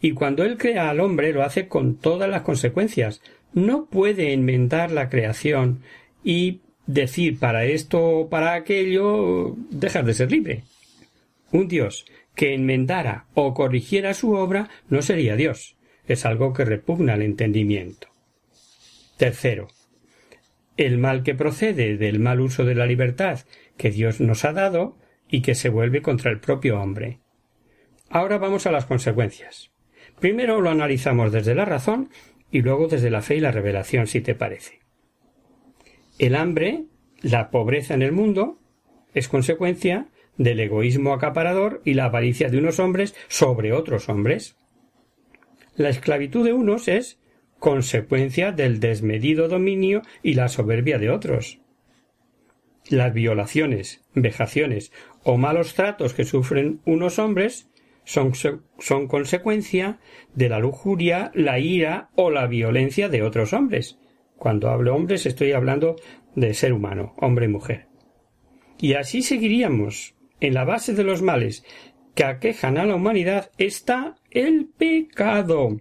Y 0.00 0.12
cuando 0.12 0.44
Él 0.44 0.56
crea 0.56 0.88
al 0.88 0.98
hombre 0.98 1.34
lo 1.34 1.42
hace 1.42 1.68
con 1.68 1.96
todas 1.96 2.30
las 2.30 2.40
consecuencias. 2.40 3.20
No 3.52 3.84
puede 3.84 4.32
enmendar 4.32 4.92
la 4.92 5.10
creación 5.10 5.82
y 6.24 6.62
decir 6.86 7.38
para 7.38 7.66
esto 7.66 8.02
o 8.02 8.28
para 8.30 8.54
aquello 8.54 9.56
dejar 9.68 10.06
de 10.06 10.14
ser 10.14 10.32
libre. 10.32 10.64
Un 11.52 11.68
Dios 11.68 12.06
que 12.34 12.54
enmendara 12.54 13.26
o 13.34 13.54
corrigiera 13.54 14.14
su 14.14 14.32
obra 14.32 14.68
no 14.88 15.02
sería 15.02 15.36
Dios. 15.36 15.76
Es 16.06 16.24
algo 16.24 16.52
que 16.52 16.64
repugna 16.64 17.14
al 17.14 17.22
entendimiento. 17.22 18.08
Tercero, 19.16 19.68
el 20.76 20.98
mal 20.98 21.22
que 21.22 21.34
procede 21.34 21.96
del 21.96 22.20
mal 22.20 22.40
uso 22.40 22.64
de 22.64 22.74
la 22.74 22.86
libertad 22.86 23.40
que 23.76 23.90
Dios 23.90 24.20
nos 24.20 24.44
ha 24.44 24.52
dado 24.52 24.96
y 25.28 25.42
que 25.42 25.54
se 25.54 25.68
vuelve 25.68 26.02
contra 26.02 26.30
el 26.30 26.40
propio 26.40 26.80
hombre. 26.80 27.20
Ahora 28.08 28.38
vamos 28.38 28.66
a 28.66 28.72
las 28.72 28.86
consecuencias. 28.86 29.70
Primero 30.18 30.60
lo 30.60 30.70
analizamos 30.70 31.32
desde 31.32 31.54
la 31.54 31.64
razón 31.64 32.10
y 32.50 32.62
luego 32.62 32.88
desde 32.88 33.10
la 33.10 33.22
fe 33.22 33.36
y 33.36 33.40
la 33.40 33.52
revelación, 33.52 34.06
si 34.06 34.20
te 34.20 34.34
parece. 34.34 34.80
El 36.18 36.34
hambre, 36.34 36.84
la 37.22 37.50
pobreza 37.50 37.94
en 37.94 38.02
el 38.02 38.12
mundo, 38.12 38.58
es 39.14 39.28
consecuencia 39.28 40.08
del 40.40 40.58
egoísmo 40.58 41.12
acaparador 41.12 41.82
y 41.84 41.92
la 41.92 42.06
avaricia 42.06 42.48
de 42.48 42.56
unos 42.56 42.80
hombres 42.80 43.14
sobre 43.28 43.74
otros 43.74 44.08
hombres. 44.08 44.56
La 45.76 45.90
esclavitud 45.90 46.46
de 46.46 46.54
unos 46.54 46.88
es 46.88 47.20
consecuencia 47.58 48.50
del 48.50 48.80
desmedido 48.80 49.48
dominio 49.48 50.00
y 50.22 50.32
la 50.32 50.48
soberbia 50.48 50.98
de 50.98 51.10
otros. 51.10 51.60
Las 52.88 53.12
violaciones, 53.12 54.02
vejaciones 54.14 54.92
o 55.24 55.36
malos 55.36 55.74
tratos 55.74 56.14
que 56.14 56.24
sufren 56.24 56.80
unos 56.86 57.18
hombres 57.18 57.68
son, 58.04 58.32
son, 58.34 59.08
consecuencia 59.08 60.00
de 60.34 60.48
la 60.48 60.58
lujuria, 60.58 61.32
la 61.34 61.58
ira 61.58 62.08
o 62.16 62.30
la 62.30 62.46
violencia 62.46 63.10
de 63.10 63.22
otros 63.22 63.52
hombres. 63.52 63.98
Cuando 64.38 64.70
hablo 64.70 64.94
hombres 64.94 65.26
estoy 65.26 65.52
hablando 65.52 65.96
de 66.34 66.54
ser 66.54 66.72
humano, 66.72 67.14
hombre 67.18 67.44
y 67.44 67.48
mujer. 67.48 67.88
Y 68.78 68.94
así 68.94 69.20
seguiríamos. 69.20 70.14
En 70.40 70.54
la 70.54 70.64
base 70.64 70.94
de 70.94 71.04
los 71.04 71.22
males 71.22 71.64
que 72.14 72.24
aquejan 72.24 72.78
a 72.78 72.86
la 72.86 72.96
humanidad 72.96 73.50
está 73.58 74.16
el 74.30 74.66
pecado. 74.66 75.80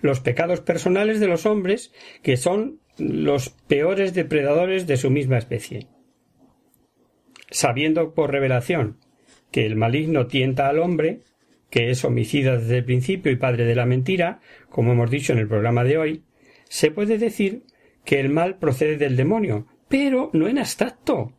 Los 0.00 0.20
pecados 0.20 0.60
personales 0.60 1.20
de 1.20 1.28
los 1.28 1.46
hombres, 1.46 1.92
que 2.22 2.36
son 2.36 2.80
los 2.98 3.50
peores 3.50 4.14
depredadores 4.14 4.86
de 4.86 4.96
su 4.96 5.10
misma 5.10 5.38
especie. 5.38 5.88
Sabiendo 7.50 8.14
por 8.14 8.30
revelación 8.30 8.98
que 9.50 9.66
el 9.66 9.76
maligno 9.76 10.26
tienta 10.26 10.68
al 10.68 10.78
hombre, 10.78 11.20
que 11.70 11.90
es 11.90 12.04
homicida 12.04 12.56
desde 12.56 12.78
el 12.78 12.84
principio 12.84 13.30
y 13.30 13.36
padre 13.36 13.64
de 13.64 13.74
la 13.74 13.86
mentira, 13.86 14.40
como 14.68 14.92
hemos 14.92 15.10
dicho 15.10 15.32
en 15.32 15.38
el 15.38 15.48
programa 15.48 15.84
de 15.84 15.98
hoy, 15.98 16.24
se 16.68 16.90
puede 16.90 17.18
decir 17.18 17.64
que 18.04 18.20
el 18.20 18.28
mal 18.28 18.58
procede 18.58 18.96
del 18.96 19.16
demonio, 19.16 19.66
pero 19.88 20.30
no 20.32 20.48
en 20.48 20.58
abstracto, 20.58 21.32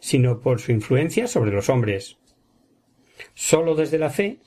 sino 0.00 0.40
por 0.40 0.60
su 0.60 0.72
influencia 0.72 1.26
sobre 1.28 1.52
los 1.52 1.68
hombres. 1.68 2.16
Sólo 3.34 3.74
desde 3.74 3.98
la 3.98 4.10
fe 4.10 4.38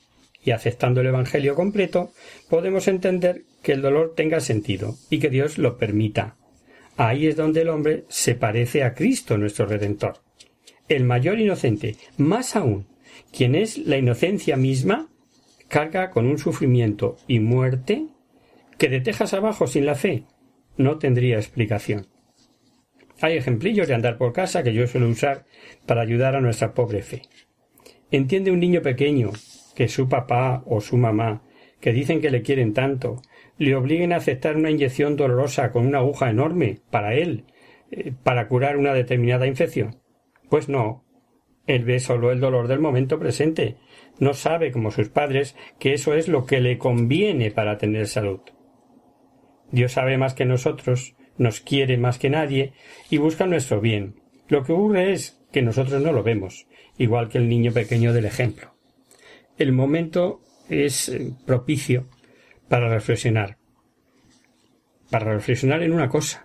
y 0.42 0.50
aceptando 0.50 1.00
el 1.00 1.06
Evangelio 1.06 1.54
completo, 1.54 2.12
podemos 2.50 2.86
entender 2.86 3.44
que 3.62 3.72
el 3.72 3.82
dolor 3.82 4.12
tenga 4.14 4.40
sentido 4.40 4.96
y 5.08 5.18
que 5.18 5.30
Dios 5.30 5.56
lo 5.56 5.78
permita. 5.78 6.36
Ahí 6.96 7.26
es 7.26 7.36
donde 7.36 7.62
el 7.62 7.70
hombre 7.70 8.04
se 8.08 8.34
parece 8.34 8.84
a 8.84 8.94
Cristo 8.94 9.38
nuestro 9.38 9.66
Redentor. 9.66 10.18
El 10.88 11.04
mayor 11.04 11.40
inocente, 11.40 11.96
más 12.18 12.56
aún, 12.56 12.86
quien 13.32 13.54
es 13.54 13.78
la 13.78 13.96
inocencia 13.96 14.56
misma, 14.56 15.08
carga 15.68 16.10
con 16.10 16.26
un 16.26 16.38
sufrimiento 16.38 17.16
y 17.26 17.40
muerte 17.40 18.06
que 18.76 18.88
de 18.88 19.00
tejas 19.00 19.32
abajo 19.32 19.66
sin 19.66 19.86
la 19.86 19.94
fe 19.94 20.24
no 20.76 20.98
tendría 20.98 21.36
explicación. 21.36 22.06
Hay 23.20 23.36
ejemplillos 23.36 23.88
de 23.88 23.94
andar 23.94 24.18
por 24.18 24.32
casa 24.32 24.62
que 24.62 24.72
yo 24.72 24.86
suelo 24.86 25.08
usar 25.08 25.44
para 25.86 26.02
ayudar 26.02 26.36
a 26.36 26.40
nuestra 26.40 26.74
pobre 26.74 27.02
fe. 27.02 27.22
Entiende 28.10 28.50
un 28.50 28.60
niño 28.60 28.82
pequeño 28.82 29.30
que 29.74 29.88
su 29.88 30.08
papá 30.08 30.62
o 30.66 30.80
su 30.80 30.96
mamá, 30.96 31.42
que 31.80 31.92
dicen 31.92 32.20
que 32.20 32.30
le 32.30 32.42
quieren 32.42 32.72
tanto, 32.72 33.20
le 33.58 33.74
obliguen 33.74 34.12
a 34.12 34.16
aceptar 34.16 34.56
una 34.56 34.70
inyección 34.70 35.16
dolorosa 35.16 35.70
con 35.70 35.86
una 35.86 35.98
aguja 35.98 36.30
enorme 36.30 36.80
para 36.90 37.14
él, 37.14 37.44
eh, 37.90 38.12
para 38.22 38.48
curar 38.48 38.76
una 38.76 38.94
determinada 38.94 39.46
infección. 39.46 40.00
Pues 40.48 40.68
no. 40.68 41.04
Él 41.66 41.84
ve 41.84 41.98
solo 41.98 42.30
el 42.30 42.40
dolor 42.40 42.68
del 42.68 42.80
momento 42.80 43.18
presente. 43.18 43.76
No 44.18 44.34
sabe, 44.34 44.70
como 44.70 44.90
sus 44.90 45.08
padres, 45.08 45.56
que 45.78 45.94
eso 45.94 46.14
es 46.14 46.28
lo 46.28 46.46
que 46.46 46.60
le 46.60 46.78
conviene 46.78 47.50
para 47.50 47.78
tener 47.78 48.06
salud. 48.06 48.40
Dios 49.70 49.92
sabe 49.92 50.18
más 50.18 50.34
que 50.34 50.44
nosotros, 50.44 51.16
nos 51.38 51.60
quiere 51.60 51.98
más 51.98 52.18
que 52.18 52.30
nadie 52.30 52.72
y 53.10 53.18
busca 53.18 53.46
nuestro 53.46 53.80
bien. 53.80 54.20
Lo 54.48 54.62
que 54.64 54.72
ocurre 54.72 55.12
es 55.12 55.40
que 55.52 55.62
nosotros 55.62 56.02
no 56.02 56.12
lo 56.12 56.22
vemos, 56.22 56.66
igual 56.98 57.28
que 57.28 57.38
el 57.38 57.48
niño 57.48 57.72
pequeño 57.72 58.12
del 58.12 58.24
ejemplo. 58.24 58.74
El 59.56 59.72
momento 59.72 60.42
es 60.68 61.08
eh, 61.08 61.32
propicio 61.46 62.08
para 62.68 62.88
reflexionar. 62.88 63.58
Para 65.10 65.32
reflexionar 65.32 65.82
en 65.82 65.92
una 65.92 66.08
cosa. 66.08 66.44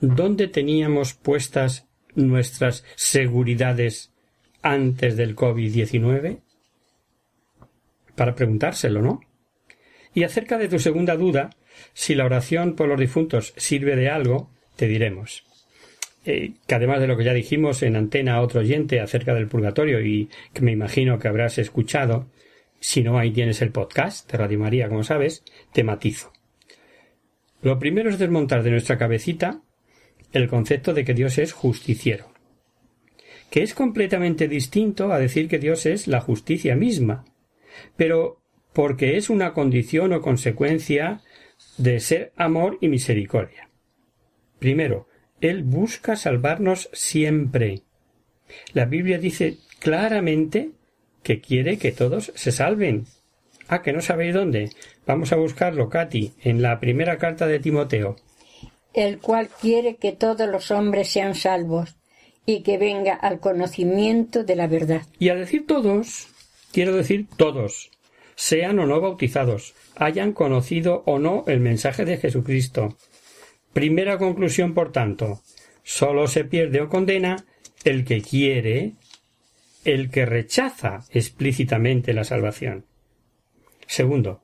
¿Dónde 0.00 0.48
teníamos 0.48 1.14
puestas 1.14 1.88
nuestras 2.14 2.84
seguridades 2.96 4.14
antes 4.62 5.16
del 5.16 5.36
COVID-19? 5.36 6.40
Para 8.14 8.34
preguntárselo, 8.34 9.02
¿no? 9.02 9.20
Y 10.14 10.24
acerca 10.24 10.56
de 10.56 10.68
tu 10.68 10.78
segunda 10.78 11.16
duda, 11.16 11.50
si 11.94 12.14
la 12.14 12.24
oración 12.24 12.74
por 12.74 12.88
los 12.88 12.98
difuntos 13.00 13.54
sirve 13.56 13.96
de 13.96 14.08
algo, 14.08 14.50
te 14.76 14.86
diremos. 14.86 15.44
Eh, 16.24 16.52
que 16.66 16.74
además 16.74 17.00
de 17.00 17.06
lo 17.06 17.16
que 17.16 17.24
ya 17.24 17.32
dijimos 17.32 17.82
en 17.82 17.96
antena 17.96 18.34
a 18.34 18.42
otro 18.42 18.60
oyente 18.60 19.00
acerca 19.00 19.34
del 19.34 19.48
purgatorio 19.48 20.00
y 20.00 20.28
que 20.52 20.62
me 20.62 20.72
imagino 20.72 21.18
que 21.18 21.28
habrás 21.28 21.58
escuchado, 21.58 22.28
si 22.80 23.02
no 23.02 23.18
ahí 23.18 23.30
tienes 23.30 23.62
el 23.62 23.70
podcast 23.70 24.30
de 24.30 24.38
Radio 24.38 24.58
María, 24.58 24.88
como 24.88 25.04
sabes, 25.04 25.42
te 25.72 25.84
matizo. 25.84 26.32
Lo 27.62 27.78
primero 27.78 28.10
es 28.10 28.18
desmontar 28.18 28.62
de 28.62 28.70
nuestra 28.70 28.98
cabecita 28.98 29.62
el 30.32 30.48
concepto 30.48 30.94
de 30.94 31.04
que 31.04 31.14
Dios 31.14 31.38
es 31.38 31.52
justiciero, 31.52 32.30
que 33.50 33.62
es 33.62 33.74
completamente 33.74 34.48
distinto 34.48 35.12
a 35.12 35.18
decir 35.18 35.48
que 35.48 35.58
Dios 35.58 35.86
es 35.86 36.06
la 36.06 36.20
justicia 36.20 36.76
misma, 36.76 37.24
pero 37.96 38.42
porque 38.72 39.16
es 39.16 39.30
una 39.30 39.54
condición 39.54 40.12
o 40.12 40.20
consecuencia 40.20 41.22
de 41.76 42.00
ser 42.00 42.32
amor 42.36 42.78
y 42.80 42.88
misericordia. 42.88 43.68
Primero, 44.58 45.08
Él 45.40 45.62
busca 45.62 46.16
salvarnos 46.16 46.90
siempre. 46.92 47.82
La 48.72 48.84
Biblia 48.84 49.18
dice 49.18 49.58
claramente 49.78 50.70
que 51.22 51.40
quiere 51.40 51.78
que 51.78 51.92
todos 51.92 52.32
se 52.34 52.52
salven. 52.52 53.06
Ah, 53.68 53.82
que 53.82 53.92
no 53.92 54.00
sabéis 54.00 54.34
dónde. 54.34 54.70
Vamos 55.06 55.32
a 55.32 55.36
buscarlo, 55.36 55.88
Katy, 55.88 56.32
en 56.42 56.62
la 56.62 56.80
primera 56.80 57.18
carta 57.18 57.46
de 57.46 57.58
Timoteo. 57.58 58.16
El 58.94 59.18
cual 59.18 59.48
quiere 59.60 59.96
que 59.96 60.12
todos 60.12 60.48
los 60.48 60.70
hombres 60.70 61.08
sean 61.08 61.34
salvos 61.34 61.96
y 62.46 62.62
que 62.62 62.78
venga 62.78 63.12
al 63.12 63.40
conocimiento 63.40 64.42
de 64.42 64.56
la 64.56 64.66
verdad. 64.66 65.02
Y 65.18 65.28
al 65.28 65.40
decir 65.40 65.66
todos, 65.66 66.28
quiero 66.72 66.96
decir 66.96 67.26
todos, 67.36 67.90
sean 68.34 68.78
o 68.78 68.86
no 68.86 69.00
bautizados, 69.02 69.74
hayan 69.98 70.32
conocido 70.32 71.02
o 71.06 71.18
no 71.18 71.44
el 71.46 71.60
mensaje 71.60 72.04
de 72.04 72.16
Jesucristo. 72.16 72.96
Primera 73.72 74.16
conclusión, 74.18 74.74
por 74.74 74.92
tanto, 74.92 75.40
sólo 75.82 76.26
se 76.28 76.44
pierde 76.44 76.80
o 76.80 76.88
condena 76.88 77.44
el 77.84 78.04
que 78.04 78.22
quiere, 78.22 78.94
el 79.84 80.10
que 80.10 80.24
rechaza 80.26 81.04
explícitamente 81.10 82.12
la 82.12 82.24
salvación. 82.24 82.86
Segundo, 83.86 84.42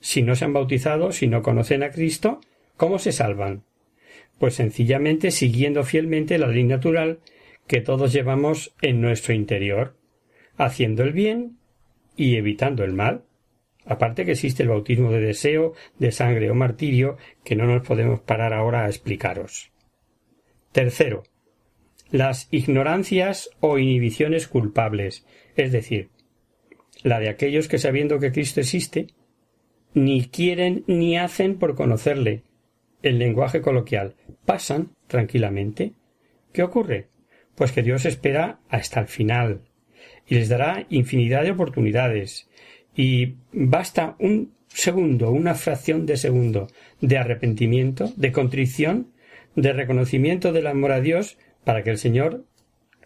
si 0.00 0.22
no 0.22 0.34
se 0.34 0.44
han 0.44 0.52
bautizado, 0.52 1.12
si 1.12 1.28
no 1.28 1.42
conocen 1.42 1.82
a 1.82 1.90
Cristo, 1.90 2.40
¿cómo 2.76 2.98
se 2.98 3.12
salvan? 3.12 3.64
Pues 4.38 4.54
sencillamente 4.54 5.30
siguiendo 5.30 5.84
fielmente 5.84 6.38
la 6.38 6.48
ley 6.48 6.64
natural 6.64 7.20
que 7.66 7.80
todos 7.80 8.12
llevamos 8.12 8.74
en 8.82 9.00
nuestro 9.00 9.32
interior, 9.34 9.96
haciendo 10.56 11.04
el 11.04 11.12
bien 11.12 11.58
y 12.16 12.36
evitando 12.36 12.82
el 12.82 12.92
mal. 12.92 13.24
Aparte 13.84 14.24
que 14.24 14.32
existe 14.32 14.62
el 14.62 14.68
bautismo 14.68 15.10
de 15.10 15.20
deseo, 15.20 15.74
de 15.98 16.12
sangre 16.12 16.50
o 16.50 16.54
martirio, 16.54 17.16
que 17.44 17.56
no 17.56 17.66
nos 17.66 17.86
podemos 17.86 18.20
parar 18.20 18.52
ahora 18.52 18.84
a 18.84 18.88
explicaros. 18.88 19.72
Tercero, 20.72 21.24
las 22.10 22.48
ignorancias 22.50 23.50
o 23.60 23.78
inhibiciones 23.78 24.46
culpables, 24.46 25.26
es 25.56 25.72
decir, 25.72 26.10
la 27.02 27.18
de 27.18 27.28
aquellos 27.28 27.68
que 27.68 27.78
sabiendo 27.78 28.20
que 28.20 28.32
Cristo 28.32 28.60
existe, 28.60 29.08
ni 29.94 30.26
quieren 30.26 30.84
ni 30.86 31.18
hacen 31.18 31.58
por 31.58 31.74
conocerle. 31.74 32.42
El 33.02 33.18
lenguaje 33.18 33.60
coloquial 33.60 34.14
pasan 34.44 34.92
tranquilamente. 35.08 35.94
¿Qué 36.52 36.62
ocurre? 36.62 37.08
Pues 37.56 37.72
que 37.72 37.82
Dios 37.82 38.06
espera 38.06 38.60
hasta 38.68 39.00
el 39.00 39.08
final, 39.08 39.62
y 40.26 40.36
les 40.36 40.48
dará 40.48 40.86
infinidad 40.88 41.42
de 41.42 41.50
oportunidades. 41.50 42.48
Y 42.94 43.36
basta 43.52 44.16
un 44.18 44.52
segundo, 44.68 45.30
una 45.30 45.54
fracción 45.54 46.06
de 46.06 46.16
segundo 46.16 46.68
de 47.00 47.18
arrepentimiento, 47.18 48.12
de 48.16 48.32
contrición, 48.32 49.12
de 49.54 49.72
reconocimiento 49.72 50.52
del 50.52 50.66
amor 50.66 50.92
a 50.92 51.00
Dios 51.00 51.38
para 51.64 51.82
que 51.82 51.90
el 51.90 51.98
Señor 51.98 52.44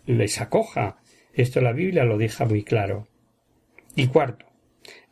les 0.06 0.40
acoja. 0.40 0.98
Esto 1.34 1.60
la 1.60 1.72
Biblia 1.72 2.04
lo 2.04 2.18
deja 2.18 2.44
muy 2.44 2.62
claro. 2.62 3.08
Y 3.94 4.08
cuarto, 4.08 4.46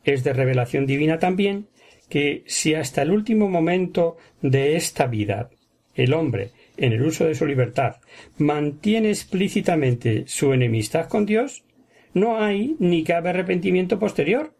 es 0.03 0.23
de 0.23 0.33
revelación 0.33 0.85
divina 0.85 1.19
también 1.19 1.67
que 2.09 2.43
si 2.45 2.75
hasta 2.75 3.01
el 3.01 3.11
último 3.11 3.49
momento 3.49 4.17
de 4.41 4.75
esta 4.75 5.07
vida 5.07 5.49
el 5.95 6.13
hombre, 6.13 6.51
en 6.77 6.91
el 6.93 7.03
uso 7.03 7.25
de 7.25 7.35
su 7.35 7.45
libertad, 7.45 7.95
mantiene 8.37 9.09
explícitamente 9.09 10.25
su 10.27 10.53
enemistad 10.53 11.07
con 11.07 11.25
Dios, 11.25 11.63
no 12.13 12.41
hay 12.41 12.75
ni 12.79 13.03
cabe 13.03 13.29
arrepentimiento 13.29 13.97
posterior. 13.97 14.54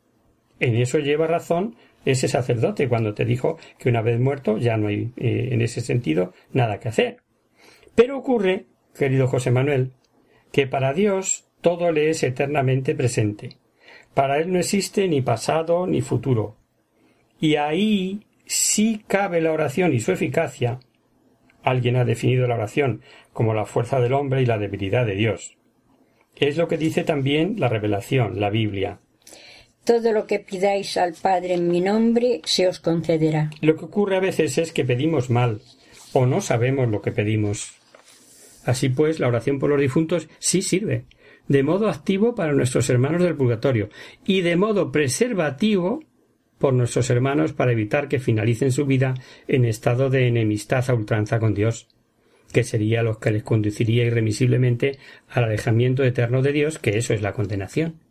En 0.60 0.76
eso 0.76 1.00
lleva 1.00 1.28
razón 1.28 1.76
ese 2.06 2.28
sacerdote 2.28 2.88
cuando 2.88 3.14
te 3.14 3.26
dijo 3.26 3.58
que 3.78 3.90
una 3.90 4.02
vez 4.02 4.20
muerto 4.20 4.58
ya 4.58 4.78
no 4.78 4.88
hay 4.88 5.12
eh, 5.18 5.50
en 5.52 5.62
ese 5.62 5.82
sentido 5.82 6.34
nada 6.54 6.80
que 6.80 6.90
hacer. 6.90 7.18
Pero 7.96 8.18
ocurre, 8.18 8.66
querido 8.98 9.28
José 9.28 9.52
Manuel, 9.52 9.94
que 10.52 10.68
para 10.68 10.94
Dios 10.94 11.46
todo 11.62 11.92
le 11.92 12.10
es 12.10 12.24
eternamente 12.24 12.96
presente. 12.96 13.58
Para 14.14 14.38
él 14.40 14.52
no 14.52 14.60
existe 14.60 15.08
ni 15.08 15.22
pasado 15.22 15.88
ni 15.88 16.02
futuro. 16.02 16.56
Y 17.40 17.56
ahí 17.56 18.28
sí 18.46 19.04
cabe 19.08 19.42
la 19.42 19.52
oración 19.52 19.94
y 19.94 20.00
su 20.00 20.12
eficacia. 20.12 20.80
Alguien 21.64 21.96
ha 21.96 22.06
definido 22.06 22.48
la 22.48 22.56
oración 22.56 23.02
como 23.34 23.54
la 23.54 23.66
fuerza 23.66 24.00
del 24.00 24.14
hombre 24.14 24.42
y 24.42 24.46
la 24.46 24.58
debilidad 24.58 25.06
de 25.06 25.16
Dios. 25.16 25.58
Es 26.36 26.58
lo 26.58 26.68
que 26.68 26.78
dice 26.78 27.04
también 27.04 27.56
la 27.60 27.68
revelación, 27.68 28.40
la 28.40 28.50
Biblia. 28.50 29.00
Todo 29.86 30.12
lo 30.14 30.26
que 30.26 30.40
pidáis 30.40 30.98
al 30.98 31.14
Padre 31.14 31.54
en 31.54 31.68
mi 31.68 31.80
nombre 31.80 32.42
se 32.44 32.68
os 32.68 32.80
concederá. 32.80 33.52
Lo 33.62 33.76
que 33.76 33.86
ocurre 33.86 34.18
a 34.18 34.20
veces 34.20 34.58
es 34.58 34.72
que 34.72 34.84
pedimos 34.84 35.30
mal 35.30 35.62
o 36.12 36.26
no 36.26 36.42
sabemos 36.42 36.90
lo 36.90 37.02
que 37.02 37.12
pedimos. 37.12 37.74
Así 38.64 38.90
pues, 38.90 39.20
la 39.20 39.28
oración 39.28 39.60
por 39.60 39.70
los 39.70 39.80
difuntos 39.80 40.28
sí 40.40 40.64
sirve, 40.64 41.06
de 41.48 41.62
modo 41.62 41.88
activo 41.88 42.34
para 42.34 42.54
nuestros 42.54 42.90
hermanos 42.90 43.22
del 43.22 43.36
purgatorio 43.36 43.90
y 44.26 44.42
de 44.42 44.56
modo 44.56 44.92
preservativo 44.92 46.04
por 46.58 46.74
nuestros 46.74 47.10
hermanos 47.12 47.54
para 47.54 47.74
evitar 47.74 48.08
que 48.08 48.20
finalicen 48.20 48.72
su 48.72 48.86
vida 48.86 49.14
en 49.48 49.66
estado 49.66 50.10
de 50.10 50.28
enemistad 50.28 50.90
a 50.90 50.96
ultranza 50.96 51.40
con 51.40 51.54
Dios, 51.54 51.88
que 52.52 52.64
sería 52.64 53.04
lo 53.04 53.20
que 53.20 53.32
les 53.32 53.44
conduciría 53.44 54.06
irremisiblemente 54.06 54.98
al 55.30 55.44
alejamiento 55.44 56.04
eterno 56.04 56.42
de 56.42 56.54
Dios, 56.54 56.80
que 56.80 56.98
eso 56.98 57.14
es 57.14 57.22
la 57.22 57.34
condenación. 57.34 58.05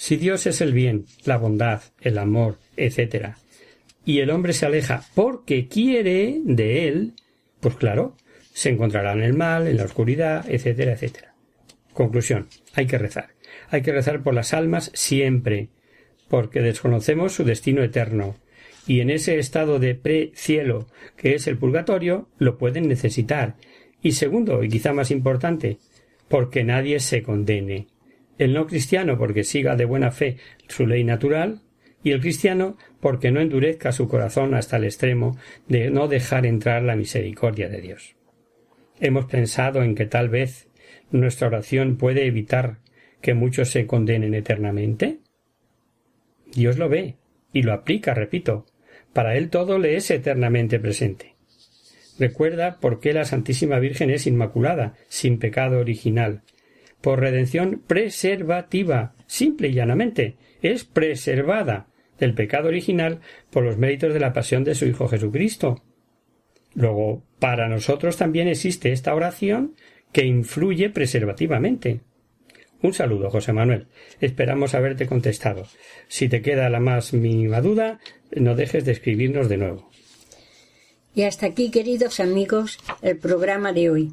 Si 0.00 0.16
Dios 0.16 0.46
es 0.46 0.62
el 0.62 0.72
bien, 0.72 1.04
la 1.26 1.36
bondad, 1.36 1.82
el 2.00 2.16
amor, 2.16 2.56
etc., 2.78 3.34
y 4.06 4.20
el 4.20 4.30
hombre 4.30 4.54
se 4.54 4.64
aleja 4.64 5.04
porque 5.14 5.68
quiere 5.68 6.40
de 6.42 6.88
él, 6.88 7.12
pues 7.60 7.74
claro, 7.74 8.16
se 8.54 8.70
encontrará 8.70 9.12
en 9.12 9.20
el 9.20 9.34
mal, 9.34 9.68
en 9.68 9.76
la 9.76 9.84
oscuridad, 9.84 10.46
etcétera, 10.48 10.92
etcétera. 10.92 11.34
Conclusión. 11.92 12.48
Hay 12.72 12.86
que 12.86 12.96
rezar. 12.96 13.34
Hay 13.68 13.82
que 13.82 13.92
rezar 13.92 14.22
por 14.22 14.32
las 14.32 14.54
almas 14.54 14.90
siempre, 14.94 15.68
porque 16.28 16.62
desconocemos 16.62 17.34
su 17.34 17.44
destino 17.44 17.82
eterno, 17.82 18.36
y 18.86 19.00
en 19.00 19.10
ese 19.10 19.38
estado 19.38 19.78
de 19.78 19.96
pre-cielo 19.96 20.86
que 21.18 21.34
es 21.34 21.46
el 21.46 21.58
purgatorio, 21.58 22.26
lo 22.38 22.56
pueden 22.56 22.88
necesitar. 22.88 23.56
Y 24.00 24.12
segundo, 24.12 24.64
y 24.64 24.70
quizá 24.70 24.94
más 24.94 25.10
importante, 25.10 25.76
porque 26.26 26.64
nadie 26.64 27.00
se 27.00 27.22
condene 27.22 27.88
el 28.40 28.54
no 28.54 28.66
cristiano 28.66 29.18
porque 29.18 29.44
siga 29.44 29.76
de 29.76 29.84
buena 29.84 30.10
fe 30.10 30.38
su 30.66 30.86
ley 30.86 31.04
natural, 31.04 31.60
y 32.02 32.12
el 32.12 32.22
cristiano 32.22 32.78
porque 32.98 33.30
no 33.30 33.38
endurezca 33.38 33.92
su 33.92 34.08
corazón 34.08 34.54
hasta 34.54 34.78
el 34.78 34.84
extremo 34.84 35.36
de 35.68 35.90
no 35.90 36.08
dejar 36.08 36.46
entrar 36.46 36.82
la 36.82 36.96
misericordia 36.96 37.68
de 37.68 37.82
Dios. 37.82 38.16
Hemos 38.98 39.26
pensado 39.26 39.82
en 39.82 39.94
que 39.94 40.06
tal 40.06 40.30
vez 40.30 40.68
nuestra 41.10 41.48
oración 41.48 41.98
puede 41.98 42.24
evitar 42.24 42.78
que 43.20 43.34
muchos 43.34 43.68
se 43.68 43.86
condenen 43.86 44.32
eternamente. 44.32 45.18
Dios 46.54 46.78
lo 46.78 46.88
ve 46.88 47.16
y 47.52 47.60
lo 47.60 47.74
aplica, 47.74 48.14
repito. 48.14 48.64
Para 49.12 49.36
él 49.36 49.50
todo 49.50 49.78
le 49.78 49.96
es 49.96 50.10
eternamente 50.10 50.80
presente. 50.80 51.34
Recuerda 52.18 52.80
por 52.80 53.00
qué 53.00 53.12
la 53.12 53.26
Santísima 53.26 53.78
Virgen 53.78 54.08
es 54.08 54.26
inmaculada, 54.26 54.94
sin 55.08 55.38
pecado 55.38 55.78
original, 55.78 56.42
por 57.00 57.20
redención 57.20 57.82
preservativa, 57.86 59.14
simple 59.26 59.68
y 59.68 59.74
llanamente, 59.74 60.36
es 60.62 60.84
preservada 60.84 61.86
del 62.18 62.34
pecado 62.34 62.68
original 62.68 63.20
por 63.50 63.64
los 63.64 63.78
méritos 63.78 64.12
de 64.12 64.20
la 64.20 64.32
pasión 64.32 64.64
de 64.64 64.74
su 64.74 64.86
Hijo 64.86 65.08
Jesucristo. 65.08 65.82
Luego, 66.74 67.24
para 67.38 67.68
nosotros 67.68 68.16
también 68.16 68.48
existe 68.48 68.92
esta 68.92 69.14
oración 69.14 69.74
que 70.12 70.24
influye 70.24 70.90
preservativamente. 70.90 72.00
Un 72.82 72.94
saludo, 72.94 73.30
José 73.30 73.52
Manuel. 73.52 73.88
Esperamos 74.20 74.74
haberte 74.74 75.06
contestado. 75.06 75.66
Si 76.08 76.28
te 76.28 76.40
queda 76.40 76.70
la 76.70 76.80
más 76.80 77.12
mínima 77.12 77.60
duda, 77.60 78.00
no 78.30 78.54
dejes 78.54 78.84
de 78.84 78.92
escribirnos 78.92 79.48
de 79.48 79.56
nuevo. 79.58 79.90
Y 81.14 81.22
hasta 81.22 81.46
aquí, 81.46 81.70
queridos 81.70 82.20
amigos, 82.20 82.78
el 83.02 83.18
programa 83.18 83.72
de 83.72 83.90
hoy. 83.90 84.12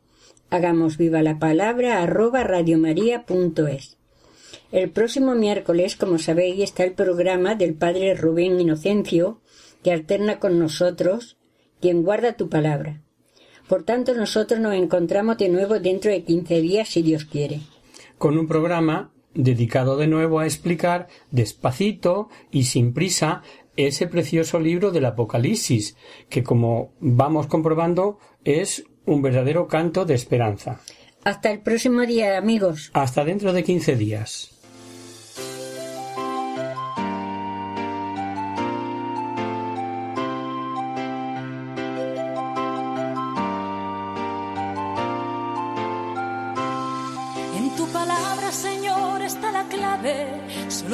Hagamos 0.51 0.97
viva 0.97 1.21
la 1.21 1.39
palabra 1.39 2.03
arroba 2.03 2.43
radiomaria.es. 2.43 3.97
El 4.73 4.89
próximo 4.89 5.33
miércoles, 5.33 5.95
como 5.95 6.19
sabéis, 6.19 6.59
está 6.59 6.83
el 6.83 6.91
programa 6.91 7.55
del 7.55 7.73
Padre 7.73 8.15
Rubén 8.15 8.59
Inocencio, 8.59 9.39
que 9.81 9.93
alterna 9.93 10.39
con 10.39 10.59
nosotros, 10.59 11.37
quien 11.79 12.03
guarda 12.03 12.33
tu 12.33 12.49
palabra. 12.49 13.01
Por 13.69 13.83
tanto, 13.83 14.13
nosotros 14.13 14.59
nos 14.59 14.75
encontramos 14.75 15.37
de 15.37 15.47
nuevo 15.47 15.79
dentro 15.79 16.11
de 16.11 16.23
quince 16.23 16.59
días, 16.59 16.89
si 16.89 17.01
Dios 17.01 17.23
quiere. 17.23 17.61
Con 18.17 18.37
un 18.37 18.49
programa 18.49 19.13
dedicado 19.33 19.95
de 19.95 20.07
nuevo 20.07 20.39
a 20.39 20.45
explicar 20.45 21.07
despacito 21.31 22.27
y 22.51 22.65
sin 22.65 22.93
prisa 22.93 23.41
ese 23.77 24.05
precioso 24.05 24.59
libro 24.59 24.91
del 24.91 25.05
Apocalipsis, 25.05 25.95
que 26.27 26.43
como 26.43 26.91
vamos 26.99 27.47
comprobando 27.47 28.19
es 28.43 28.83
un 29.05 29.21
verdadero 29.21 29.67
canto 29.67 30.05
de 30.05 30.15
esperanza. 30.15 30.79
Hasta 31.23 31.51
el 31.51 31.59
próximo 31.59 32.01
día, 32.01 32.37
amigos. 32.37 32.89
Hasta 32.93 33.23
dentro 33.23 33.53
de 33.53 33.63
quince 33.63 33.95
días. 33.95 34.50